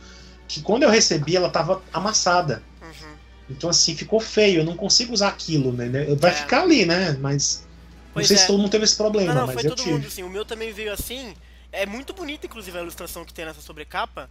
[0.48, 2.60] que quando eu recebi, ela tava amassada.
[2.82, 3.14] Uhum.
[3.48, 4.62] Então, assim, ficou feio.
[4.62, 5.88] Eu não consigo usar aquilo, né?
[6.18, 6.34] Vai É.
[6.34, 7.16] ficar ali, né?
[7.20, 7.64] Mas.
[8.12, 8.40] Pois não sei é.
[8.40, 9.92] se todo mundo teve esse problema, Não, não, mas foi eu todo tive.
[9.92, 10.22] mundo assim.
[10.24, 11.32] O meu também veio assim.
[11.70, 14.28] É muito bonita, inclusive, a ilustração que tem nessa sobrecapa.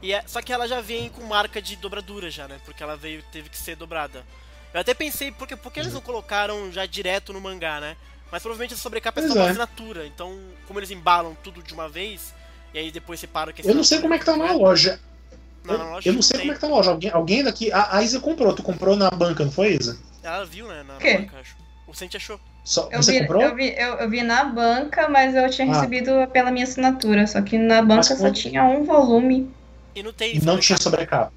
[0.00, 2.58] E é, só que ela já vem com marca de dobradura já, né?
[2.64, 4.24] Porque ela veio, teve que ser dobrada.
[4.72, 7.96] Eu até pensei, porque, por que eles não colocaram já direto no mangá, né?
[8.30, 10.06] Mas provavelmente a sobrecapa é só uma assinatura.
[10.06, 12.34] Então, como eles embalam tudo de uma vez,
[12.74, 15.00] e aí depois separa que Eu não sei como é que tá na loja.
[15.64, 16.40] Não, eu, na loja eu não sei tem.
[16.46, 16.90] como é que tá na loja.
[16.90, 17.72] Alguém, alguém daqui.
[17.72, 18.52] A, a Isa comprou.
[18.54, 19.98] Tu comprou na banca, não foi, Isa?
[20.22, 20.82] Ela viu, né?
[20.82, 21.18] Na, na Quê?
[21.18, 21.56] banca, acho.
[21.86, 22.38] O Sente achou.
[22.64, 23.40] Só, Eu você vi, comprou?
[23.42, 25.74] eu, vi, eu, eu vi na banca, mas eu tinha Ah.
[25.74, 27.26] recebido pela minha assinatura.
[27.26, 29.50] Só que na banca Mas só tinha um volume.
[29.94, 31.32] E não tem E não tinha sobrecapa.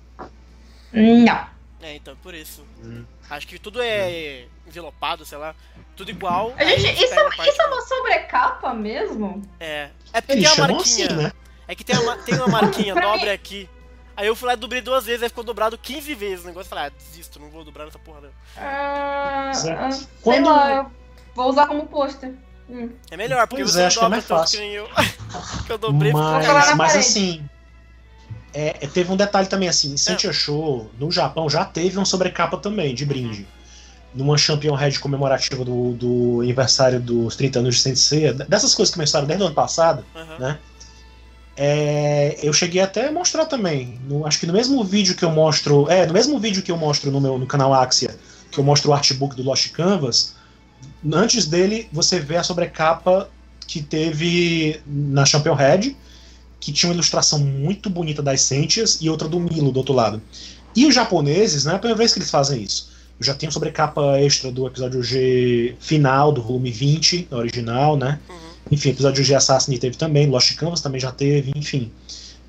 [0.92, 1.48] Não.
[1.82, 2.64] É, então, por isso.
[2.84, 3.06] Hum.
[3.30, 5.54] Acho que tudo é envelopado, sei lá.
[5.96, 6.54] Tudo igual.
[6.58, 9.42] A gente, você isso, parte isso é uma sobrecapa mesmo?
[9.60, 9.90] É.
[10.14, 11.06] É porque Eles tem uma marquinha.
[11.08, 11.32] assim, né?
[11.68, 13.70] É que tem uma, tem uma marquinha, dobre mim- aqui.
[14.18, 16.70] Aí eu fui lá e dobrei duas vezes, aí ficou dobrado 15 vezes o negócio.
[16.70, 18.30] Falei, ah, desisto, não vou dobrar essa porra não.
[18.58, 19.80] Ah, Certo.
[19.80, 20.92] ah, sei Quando- lá, eu
[21.36, 22.34] vou usar como pôster.
[22.70, 22.90] Hum.
[23.10, 24.60] É melhor, porque Pois você é, não acho que é mais fácil.
[24.60, 24.90] que eu.
[25.66, 27.44] que eu dobrei, Mas, na mas assim,
[28.54, 32.58] é, é, teve um detalhe também assim, Sentia Show no Japão já teve uma sobrecapa
[32.58, 33.48] também de brinde.
[34.14, 38.98] Numa Champion Head comemorativa do, do aniversário dos 30 anos de Sensei, dessas coisas que
[38.98, 40.38] começaram desde o ano passado, Aham.
[40.38, 40.60] né?
[41.56, 44.00] É, eu cheguei até a mostrar também.
[44.08, 45.90] No- acho que no mesmo vídeo que eu mostro.
[45.90, 48.18] É, no mesmo vídeo que eu mostro no meu no canal Axia,
[48.50, 50.36] que eu mostro o artbook do Lost Canvas,
[51.14, 53.30] antes dele você vê a sobrecapa
[53.68, 55.96] que teve na Champion Head,
[56.60, 60.22] que tinha uma ilustração muito bonita das Sentias e outra do Milo do outro lado.
[60.76, 62.91] E os japoneses, não é a primeira vez que eles fazem isso.
[63.22, 68.20] Eu já tenho sobrecapa extra do episódio G final, do volume 20, original, né?
[68.28, 68.36] Uhum.
[68.72, 71.92] Enfim, episódio de Assassin teve também, Lost Canvas também já teve, enfim.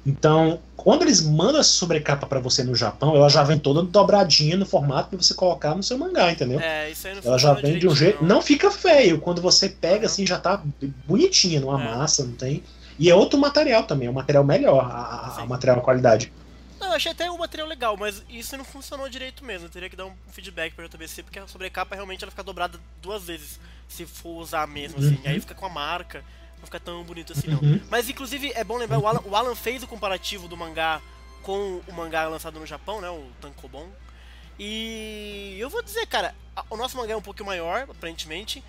[0.06, 4.56] Então, quando eles mandam essa sobrecapa pra você no Japão, ela já vem toda dobradinha
[4.56, 6.58] no formato pra você colocar no seu mangá, entendeu?
[6.58, 8.24] É, isso aí não Ela já vem de um jeito.
[8.24, 9.18] Não fica feio.
[9.20, 10.62] Quando você pega assim, já tá
[11.06, 11.84] bonitinha, numa É.
[11.84, 12.62] massa, não tem.
[12.98, 16.32] E é outro material também, é um material melhor, a, a- a material de qualidade.
[16.82, 19.66] Não, eu achei até o material legal, mas isso não funcionou direito mesmo.
[19.66, 22.78] Eu teria que dar um feedback pra JBC, porque a sobrecapa realmente ela fica dobrada
[23.00, 25.14] duas vezes, se for usar mesmo, assim.
[25.14, 25.22] Uhum.
[25.24, 26.24] Aí fica com a marca,
[26.58, 27.60] não fica tão bonito assim, não.
[27.60, 27.80] Uhum.
[27.88, 31.00] Mas, inclusive, é bom lembrar, o Alan, o Alan fez o comparativo do mangá
[31.44, 33.88] com o mangá lançado no Japão, né, o Tankobon.
[34.58, 36.34] E eu vou dizer, cara,
[36.68, 38.62] o nosso mangá é um pouquinho maior, aparentemente,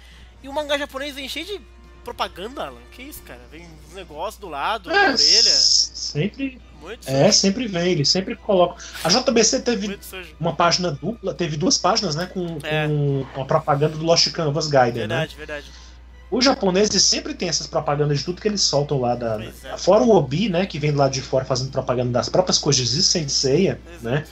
[0.44, 1.61] e o mangá japonês vem cheio de
[2.03, 2.80] propaganda, Alan.
[2.91, 3.39] Que isso, cara?
[3.51, 5.17] Vem uns negócios do lado, É, orelha.
[5.17, 6.59] sempre.
[6.81, 8.75] Muito É, sujo, sempre vem, eles sempre colocam.
[9.03, 9.97] A JBC teve
[10.39, 12.88] uma página dupla, teve duas páginas, né, com, É.
[13.34, 15.19] com a propaganda do Lost Canvas Gaiden, né?
[15.19, 15.71] Verdade, verdade.
[16.30, 19.39] Os japoneses sempre tem essas propagandas de tudo que eles soltam lá da.
[19.41, 19.77] É.
[19.77, 22.89] Fora o Obi, né, que vem do lado de fora fazendo propaganda das próprias coisas
[22.89, 24.25] de Senseiya, né?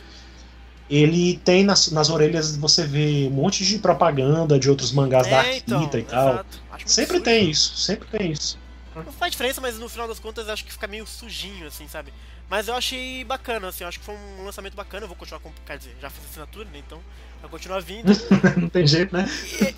[0.89, 5.45] Ele tem nas, nas orelhas, você vê um monte de propaganda de outros mangás da
[5.45, 6.33] É, então, Akita e tal.
[6.33, 6.60] exato.
[6.83, 7.23] Acho Sempre sujo.
[7.23, 8.57] tem isso, sempre tem isso.
[8.95, 11.87] Não faz diferença, mas no final das contas eu acho que fica meio sujinho, assim,
[11.87, 12.13] sabe?
[12.49, 15.39] Mas eu achei bacana, assim, eu acho que foi um lançamento bacana, eu vou continuar
[15.39, 15.51] com.
[15.65, 16.79] Quer dizer, já fiz assinatura, né?
[16.79, 17.01] Então
[17.41, 18.11] vai continuar vindo.
[18.59, 19.25] Não tem jeito, né?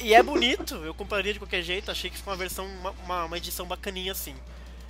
[0.02, 2.92] e, e é bonito, eu compraria de qualquer jeito, achei que ficou uma versão, uma,
[3.04, 4.36] uma, uma edição bacaninha, assim.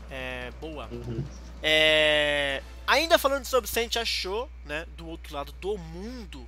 [0.10, 0.52] É.
[0.62, 0.88] boa.
[0.92, 1.24] Uhum.
[1.62, 4.86] É, ainda falando sobre Sente achou, né?
[4.96, 6.48] Do outro lado do mundo,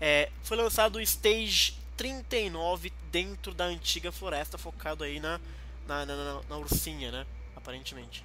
[0.00, 5.38] é, foi lançado o Stage 39 dentro da antiga floresta, focado aí na,
[5.86, 7.26] na, na, na- na ursinha, né?
[7.54, 8.24] Aparentemente.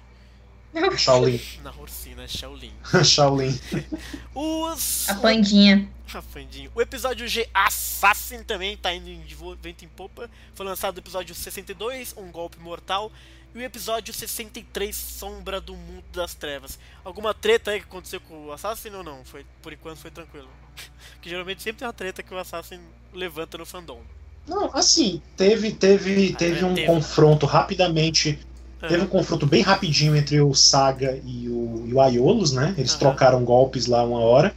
[0.96, 1.38] Shaolin.
[1.62, 2.72] Na ursina Shaolin.
[3.04, 3.60] Shaolin.
[4.34, 5.08] Os.
[5.10, 5.86] A pandinha.
[6.06, 6.70] Rafandinho.
[6.74, 10.30] O episódio G Assassin também tá indo em de vento em popa.
[10.54, 13.12] Foi lançado o episódio 62, Um Golpe Mortal.
[13.54, 16.78] E o episódio 63, Sombra do Mundo das Trevas.
[17.04, 19.22] Alguma treta aí que aconteceu com o Assassin ou não?
[19.24, 20.48] Foi, por enquanto foi tranquilo.
[21.20, 22.78] que geralmente sempre tem uma treta que o Assassin
[23.12, 24.00] levanta no fandom.
[24.46, 26.86] Não, assim, teve, teve, Ah, teve um teve.
[26.86, 28.38] confronto rapidamente.
[28.80, 32.72] Teve um confronto bem rapidinho entre o Saga e o, e o Aiolos, né?
[32.78, 32.98] Eles Aham.
[33.00, 34.54] trocaram golpes lá uma hora.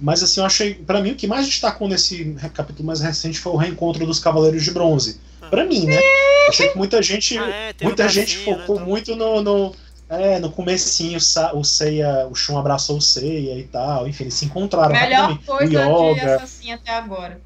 [0.00, 0.74] Mas assim, eu achei.
[0.74, 4.64] Pra mim, o que mais destacou nesse capítulo mais recente foi o reencontro dos Cavaleiros
[4.64, 5.20] de Bronze.
[5.40, 5.50] Aham.
[5.50, 6.00] Pra mim, né?
[6.48, 7.38] Achei que muita gente.
[7.38, 8.88] Ah, é, muita um gente bracinho, né, focou então.
[8.88, 9.42] muito no.
[9.42, 9.76] no
[10.10, 11.18] é, no comecinho,
[11.54, 14.06] o Seiya, o Shun abraçou o Seiya e tal.
[14.08, 16.34] Enfim, eles se encontraram Melhor coisa o de Yoga.
[16.36, 17.40] assassino até agora.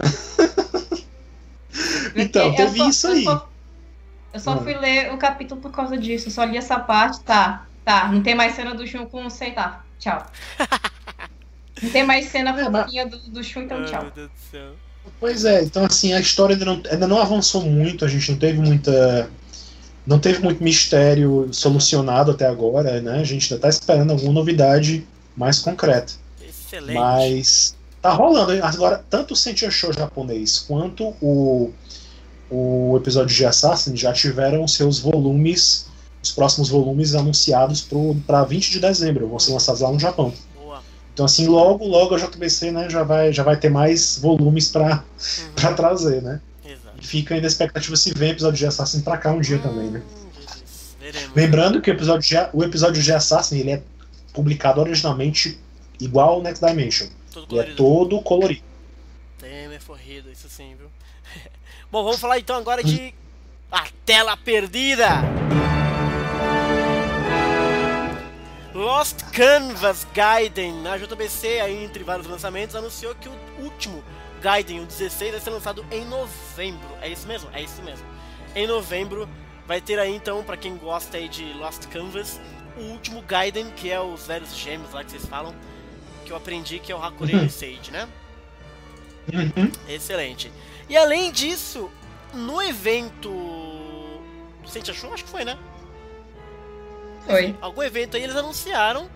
[2.16, 3.24] Então, Porque eu teve só- isso eu aí.
[3.24, 3.48] só-
[4.32, 4.62] Eu só Hum.
[4.62, 6.28] fui ler o capítulo por causa disso.
[6.28, 7.66] Eu só li essa parte, tá.
[7.84, 9.84] Tá, não tem mais cena do Shun com o Sei, tá.
[9.98, 10.24] Tchau.
[11.82, 14.02] Não tem mais cena É, mas- fofinha do, do Shun, então tchau.
[14.02, 14.72] meu Deus do céu.
[15.20, 18.38] Pois é, então assim, a história ainda não, ainda não avançou muito, a gente não
[18.38, 19.28] teve muita.
[20.06, 23.20] Não teve muito mistério solucionado até agora, né?
[23.20, 25.06] A gente ainda tá esperando alguma novidade
[25.36, 26.12] mais concreta.
[26.46, 26.94] Excelente.
[26.94, 28.52] Mas tá rolando.
[28.62, 31.72] Agora, tanto o Sentia Show japonês quanto o,
[32.50, 35.86] o episódio de Assassin já tiveram seus volumes,
[36.22, 37.88] os próximos volumes anunciados
[38.26, 40.32] para 20 de dezembro, vão ser lançados lá no Japão.
[40.54, 40.82] Boa.
[41.14, 44.96] Então, assim, logo, logo a JBC né, já, vai, já vai ter mais volumes para
[45.38, 45.52] Uhum.
[45.56, 46.40] pra trazer, né?
[47.04, 50.02] Fica ainda a expectativa se vem episódio de Assassin pra cá um dia também, né?
[50.98, 51.36] Veremos.
[51.36, 53.82] Lembrando que o episódio de, o episódio de Assassin ele é
[54.32, 55.58] publicado originalmente
[56.00, 57.08] igual ao Next Dimension.
[57.30, 58.62] Todo Ele é todo colorido.
[59.38, 60.88] Temer forrido, isso sim, viu?
[61.92, 63.14] Bom, vamos falar então agora de
[63.70, 65.20] A Tela Perdida.
[68.72, 74.02] Lost Canvas Gaiden, na JBC, aí entre vários lançamentos, anunciou que o último
[74.44, 76.86] Gaiden, o 16, vai ser lançado em novembro.
[77.00, 77.48] É isso mesmo?
[77.54, 78.04] É isso mesmo.
[78.54, 79.26] Em novembro
[79.66, 82.38] vai ter aí então, pra quem gosta aí de Lost Canvas,
[82.76, 85.54] o último Gaiden, que é os velhos gêmeos lá que vocês falam,
[86.26, 87.48] que eu aprendi que é o Hakurei Uhum.
[87.48, 88.06] Sage, né?
[89.32, 89.72] Uhum.
[89.88, 90.52] Excelente.
[90.90, 91.90] E além disso,
[92.34, 93.32] no evento.
[94.62, 95.14] Você achou?
[95.14, 95.58] Acho que foi, né?
[97.26, 97.56] Foi.
[97.62, 99.08] Algum evento aí eles anunciaram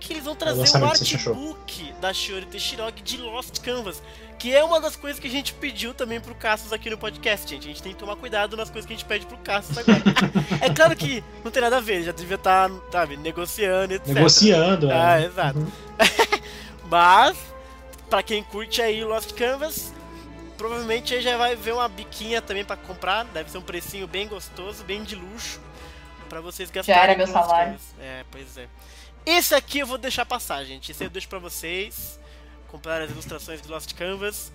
[0.00, 0.84] que eles vão trazer o achou?
[0.84, 4.02] artbook da Shiori Teshirogi de Lost Canvas.
[4.38, 7.48] Que é uma das coisas que a gente pediu também pro Cassius aqui no podcast,
[7.48, 7.64] gente.
[7.64, 10.02] A gente tem que tomar cuidado nas coisas que a gente pede pro Cassius agora.
[10.60, 14.08] é claro que não tem nada a ver, ele já devia estar, sabe, negociando, etc.
[14.08, 14.94] Negociando, é.
[14.94, 15.72] Ah, exato.
[16.90, 17.36] Mas,
[18.10, 19.92] pra quem curte aí Lost Canvas,
[20.58, 23.24] provavelmente aí já vai ver uma biquinha também pra comprar.
[23.26, 25.60] Deve ser um precinho bem gostoso, bem de luxo.
[26.28, 27.02] Pra vocês gastarem.
[27.02, 27.72] era meu salário.
[27.72, 27.94] Canvas.
[28.00, 28.66] É, pois é.
[29.24, 30.90] Esse aqui eu vou deixar passar, gente.
[30.90, 32.18] Esse eu deixo pra vocês.
[32.72, 34.50] Comprar as ilustrações de Lost Canvas.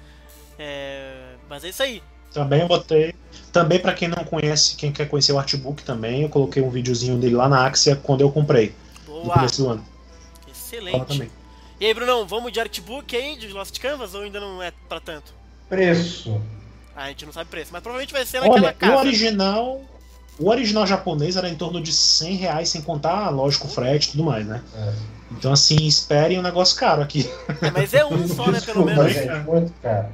[0.59, 1.35] É...
[1.47, 2.03] Mas é isso aí.
[2.33, 3.15] Também eu botei.
[3.53, 7.17] Também pra quem não conhece, quem quer conhecer o artbook também, eu coloquei um videozinho
[7.17, 8.73] dele lá na Axia quando eu comprei,
[9.07, 9.33] no Boa!
[9.35, 9.85] começo do ano.
[10.49, 11.31] Excelente.
[11.79, 14.99] E aí, Brunão, vamos de artbook aí, de Lost Canvas, ou ainda não é pra
[14.99, 15.33] tanto?
[15.69, 16.41] Preço.
[16.95, 18.95] Ah, a gente não sabe preço, mas provavelmente vai ser naquela Olha, casa.
[18.95, 19.81] o original.
[20.39, 24.23] O original japonês era em torno de 100 reais, sem contar, lógico, frete e tudo
[24.23, 24.63] mais, né?
[24.75, 25.16] É.
[25.31, 27.29] Então, assim, esperem um negócio caro aqui.
[27.61, 29.11] É, mas é um só, né, pelo menos.
[29.11, 30.07] gente, muito caro.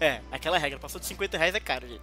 [0.00, 2.02] É, aquela regra, passou de 50 reais é caro, gente.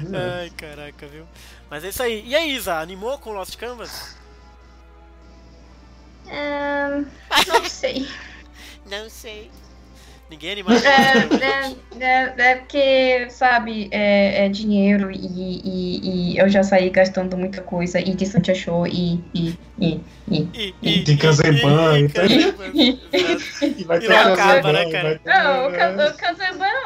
[0.00, 0.12] Hum.
[0.14, 1.26] Ai, caraca, viu?
[1.68, 2.26] Mas é isso aí.
[2.26, 4.16] E aí, Isa, animou com Lost Canvas?
[6.26, 7.04] Ahn,
[7.46, 8.08] não sei.
[8.86, 9.50] Não sei.
[10.30, 10.80] Ninguém animado?
[10.86, 16.88] É, é, é, é porque, sabe, é, é dinheiro e, e, e eu já saí
[16.88, 20.00] gastando muita coisa e de Santia Show e, e, e,
[20.30, 20.74] e.
[20.82, 22.70] E, Tem Kanzenban, e, então- Kanzenban,
[23.12, 23.80] exato.
[23.80, 25.18] E vai E não acaba, né, vai cara?
[25.18, 25.72] ter- Não, o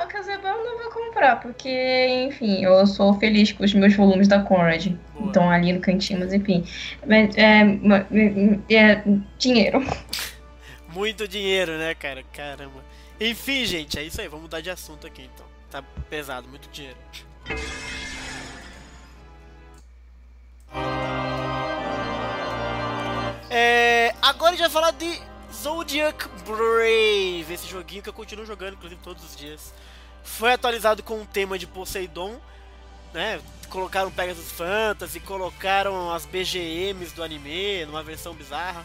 [0.08, 4.40] Kazaban eu não vou comprar, porque, enfim, eu sou feliz com os meus volumes da
[4.40, 4.86] Conrad.
[5.14, 5.26] Boa.
[5.26, 6.64] Estão ali no cantinho, mas enfim.
[7.06, 8.06] Mas, é, ma-
[8.70, 9.02] é,
[9.38, 9.84] dinheiro.
[10.94, 12.22] Muito dinheiro, né, cara?
[12.32, 12.93] Caramba.
[13.24, 14.28] Enfim, gente, é isso aí.
[14.28, 15.46] Vamos mudar de assunto aqui, então.
[15.70, 16.98] Tá pesado, muito dinheiro.
[23.48, 28.74] É, agora a gente vai falar de Zodiac Brave, esse joguinho que eu continuo jogando,
[28.74, 29.72] inclusive, todos os dias.
[30.22, 32.38] Foi atualizado com o tema de Poseidon,
[33.14, 33.40] né?
[33.70, 38.84] Colocaram Pegasus Fantasy, colocaram as BGMs do anime numa versão bizarra.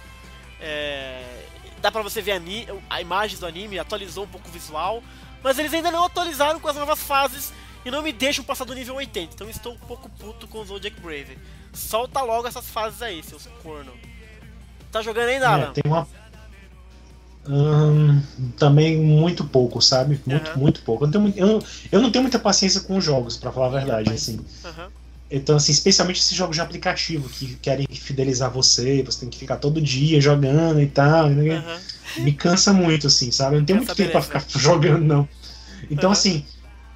[0.61, 1.23] É,
[1.81, 5.02] dá pra você ver ani- a imagem do anime, atualizou um pouco o visual,
[5.44, 7.53] mas eles ainda não atualizaram com as novas fases
[7.86, 10.65] e não me deixam passar do nível 80, então estou um pouco puto com o
[10.65, 11.38] Zodiac Brave.
[11.73, 13.94] Solta logo essas fases aí, seus corno.
[14.91, 15.72] Tá jogando ainda, É, Alan?
[15.73, 16.07] tem uma.
[17.48, 18.22] Hum,
[18.57, 20.19] também muito pouco, sabe?
[20.26, 20.60] Muito, Aham.
[20.60, 21.06] muito pouco.
[21.06, 23.69] Eu não, tenho, eu, eu não tenho muita paciência com os jogos, pra falar a
[23.69, 24.45] verdade, assim.
[24.65, 24.91] Aham.
[25.31, 29.57] Então, assim, especialmente esses jogos de aplicativo que querem fidelizar você, você tem que ficar
[29.57, 31.30] todo dia jogando e tal.
[31.30, 31.56] né?
[31.57, 31.80] aham.
[32.18, 33.56] Me cansa muito, assim, sabe?
[33.56, 35.30] Eu não tenho muito tempo pra ficar jogando, não.
[35.89, 36.19] Então, Aham.
[36.19, 36.45] assim,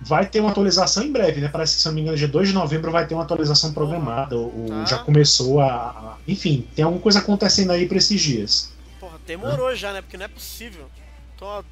[0.01, 1.47] vai ter uma atualização em breve, né?
[1.47, 4.35] Parece que, se não me engano, dia 2 de novembro vai ter uma atualização programada.
[4.35, 4.85] Ou, Tá.
[4.85, 8.71] já começou a, a- Enfim, tem alguma coisa acontecendo aí pra esses dias.
[8.99, 10.01] Porra, demorou já, né?
[10.01, 10.89] Porque não é possível.
[11.37, 11.63] Tô há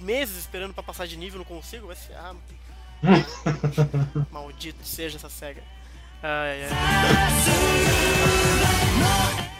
[0.00, 2.12] meses esperando pra passar de nível, não consigo, vai ser.
[2.14, 2.34] Ah,
[4.30, 5.62] maldito seja essa SEGA.
[6.22, 6.70] Ai, ai.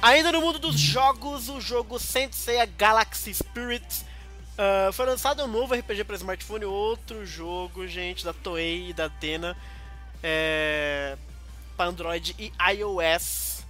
[0.03, 4.05] Ainda no mundo dos jogos, o jogo Sensei Galaxy Spirits
[4.63, 9.09] ah, foi lançado um novo RPG para smartphone, outro jogo, gente, da Toei e da
[9.09, 9.57] Dena
[10.23, 11.17] é,
[11.79, 13.65] para Android e iOS.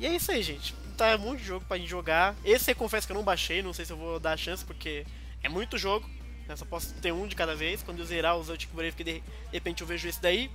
[0.00, 0.74] E é isso aí, gente.
[0.96, 2.34] Tá um monte de jogo pra gente jogar.
[2.42, 4.64] Esse eu confesso que eu não baixei, não sei se eu vou dar a chance,
[4.64, 5.04] porque
[5.42, 6.08] é muito jogo.
[6.48, 7.82] Eu só posso ter um de cada vez.
[7.82, 9.22] Quando eu zerar o Zodiac Brave, que de
[9.52, 10.50] repente eu vejo esse daí.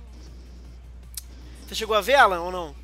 [1.68, 2.74] Você chegou a ver, Alan, ou não?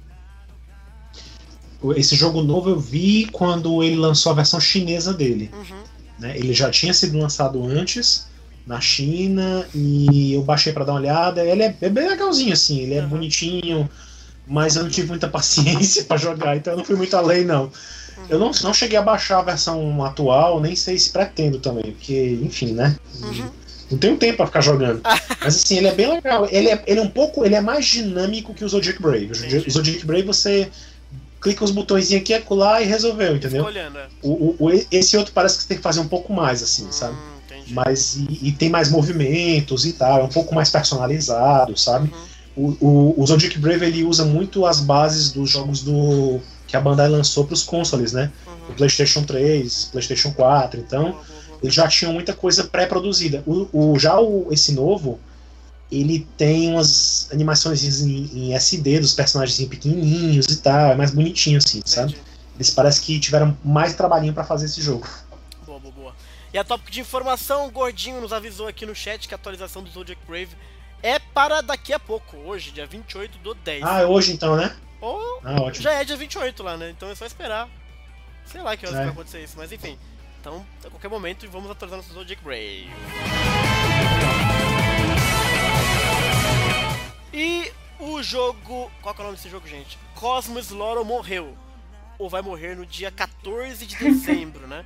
[1.97, 5.51] Esse jogo novo eu vi quando ele lançou a versão chinesa dele.
[5.55, 5.82] Uhum.
[6.19, 6.36] né?
[6.36, 8.27] Ele já tinha sido lançado antes
[8.66, 11.43] na China e eu baixei pra dar uma olhada.
[11.43, 13.09] Ele é, é bem legalzinho assim, ele é Aham.
[13.09, 13.89] bonitinho,
[14.47, 17.73] mas eu não tive muita paciência pra jogar, então eu não fui muito além não.
[18.28, 22.39] Eu não, não cheguei a baixar a versão atual, nem sei se pretendo também, porque
[22.43, 22.97] enfim, né?
[23.23, 23.51] Uhum.
[23.95, 25.01] Não tenho tempo pra ficar jogando.
[25.41, 26.47] Mas assim, ele é bem legal.
[26.51, 29.31] Ele é, ele é um pouco, ele é mais dinâmico que o Zodiac Brave.
[29.33, 29.71] O.
[29.71, 30.69] Zodiac- O Brave você
[31.41, 33.65] clica os botõezinhos aqui, acolá e resolveu, entendeu?
[33.65, 34.07] olhando, é.
[34.23, 36.87] O, o- o- esse outro parece que você tem que fazer um pouco mais, assim,
[36.91, 37.15] sabe?
[37.15, 37.75] Hum, entendi.
[37.75, 42.11] Mas e, e tem mais movimentos e tal, é um pouco mais personalizado, sabe?
[42.57, 42.75] Uhum.
[42.81, 46.81] O, o, o Zodiac Brave ele usa muito as bases dos jogos do que a
[46.81, 48.31] Bandai lançou para os consoles, né?
[48.47, 48.75] O Uhum.
[48.77, 51.25] PlayStation 3, PlayStation 4, então boa.
[51.65, 53.43] Eles já tinham muita coisa pré-produzida.
[53.47, 55.19] O, o- já o, esse novo,
[55.91, 61.59] ele tem umas animações em, em SD dos personagens pequenininhos e tal, é mais bonitinho
[61.59, 62.12] assim, sabe?
[62.12, 62.24] Entendi.
[62.57, 65.09] Eles parece que tiveram mais trabalhinho pra fazer esse jogo.
[65.66, 66.16] Boa, boa, boa.
[66.53, 69.82] E a tópico de informação, o Gordinho nos avisou aqui no chat que a atualização
[69.82, 70.51] do Zodiac Brave
[71.03, 73.82] é para daqui a pouco, hoje, dia 28 do 10.
[73.82, 74.74] Ah, é hoje então, né?
[75.01, 75.82] Ou Ah, ótimo.
[75.82, 76.91] já é dia 28 lá, né?
[76.91, 77.69] Então é só esperar.
[78.47, 79.03] Sei lá que horas É.
[79.05, 79.99] vai acontecer isso, mas enfim.
[80.45, 82.91] Então, a qualquer momento, vamos atualizar nosso Zodiac Brave.
[87.33, 88.91] E o jogo.
[89.01, 89.99] Qual que é o nome desse jogo, gente?
[90.15, 91.57] Cosmos Loro morreu.
[92.19, 94.85] Ou vai morrer no dia 14 de dezembro, né?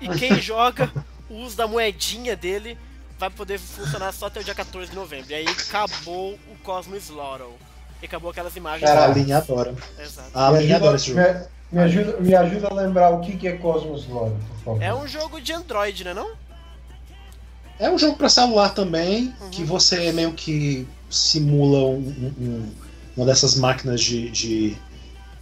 [0.00, 0.90] E quem joga
[1.28, 2.78] o uso da moedinha dele
[3.18, 5.30] vai poder funcionar só até o dia 14 de novembro.
[5.30, 7.52] E aí acabou o Cosmos Loro.
[8.00, 8.90] E acabou aquelas imagens.
[8.90, 9.12] A Caralho.
[9.12, 9.74] linha adora.
[9.98, 10.30] Exato.
[10.32, 11.54] A me, linha adora esse jogo.
[11.70, 14.82] Me, ajuda, me ajuda a lembrar o que, que é Cosmos Lore, por favor.
[14.82, 16.30] É um jogo de Android, né não?
[17.78, 19.50] É um jogo pra celular também, Uhum.
[19.50, 22.72] que você meio que simula um- um- um-
[23.16, 24.76] uma dessas máquinas de, de,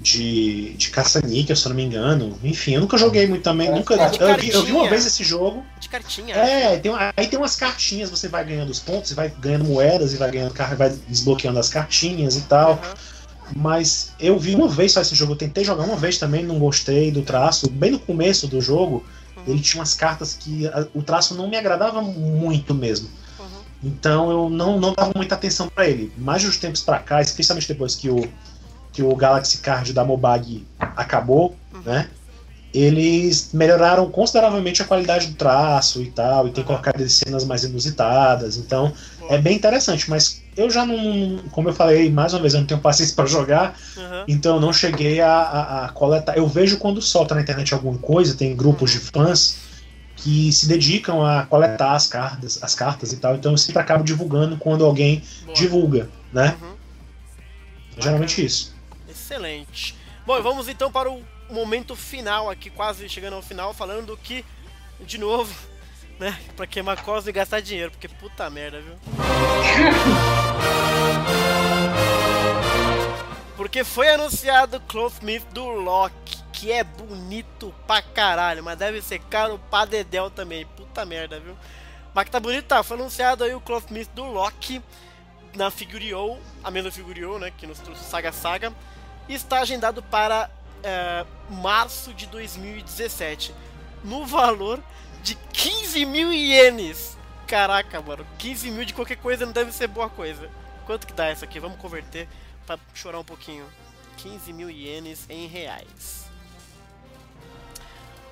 [0.01, 2.37] de, de caça-níquel, se eu não me engano.
[2.43, 3.69] Enfim, eu nunca joguei muito também.
[3.69, 5.65] É, nunca, é eu, vi, eu vi uma vez esse jogo.
[5.79, 6.35] De cartinha.
[6.35, 10.13] É, tem, aí tem umas cartinhas, você vai ganhando os pontos, você vai ganhando moedas
[10.13, 12.73] e vai ganhando vai desbloqueando as cartinhas e tal.
[12.73, 12.95] Aham.
[13.55, 16.59] Mas eu vi uma vez só esse jogo, eu tentei jogar uma vez também, não
[16.59, 17.71] gostei do traço.
[17.71, 19.05] Bem no começo do jogo,
[19.37, 19.43] Uhum.
[19.47, 23.09] ele tinha umas cartas que a- o traço não me agradava muito mesmo.
[23.39, 23.45] Uhum.
[23.83, 26.13] Então eu não, não dava muita atenção pra ele.
[26.17, 28.27] Mais uns tempos pra cá, especialmente depois que o,
[28.93, 31.83] que o Galaxy Card da Mobag acabou, Uhum.
[31.85, 32.09] né?
[32.73, 36.67] Eles melhoraram consideravelmente a qualidade do traço e tal, e tem Uhum.
[36.69, 38.57] colocado cenas mais inusitadas.
[38.57, 38.93] Então
[39.29, 41.39] é bem interessante, mas eu já não.
[41.51, 44.25] Como eu falei mais uma vez, eu não tenho paciência pra jogar, Aham.
[44.29, 46.37] então eu não cheguei a, a- a coletar.
[46.37, 49.59] Eu vejo quando solta na internet alguma coisa, tem grupos de fãs
[50.17, 53.35] que se dedicam a coletar as cartas, as cartas e tal.
[53.35, 55.57] Então eu sempre acabo divulgando quando alguém Boa.
[55.57, 56.57] divulga, né?
[56.63, 56.75] Uhum.
[57.99, 58.75] Geralmente isso.
[59.09, 59.95] Excelente.
[60.27, 64.45] Bom, e vamos então para o momento final aqui, quase chegando ao final, falando que,
[65.07, 65.55] de novo,
[66.19, 68.95] né, pra queimar cosmo e gastar dinheiro, porque puta merda, viu?
[73.65, 79.19] Porque foi anunciado o Clothmith do Loki, que é bonito pra caralho, mas deve ser
[79.21, 81.57] caro pra dedéu também, puta merda, viu?
[82.13, 82.83] Mas que tá bonito, tá?
[82.83, 84.83] Foi anunciado aí o Clothmith do Loki
[85.57, 88.71] na Figurio, a mesma Figurio, né, que nos trouxe Saga Saga,
[89.31, 90.51] e está agendado para
[90.83, 93.55] é, março de 2017,
[94.05, 94.79] no valor
[95.23, 97.17] de 15 mil ienes.
[97.47, 100.51] Caraca, mano, 15 mil de qualquer coisa não deve ser boa coisa.
[100.85, 101.59] Quanto que dá isso aqui?
[101.59, 102.29] Vamos converter
[102.67, 103.65] pra chorar um pouquinho.
[104.19, 106.25] 15 mil ienes em reais.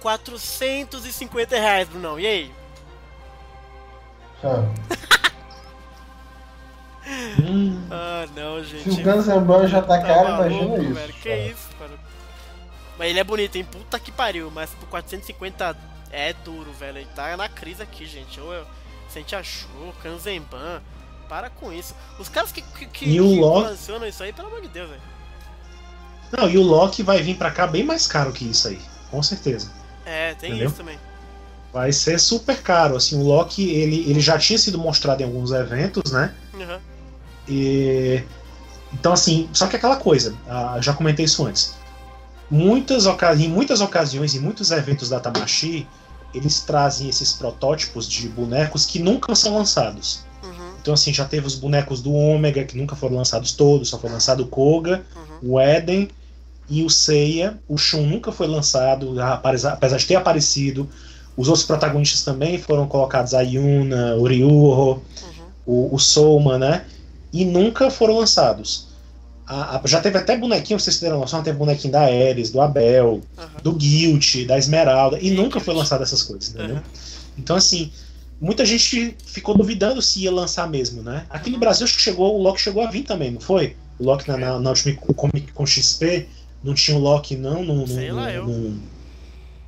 [0.01, 2.19] 450 reais, Brunão.
[2.19, 2.55] E aí?
[4.45, 4.65] Ah,
[7.05, 9.03] Hum, Ah, não, se o gente.
[9.03, 10.95] Guns N' Roses já tá Tá caro, imagina isso.
[10.95, 11.13] velho.
[11.15, 11.37] Que cara.
[11.47, 11.99] isso, mano.
[12.99, 13.65] Mas ele é bonito, hein?
[13.65, 14.51] Puta que pariu.
[14.51, 15.77] Mas por 450
[16.13, 16.99] é duro, velho.
[16.99, 18.41] Ele tá na crise aqui, gente.
[18.41, 18.65] Ou eu.
[19.09, 20.81] Sente achou, Kanzenban.
[21.33, 21.95] Para com isso.
[22.19, 23.73] Os caras que, que, que, E o que Loki?
[24.07, 25.01] isso aí, pelo amor de Deus, velho.
[26.31, 28.79] Não, e o Loki vai vir pra cá bem mais caro que isso aí,
[29.11, 29.73] com certeza.
[30.05, 30.69] É, tem Entendeu?
[30.69, 30.99] isso também.
[31.73, 32.97] Vai ser super caro.
[32.97, 36.35] Assim, o Loki ele, ele já tinha sido mostrado em alguns eventos, né?
[36.53, 36.79] Uhum.
[37.49, 38.23] E,
[38.93, 41.75] então, assim, só que aquela coisa, ah, já comentei isso antes.
[42.51, 43.07] Muitas
[43.41, 45.89] em muitas ocasiões, em muitos eventos da Tamashi,
[46.35, 50.31] eles trazem esses protótipos de bonecos que nunca são lançados.
[50.83, 54.11] Então, assim, já teve os bonecos do Ômega, que nunca foram lançados todos, só foi
[54.11, 55.03] lançado o Koga,
[55.43, 55.53] Uhum.
[55.55, 56.09] o Eden
[56.69, 57.57] e o Seiya.
[57.69, 60.89] O Shun nunca foi lançado, apesar de ter aparecido.
[61.37, 65.01] Os outros protagonistas também foram colocados, a Yuna, o Ryuho, Uhum.
[65.65, 66.85] o, o Souma, né?
[67.33, 68.89] E nunca foram lançados.
[69.47, 73.23] A- a- já teve até bonequinho, vocês terem noção, teve bonequinho da Ares, do Abel,
[73.39, 73.45] Uhum.
[73.63, 76.77] do Guilt, da Esmeralda, e Ih, nunca foi lançado essas coisas, entendeu?
[76.77, 76.83] Uhum.
[77.39, 77.91] Então, assim,
[78.43, 81.25] muita gente ficou duvidando se ia lançar mesmo, né?
[81.31, 83.77] Aqui no Brasil, acho que chegou, o Loki chegou a vir também, não foi?
[84.01, 86.27] O Loki na, na, na última Comic Con XP
[86.63, 87.63] não tinha o Loki, não?
[87.65, 88.47] não, não Sei lá, não- eu.
[88.49, 88.81] não-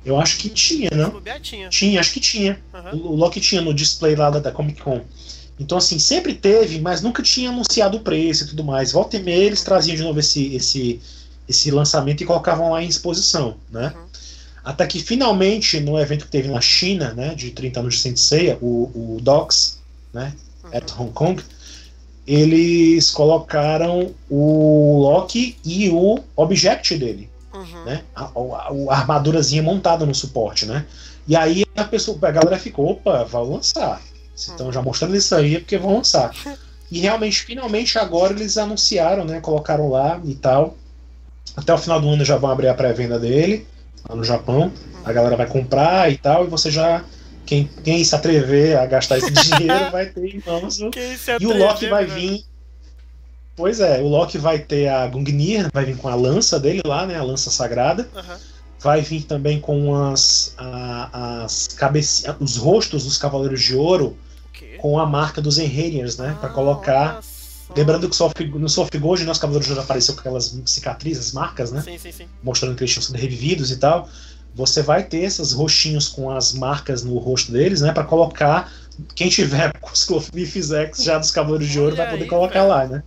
[0.03, 1.09] eu acho que tinha, não?
[1.09, 1.67] Bobear tinha.
[1.69, 2.61] Tinha, acho que tinha.
[2.93, 2.99] Uhum.
[2.99, 5.01] O, o Loki tinha no display lá da, da Comic Con.
[5.59, 8.91] Então, assim, sempre teve, mas nunca tinha anunciado o preço e tudo mais.
[8.91, 10.99] Volta e meia eles traziam de novo esse, esse,
[11.47, 13.93] esse lançamento e colocavam lá em exposição, né?
[13.95, 14.05] Uhum.
[14.65, 18.57] Até que finalmente, no evento que teve na China, né, de 30 anos de Senseiya,
[18.61, 19.79] o, o DOCS,
[20.13, 20.33] né,
[20.73, 21.41] at Hong Kong,
[22.27, 27.85] eles colocaram o Loki e o Object dele, Uhum.
[27.85, 28.01] né?
[28.15, 30.85] A, a- a armadurazinha montada no suporte, né?
[31.27, 34.01] E aí a pessoa, a galera ficou, opa, vai lançar.
[34.35, 36.31] Se estão já mostrando isso aí é porque vão lançar.
[36.91, 39.39] E realmente, finalmente, agora eles anunciaram, né?
[39.41, 40.77] Colocaram lá e tal.
[41.57, 43.65] Até o final do ano já vão abrir a pré-venda dele,
[44.07, 44.71] lá no Japão.
[45.03, 47.03] A galera vai comprar e tal, e você já.
[47.45, 50.79] Quem, quem se atrever a gastar esse dinheiro vai ter em mãos.
[50.79, 52.15] E o Loki vai né?
[52.15, 52.43] vir.
[53.55, 57.05] Pois é, o Loki vai ter a Gungnir, vai vir com a lança dele lá,
[57.05, 57.15] né?
[57.17, 58.09] A lança sagrada.
[58.15, 58.37] Aham.
[58.79, 62.25] Vai vir também com as, a- as cabece...
[62.39, 64.17] os rostos dos Cavaleiros de Ouro
[64.79, 66.35] com a marca dos Enherians, né?
[66.39, 67.13] Pra Ah, colocar.
[67.13, 67.34] olha só.
[67.75, 71.31] Lembrando que Soft- no Soft Gold, né, os Cavaleiros de Ouro apareceu com aquelas cicatrizes,
[71.31, 71.81] marcas, né?
[71.81, 72.25] Sim, sim, sim.
[72.43, 74.07] Mostrando que eles tinham sido revividos e tal.
[74.53, 77.91] Você vai ter esses rostinhos com as marcas no rosto deles, né?
[77.91, 78.71] Pra colocar.
[79.15, 82.29] Quem tiver com os Clothmiths X já dos Cavaleiros de Ouro Olha vai poder aí,
[82.29, 82.67] colocar velho.
[82.69, 83.03] lá, né?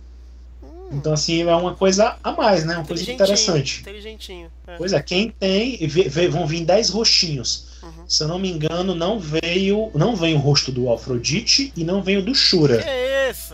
[0.91, 2.75] Então, assim, é uma coisa a mais, né?
[2.75, 3.81] Uma coisa interessante.
[3.81, 4.49] Inteligentinho.
[4.67, 4.75] é.
[4.75, 5.77] Pois é, quem tem.
[5.87, 7.67] vê- vê- vão vir 10 rostinhos.
[7.83, 7.91] Uhum.
[8.07, 9.91] Se eu não me engano, não veio.
[9.93, 12.79] Não vem o rosto do Afrodite e não vem o do Shura.
[12.81, 13.53] Que é isso?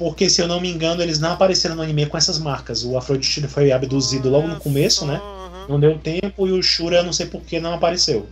[0.00, 2.84] Porque, se eu não me engano, eles não apareceram no anime com essas marcas.
[2.86, 5.20] O Afrodite foi abduzido logo no começo, né?
[5.68, 8.26] Não deu tempo e o Shura, não sei por que não apareceu.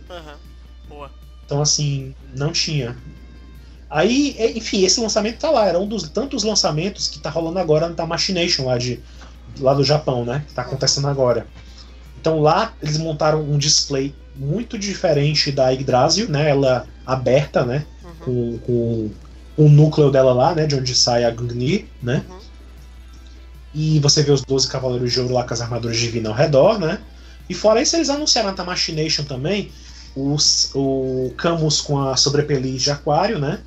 [1.45, 2.97] Então, assim, não tinha.
[3.87, 5.67] Aí, é, enfim, esse lançamento tá lá.
[5.67, 8.99] Era um dos tantos lançamentos que tá rolando agora na Machination, lá, de,
[9.59, 10.43] lá do Japão, né?
[10.47, 11.45] Que tá acontecendo agora.
[12.19, 16.49] Então lá eles montaram um display muito diferente da Yggdrasil, né?
[16.49, 17.85] Ela aberta, né?
[18.03, 18.15] Uhum.
[18.25, 19.11] Com, com
[19.59, 20.65] o núcleo dela lá, né?
[20.65, 22.23] De onde sai a Gungnir, né?
[22.29, 22.39] Uhum.
[23.75, 26.79] E você vê os 12 Cavaleiros de Ouro lá com as armaduras divinas ao redor,
[26.79, 26.99] né?
[27.49, 29.69] E fora isso, eles anunciaram na Machination também
[30.15, 33.59] os, o Camus com a sobrepeliz de aquário, né?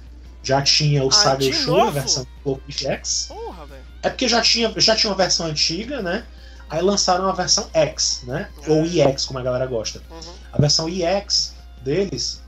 [0.43, 3.27] Já tinha o Ah, Saga Shura, a versão Clockwork X.
[3.29, 3.83] Porra, velho.
[4.03, 6.25] É porque já tinha, já tinha uma versão antiga, né?
[6.71, 8.49] Aí lançaram a versão X, né?
[8.67, 8.87] Ou.
[8.87, 10.01] EX, como a galera gosta.
[10.11, 10.33] Uhum.
[10.53, 11.55] A versão EX
[11.85, 12.41] deles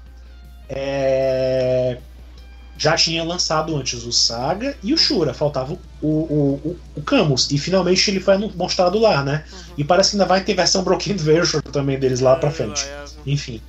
[0.69, 1.99] é,
[2.76, 5.32] já tinha lançado antes o Saga e o Shura.
[5.32, 7.51] Faltava o, o, o, o Camus.
[7.51, 9.44] E finalmente ele foi mostrado lá, né?
[9.52, 9.59] Uhum.
[9.78, 12.84] E parece que ainda vai ter versão Broken Version também deles lá pra frente.
[13.26, 13.60] Enfim.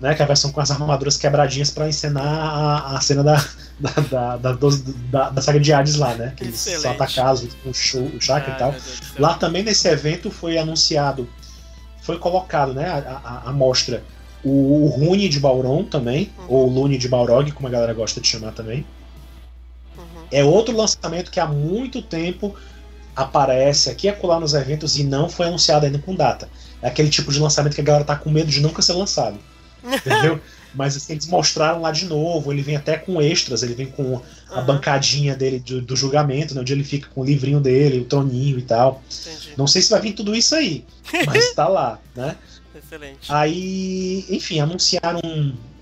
[0.00, 3.44] Né, que é a versão com as armaduras quebradinhas pra encenar a, a cena da,
[3.80, 6.32] da, da, da, da- saga de Hades lá, né?
[6.36, 8.74] Que eles atacados com o, show, o Chakra Ai, e tal.
[9.18, 11.28] Lá também nesse evento foi anunciado,
[12.00, 14.04] foi colocado, né, a, a, a mostra
[14.44, 16.44] o, o Rune de Bauron também, Uhum.
[16.48, 18.84] ou Lune de Balrog, como a galera gosta de chamar também.
[19.96, 20.04] Uhum.
[20.30, 22.54] É outro lançamento que há muito tempo
[23.16, 26.48] aparece aqui e acolá nos eventos e não foi anunciado ainda com data.
[26.80, 29.38] É aquele tipo de lançamento que a galera tá com medo de nunca ser lançado.
[29.84, 30.40] Entendeu?
[30.74, 34.20] Mas assim, eles mostraram lá de novo, ele vem até com extras, ele vem com
[34.50, 38.00] a Aham, bancadinha dele do, do julgamento, né, onde ele fica com o livrinho dele,
[38.00, 39.02] o troninho e tal.
[39.10, 39.54] Entendi.
[39.56, 40.84] Não sei se vai vir tudo isso aí,
[41.26, 42.36] mas tá lá, né?
[42.78, 43.30] Excelente.
[43.32, 45.20] Aí, enfim, anunciaram,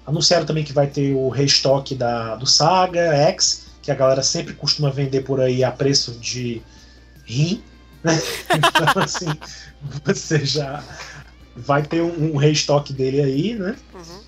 [0.06, 4.54] anunciaram também que vai ter o restock da, do Saga X, que a galera sempre
[4.54, 6.62] costuma vender por aí a preço de
[7.24, 7.62] rim,
[8.02, 8.18] né?
[8.56, 9.26] Então, assim,
[10.04, 10.82] você já
[11.56, 13.76] vai ter um, um restock dele aí, né?
[13.94, 14.20] Uhum.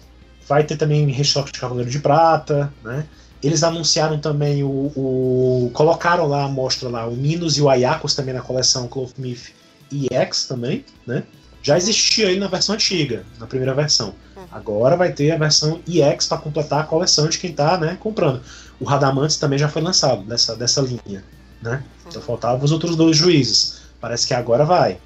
[0.49, 3.07] Vai ter também restock de Cavaleiro de Prata, né?
[3.43, 8.15] Eles anunciaram também o, o- Colocaram lá a mostra lá, o Minos e o Ayakos
[8.15, 9.53] também na coleção Clothmith
[9.93, 11.23] EX também, né?
[11.69, 14.15] Já existia ele na versão antiga, na primeira versão.
[14.51, 18.40] Agora vai ter a versão EX para completar a coleção de quem tá, né, comprando.
[18.81, 21.23] O Radamantes também já foi lançado dessa, dessa linha,
[21.61, 21.85] né?
[22.07, 23.82] Então faltavam os outros dois juízes.
[24.01, 24.99] Parece que agora vai,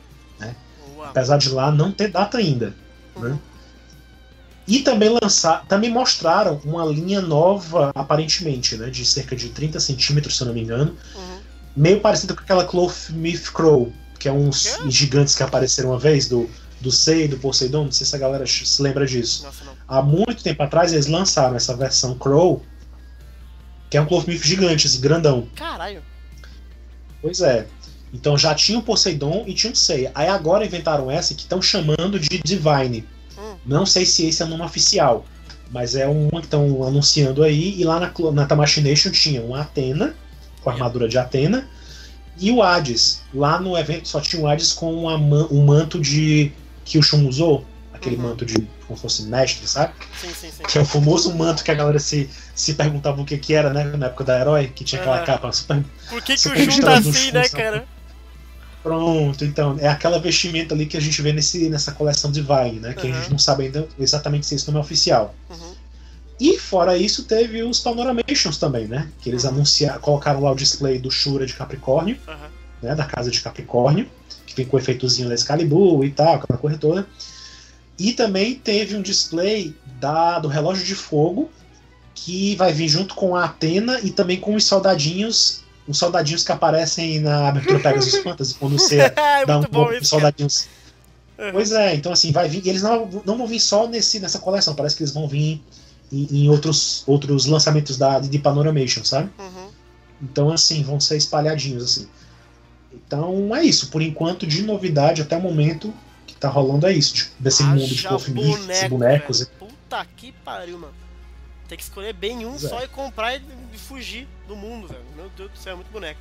[0.95, 1.09] Boa.
[1.09, 2.73] apesar de lá não ter data ainda.
[3.17, 3.23] Uhum.
[3.31, 3.39] né?
[4.69, 10.37] E também lançar, também mostraram uma linha nova, aparentemente, né, de cerca de 30 centímetros,
[10.37, 11.39] se eu não me engano, Uhum.
[11.75, 14.89] meio parecida com aquela Clothmith Crow, que é uns Quê?
[14.91, 16.49] gigantes que apareceram uma vez, do,
[16.81, 19.43] do Sei, do Poseidon, não sei se a galera se lembra disso.
[19.43, 19.65] Nossa.
[19.89, 22.63] Há muito tempo atrás eles lançaram essa versão Crow,
[23.91, 25.49] que é um Clothmith gigante, assim, grandão.
[25.57, 26.05] Caralho.
[27.21, 27.67] Pois é.
[28.15, 30.09] Então já tinha o Poseidon e tinha o Sei.
[30.15, 33.05] Aí agora inventaram essa que estão chamando de Divine.
[33.37, 33.57] Hum.
[33.67, 35.25] Não sei se esse é o nome oficial,
[35.69, 37.75] mas é uma que estão anunciando aí.
[37.77, 40.15] E lá na, na Tamachination tinha uma Atena,
[40.63, 41.69] com a armadura de Atena,
[42.39, 43.23] e o Hades.
[43.35, 46.53] Lá no evento só tinha o Hades com man- um manto de
[46.85, 48.23] que o Shun usou, aquele Uhum.
[48.23, 48.55] manto de
[48.87, 49.93] como se fosse mestre, sabe?
[50.21, 50.63] Sim, sim, sim.
[50.65, 53.73] Que é o famoso manto que a galera se, se perguntava o que, que era,
[53.73, 53.85] né?
[53.85, 56.95] Na época da herói, que tinha aquela capa super Por que, que o Shun tá
[56.99, 57.63] assim, Shun, né, sabe?
[57.63, 57.85] cara?
[58.83, 62.81] Pronto, então, é aquela vestimenta ali que a gente vê nesse, nessa coleção de Vine,
[62.81, 62.95] né?
[62.95, 63.17] Que a Uhum.
[63.17, 65.35] gente não sabe ainda exatamente se esse nome é oficial.
[65.49, 65.73] Uhum.
[66.45, 69.09] E fora isso, teve os Panoramations também, né?
[69.21, 69.51] Que eles Uhum.
[69.51, 72.49] anunciaram, colocaram lá o display do Shura de Capricórnio, Aham.
[72.83, 72.95] né?
[72.97, 74.09] Da casa de Capricórnio,
[74.47, 77.07] que vem com o efeitozinho da Excalibur e tal, aquela coisa toda.
[77.97, 81.49] E também teve um display da, do relógio de fogo,
[82.15, 85.63] que vai vir junto com a Atena e também com os soldadinhos.
[85.87, 90.05] Os soldadinhos que aparecem na abertura Pegasus Fantasy, quando você é dá um pouco cara.
[90.05, 90.67] soldadinhos.
[91.53, 92.65] Pois é, então assim, vai vir.
[92.65, 95.61] e Eles não, não vão vir só nesse, nessa coleção, parece que eles vão vir
[96.13, 99.31] em, em outros, outros lançamentos da, de Panoramation, sabe?
[99.39, 99.71] Uhum.
[100.23, 102.09] Então, assim, vão ser espalhadinhos, assim.
[102.93, 103.89] Então é isso.
[103.89, 105.93] Por enquanto, de novidade até o momento
[106.27, 107.15] que tá rolando é isso.
[107.15, 109.39] de- Desse mundo de Haja esses boneco, bonecos.
[109.41, 109.51] velho.
[109.59, 110.95] Puta que pariu, mano.
[111.69, 112.59] Tem que escolher bem um é.
[112.59, 115.05] só e comprar e, e fugir do mundo, velho.
[115.17, 116.21] Meu Deus do céu, é muito boneco.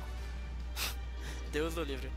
[1.52, 2.10] Deus do livre.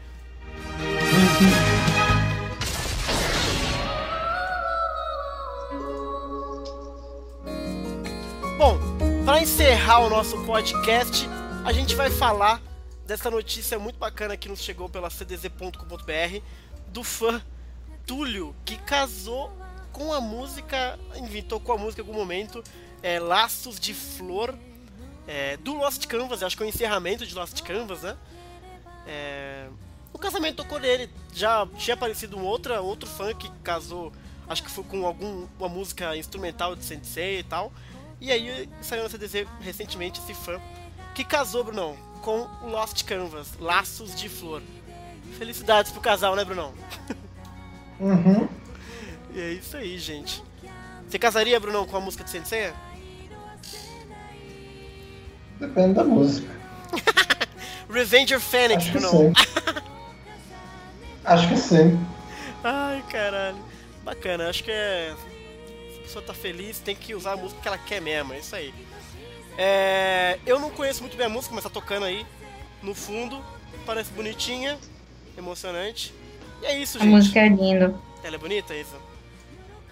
[8.58, 8.78] Bom,
[9.26, 11.28] para encerrar o nosso podcast,
[11.66, 12.62] a gente vai falar
[13.06, 16.42] dessa notícia muito bacana que nos chegou pela cdz.com.br
[16.88, 17.44] do fã
[18.08, 19.52] Túlio, que casou
[19.92, 22.64] com a música, inventou com a música em algum momento,
[23.04, 24.56] é, Laços de Flor,
[25.28, 28.16] é, do Lost Canvas, acho que é o encerramento de Lost Canvas, né?
[29.06, 29.68] É,
[30.14, 34.14] o casamento tocou nele, já tinha aparecido um outra, outro fã que casou,
[34.48, 37.74] acho que foi com algum, uma música instrumental de Sensei e tal,
[38.20, 40.60] e aí saiu na CDZ recentemente esse fã,
[41.14, 44.62] que casou, Brunão, com o Lost Canvas, Laços de Flor.
[45.38, 46.74] Felicidades pro casal, né, Brunão?
[47.98, 48.46] Uhum.
[49.34, 50.44] E é isso aí, gente.
[51.08, 52.74] Você casaria, Brunão, com a música de Sensei?
[55.60, 56.54] Depende da música.
[57.90, 59.34] Revenger Phoenix, Acho Brunão.
[61.24, 62.06] Acho que sim.
[62.64, 63.58] Ai, caralho.
[64.04, 65.16] Bacana, acho que é.
[66.06, 68.56] A pessoa tá feliz, tem que usar a música que ela quer mesmo, é isso
[68.56, 68.72] aí.
[69.58, 70.38] É...
[70.46, 72.24] Eu não conheço muito bem a música, mas tá tocando aí
[72.84, 73.42] no fundo.
[73.88, 74.78] Parece bonitinha,
[75.36, 76.14] emocionante.
[76.62, 77.10] E é isso, A gente.
[77.10, 77.96] música é linda.
[78.24, 78.96] Ela é bonita, isso?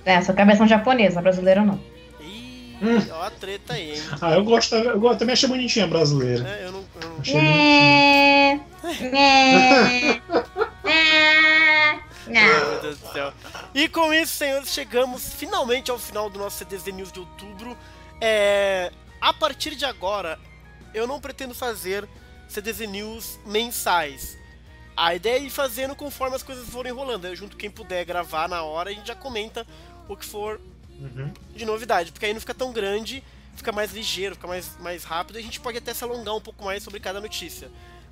[0.05, 1.79] É, só que a versão japonesa, a brasileira não.
[2.21, 3.07] Ih, Hum.
[3.11, 4.01] ó a treta aí, hein?
[4.21, 6.47] Ah, eu gosto, eu gosto também achei bonitinha a brasileira.
[6.47, 6.85] É, eu não.
[7.01, 7.59] eu não- Achei bonitinha.
[7.63, 8.59] É,
[10.89, 13.33] é, Ai, meu Deus do céu.
[13.73, 17.77] E com isso, senhores, chegamos finalmente ao final do nosso CDZ News de outubro.
[18.21, 20.39] É, a partir de agora,
[20.93, 22.07] eu não pretendo fazer
[22.47, 24.37] CDZ News mensais.
[24.95, 27.27] A ideia é ir fazendo conforme as coisas forem rolando.
[27.27, 29.65] Eu junto quem puder gravar na hora e a gente já comenta
[30.07, 30.59] o que for
[30.99, 31.33] Uhum.
[31.55, 33.23] de novidade, porque aí não fica tão grande,
[33.55, 36.39] fica mais ligeiro, fica mais, mais rápido e a gente pode até se alongar um
[36.39, 37.69] pouco mais sobre cada notícia.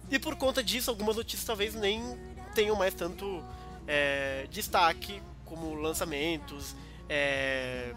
[0.09, 2.01] E por conta disso, algumas notícias talvez nem
[2.55, 3.41] tenham mais tanto
[3.87, 6.75] é, destaque como lançamentos.
[7.09, 7.93] é,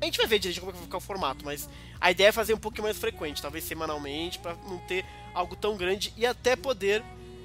[0.00, 1.68] A gente vai ver direito como é que vai ficar o formato, mas
[2.00, 5.04] a ideia é fazer um pouquinho mais frequente, talvez semanalmente, para não ter
[5.34, 7.02] algo tão grande e até poder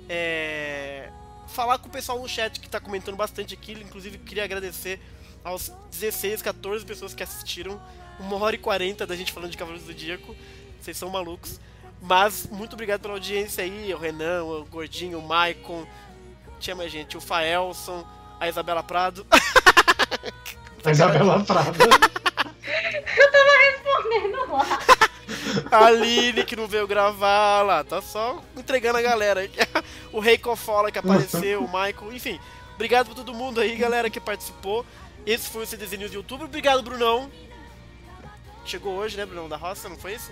[0.10, 1.10] é,
[1.48, 3.74] falar com o pessoal no chat que tá comentando bastante aqui.
[3.74, 5.00] Inclusive, queria agradecer
[5.44, 7.82] aos 16, 14 pessoas que assistiram.
[8.20, 10.36] Uma hora e 40 da gente falando de Cavaleiros do Zodíaco.
[10.82, 11.60] Vocês são malucos.
[12.02, 15.86] Mas muito obrigado pela audiência aí, o Renan, o Gordinho, o Maicon.
[16.60, 18.06] Tinha mais gente, o Faelson,
[18.40, 19.26] a Isabela Prado.
[20.86, 21.72] A Isabela Prada.
[22.64, 24.80] Respondendo lá.
[25.72, 29.42] A Aline que não veio gravar lá, tá só entregando a galera.
[30.14, 32.40] O Rei Cofola que apareceu, o Michael, enfim.
[32.76, 34.86] Obrigado pra todo mundo aí, galera, que participou.
[35.26, 36.46] Esse foi o CDZ News de outubro.
[36.46, 37.30] Obrigado, Brunão.
[38.66, 40.32] Chegou hoje, né, Brunão da Roça, não foi isso?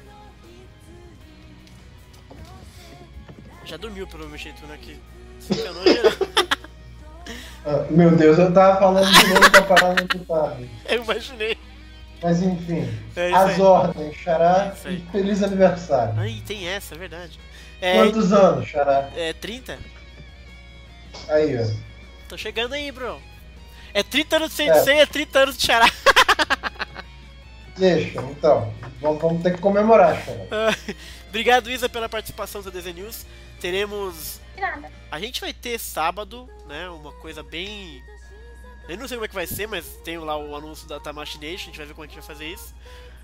[3.66, 4.80] Já dormiu pelo meu jeito, né?
[4.82, 4.98] Que
[5.54, 5.76] geral.
[7.68, 10.70] Ah, meu Deus, eu tava falando de novo pra parar no ditado.
[10.88, 11.58] Eu imaginei.
[12.22, 13.62] Mas enfim, É isso as aí.
[13.62, 14.98] ordens, Xará, Isso aí.
[15.08, 16.14] e feliz aniversário.
[16.16, 17.40] Ai, tem essa, é verdade.
[17.82, 19.10] É, Quantos anos, Xará?
[19.16, 19.80] é 30?
[21.28, 21.66] Aí, ó.
[22.30, 23.20] Tô chegando aí, bro.
[23.96, 25.90] É 30 anos de Sensei, é 30 anos de Xará.
[27.76, 28.72] Deixa, então.
[29.02, 30.76] Vamos, vamos ter que comemorar, Xará.
[31.30, 33.26] Obrigado, Isa, pela participação do DZ News.
[33.60, 34.40] Teremos.
[35.12, 36.90] A gente vai ter sábado, né?
[36.90, 38.04] Uma coisa bem.
[38.88, 41.40] Eu não sei como é que vai ser, mas tem lá o anúncio da Tamashi
[41.40, 42.74] Nation, a gente vai ver como é a gente vai fazer isso.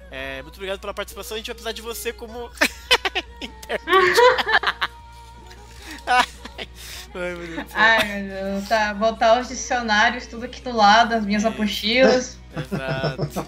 [0.09, 2.49] É, muito obrigado pela participação, a gente vai precisar de você como.
[3.41, 4.19] intérprete.
[7.13, 7.67] Ai, meu Deus.
[7.73, 8.69] Ai, meu Deus.
[8.69, 12.37] Tá, botar os dicionários tudo aqui do lado, as minhas apostilas.
[12.55, 13.47] Exato.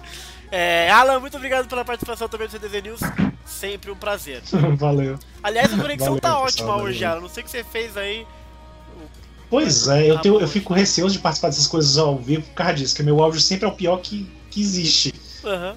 [0.52, 3.00] É, Alan, muito obrigado pela participação também do CDZ News.
[3.44, 4.42] Sempre um prazer.
[4.76, 5.16] Valeu.
[5.42, 6.84] Aliás, a conexão Valeu, tá pessoal, ótima valeu.
[6.86, 7.20] hoje, Alan.
[7.20, 8.26] Não sei o que você fez aí.
[9.48, 12.74] Pois é, eu, tenho, eu fico receoso de participar dessas coisas ao vivo por causa
[12.74, 15.14] disso, que meu áudio sempre é o pior que, que existe.
[15.44, 15.74] Aham.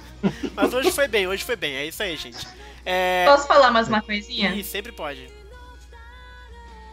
[0.54, 1.74] Mas hoje foi bem, hoje foi bem.
[1.74, 2.46] É isso aí, gente.
[2.84, 3.24] É.
[3.26, 4.54] Posso falar mais uma coisinha?
[4.54, 5.28] E sempre pode.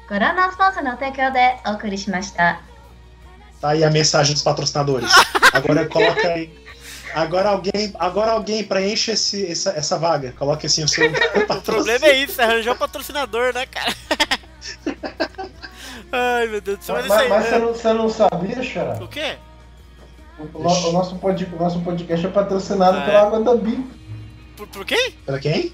[0.08, 2.60] ご覧のスポンサーの提供でお送りしました。
[3.60, 5.10] Tá aí a mensagem dos patrocinadores.
[5.52, 6.62] Agora coloca aí.
[7.14, 10.32] Agora alguém, agora alguém preenche esse, essa, essa vaga.
[10.32, 11.10] Coloque assim o seu.
[11.10, 13.94] O problema é isso, é arranjar um patrocinador, né, cara?
[16.12, 17.28] Ai, meu Deus do céu, mas, Mas, isso aí.
[17.30, 17.58] mas você, né?
[17.58, 18.94] não, você não sabia, Xará?
[19.02, 19.36] O quê?
[20.38, 23.22] O, no- o nosso pod- o nosso podcast é patrocinado Ah, pela é?
[23.22, 23.82] Água da Bica.
[24.56, 25.12] Por, por quem?
[25.24, 25.72] Pra quem?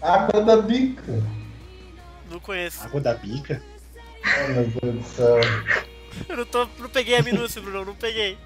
[0.00, 1.22] Água da Bica.
[2.30, 2.84] Não conheço.
[2.84, 3.62] Água da bica.
[4.23, 5.39] Oh, meu Deus do céu.
[6.29, 8.37] Eu não, tô, não peguei a minúcia, Bruno, não peguei.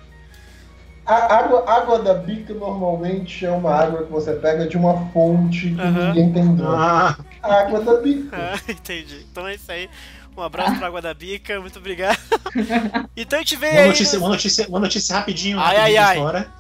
[1.06, 5.69] A água, água da bica normalmente é uma água que você pega de uma fonte
[5.72, 6.07] que Aham.
[6.07, 6.76] ninguém tem dono.
[6.76, 8.35] Ah, A água da bica.
[8.35, 9.26] Ah, entendi.
[9.31, 9.89] Então é isso aí.
[10.38, 12.18] Um abraço pra Água da Bica, muito obrigado.
[13.15, 13.88] Então a gente vê uma aí.
[13.88, 15.57] notícia, no- uma notícia, uma notícia rapidinho.
[15.60, 16.18] Ai, rapidinho ai, ai.
[16.18, 16.52] Fora.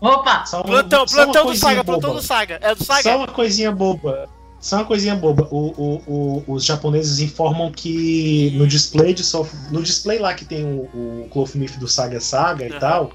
[0.00, 0.46] Opa!
[0.46, 2.20] Só uma- Plantão, só plantão do Saga, plantão boba.
[2.20, 2.58] do Saga.
[2.62, 3.02] É do Saga?
[3.02, 4.28] Só uma coisinha boba.
[4.64, 5.46] Só uma coisinha boba.
[5.50, 6.02] O, o-
[6.48, 9.22] o- os japoneses informam que no display de
[9.70, 10.84] no display lá que tem o,
[11.24, 12.74] o Clothmith do Saga Saga Aham.
[12.74, 13.12] e tal,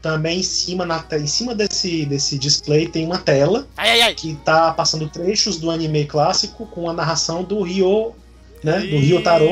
[0.00, 4.14] também em cima, na, em cima desse, desse display tem uma tela Ai, ai, ai.
[4.14, 8.12] que tá passando trechos do anime clássico com a narração do Ryo,
[8.64, 9.50] né, do Ryo Taro,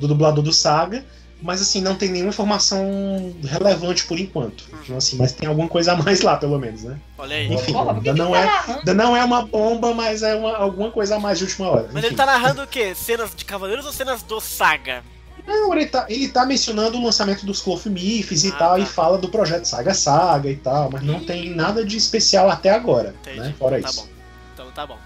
[0.00, 1.04] do dublador do Saga,
[1.42, 4.64] mas assim, não tem nenhuma informação relevante por enquanto.
[4.82, 6.98] Então, assim, mas tem alguma coisa a mais lá, pelo menos, né?
[7.18, 7.52] Olha aí.
[7.52, 8.78] Enfim, Porra, ainda que não tá é, narrando?
[8.78, 11.82] ainda não é uma bomba, mas é uma, alguma coisa a mais de última hora.
[11.88, 12.06] Mas Enfim.
[12.06, 12.94] ele tá narrando o quê?
[12.94, 15.02] Cenas de Cavaleiros ou cenas do Saga?
[15.46, 18.78] Não, ele tá, ele tá mencionando o lançamento dos Clothmiths e Ah, tal, tá.
[18.80, 22.70] e fala do projeto Saga Saga e tal, mas não tem nada de especial até
[22.70, 23.38] agora, Entendi.
[23.40, 23.54] né?
[23.56, 24.00] Fora tá isso.
[24.02, 24.08] bom.
[24.54, 24.98] Então tá bom.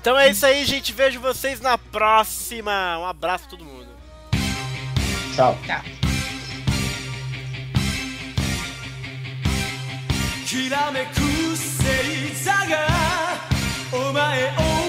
[0.00, 0.92] Então é isso aí, gente.
[0.92, 2.98] Vejo vocês na próxima.
[3.00, 3.89] Um abraço pra todo mundo.
[5.35, 5.55] Tchau.
[10.45, 11.19] きらめく
[11.51, 12.87] 星座が
[13.91, 14.45] お前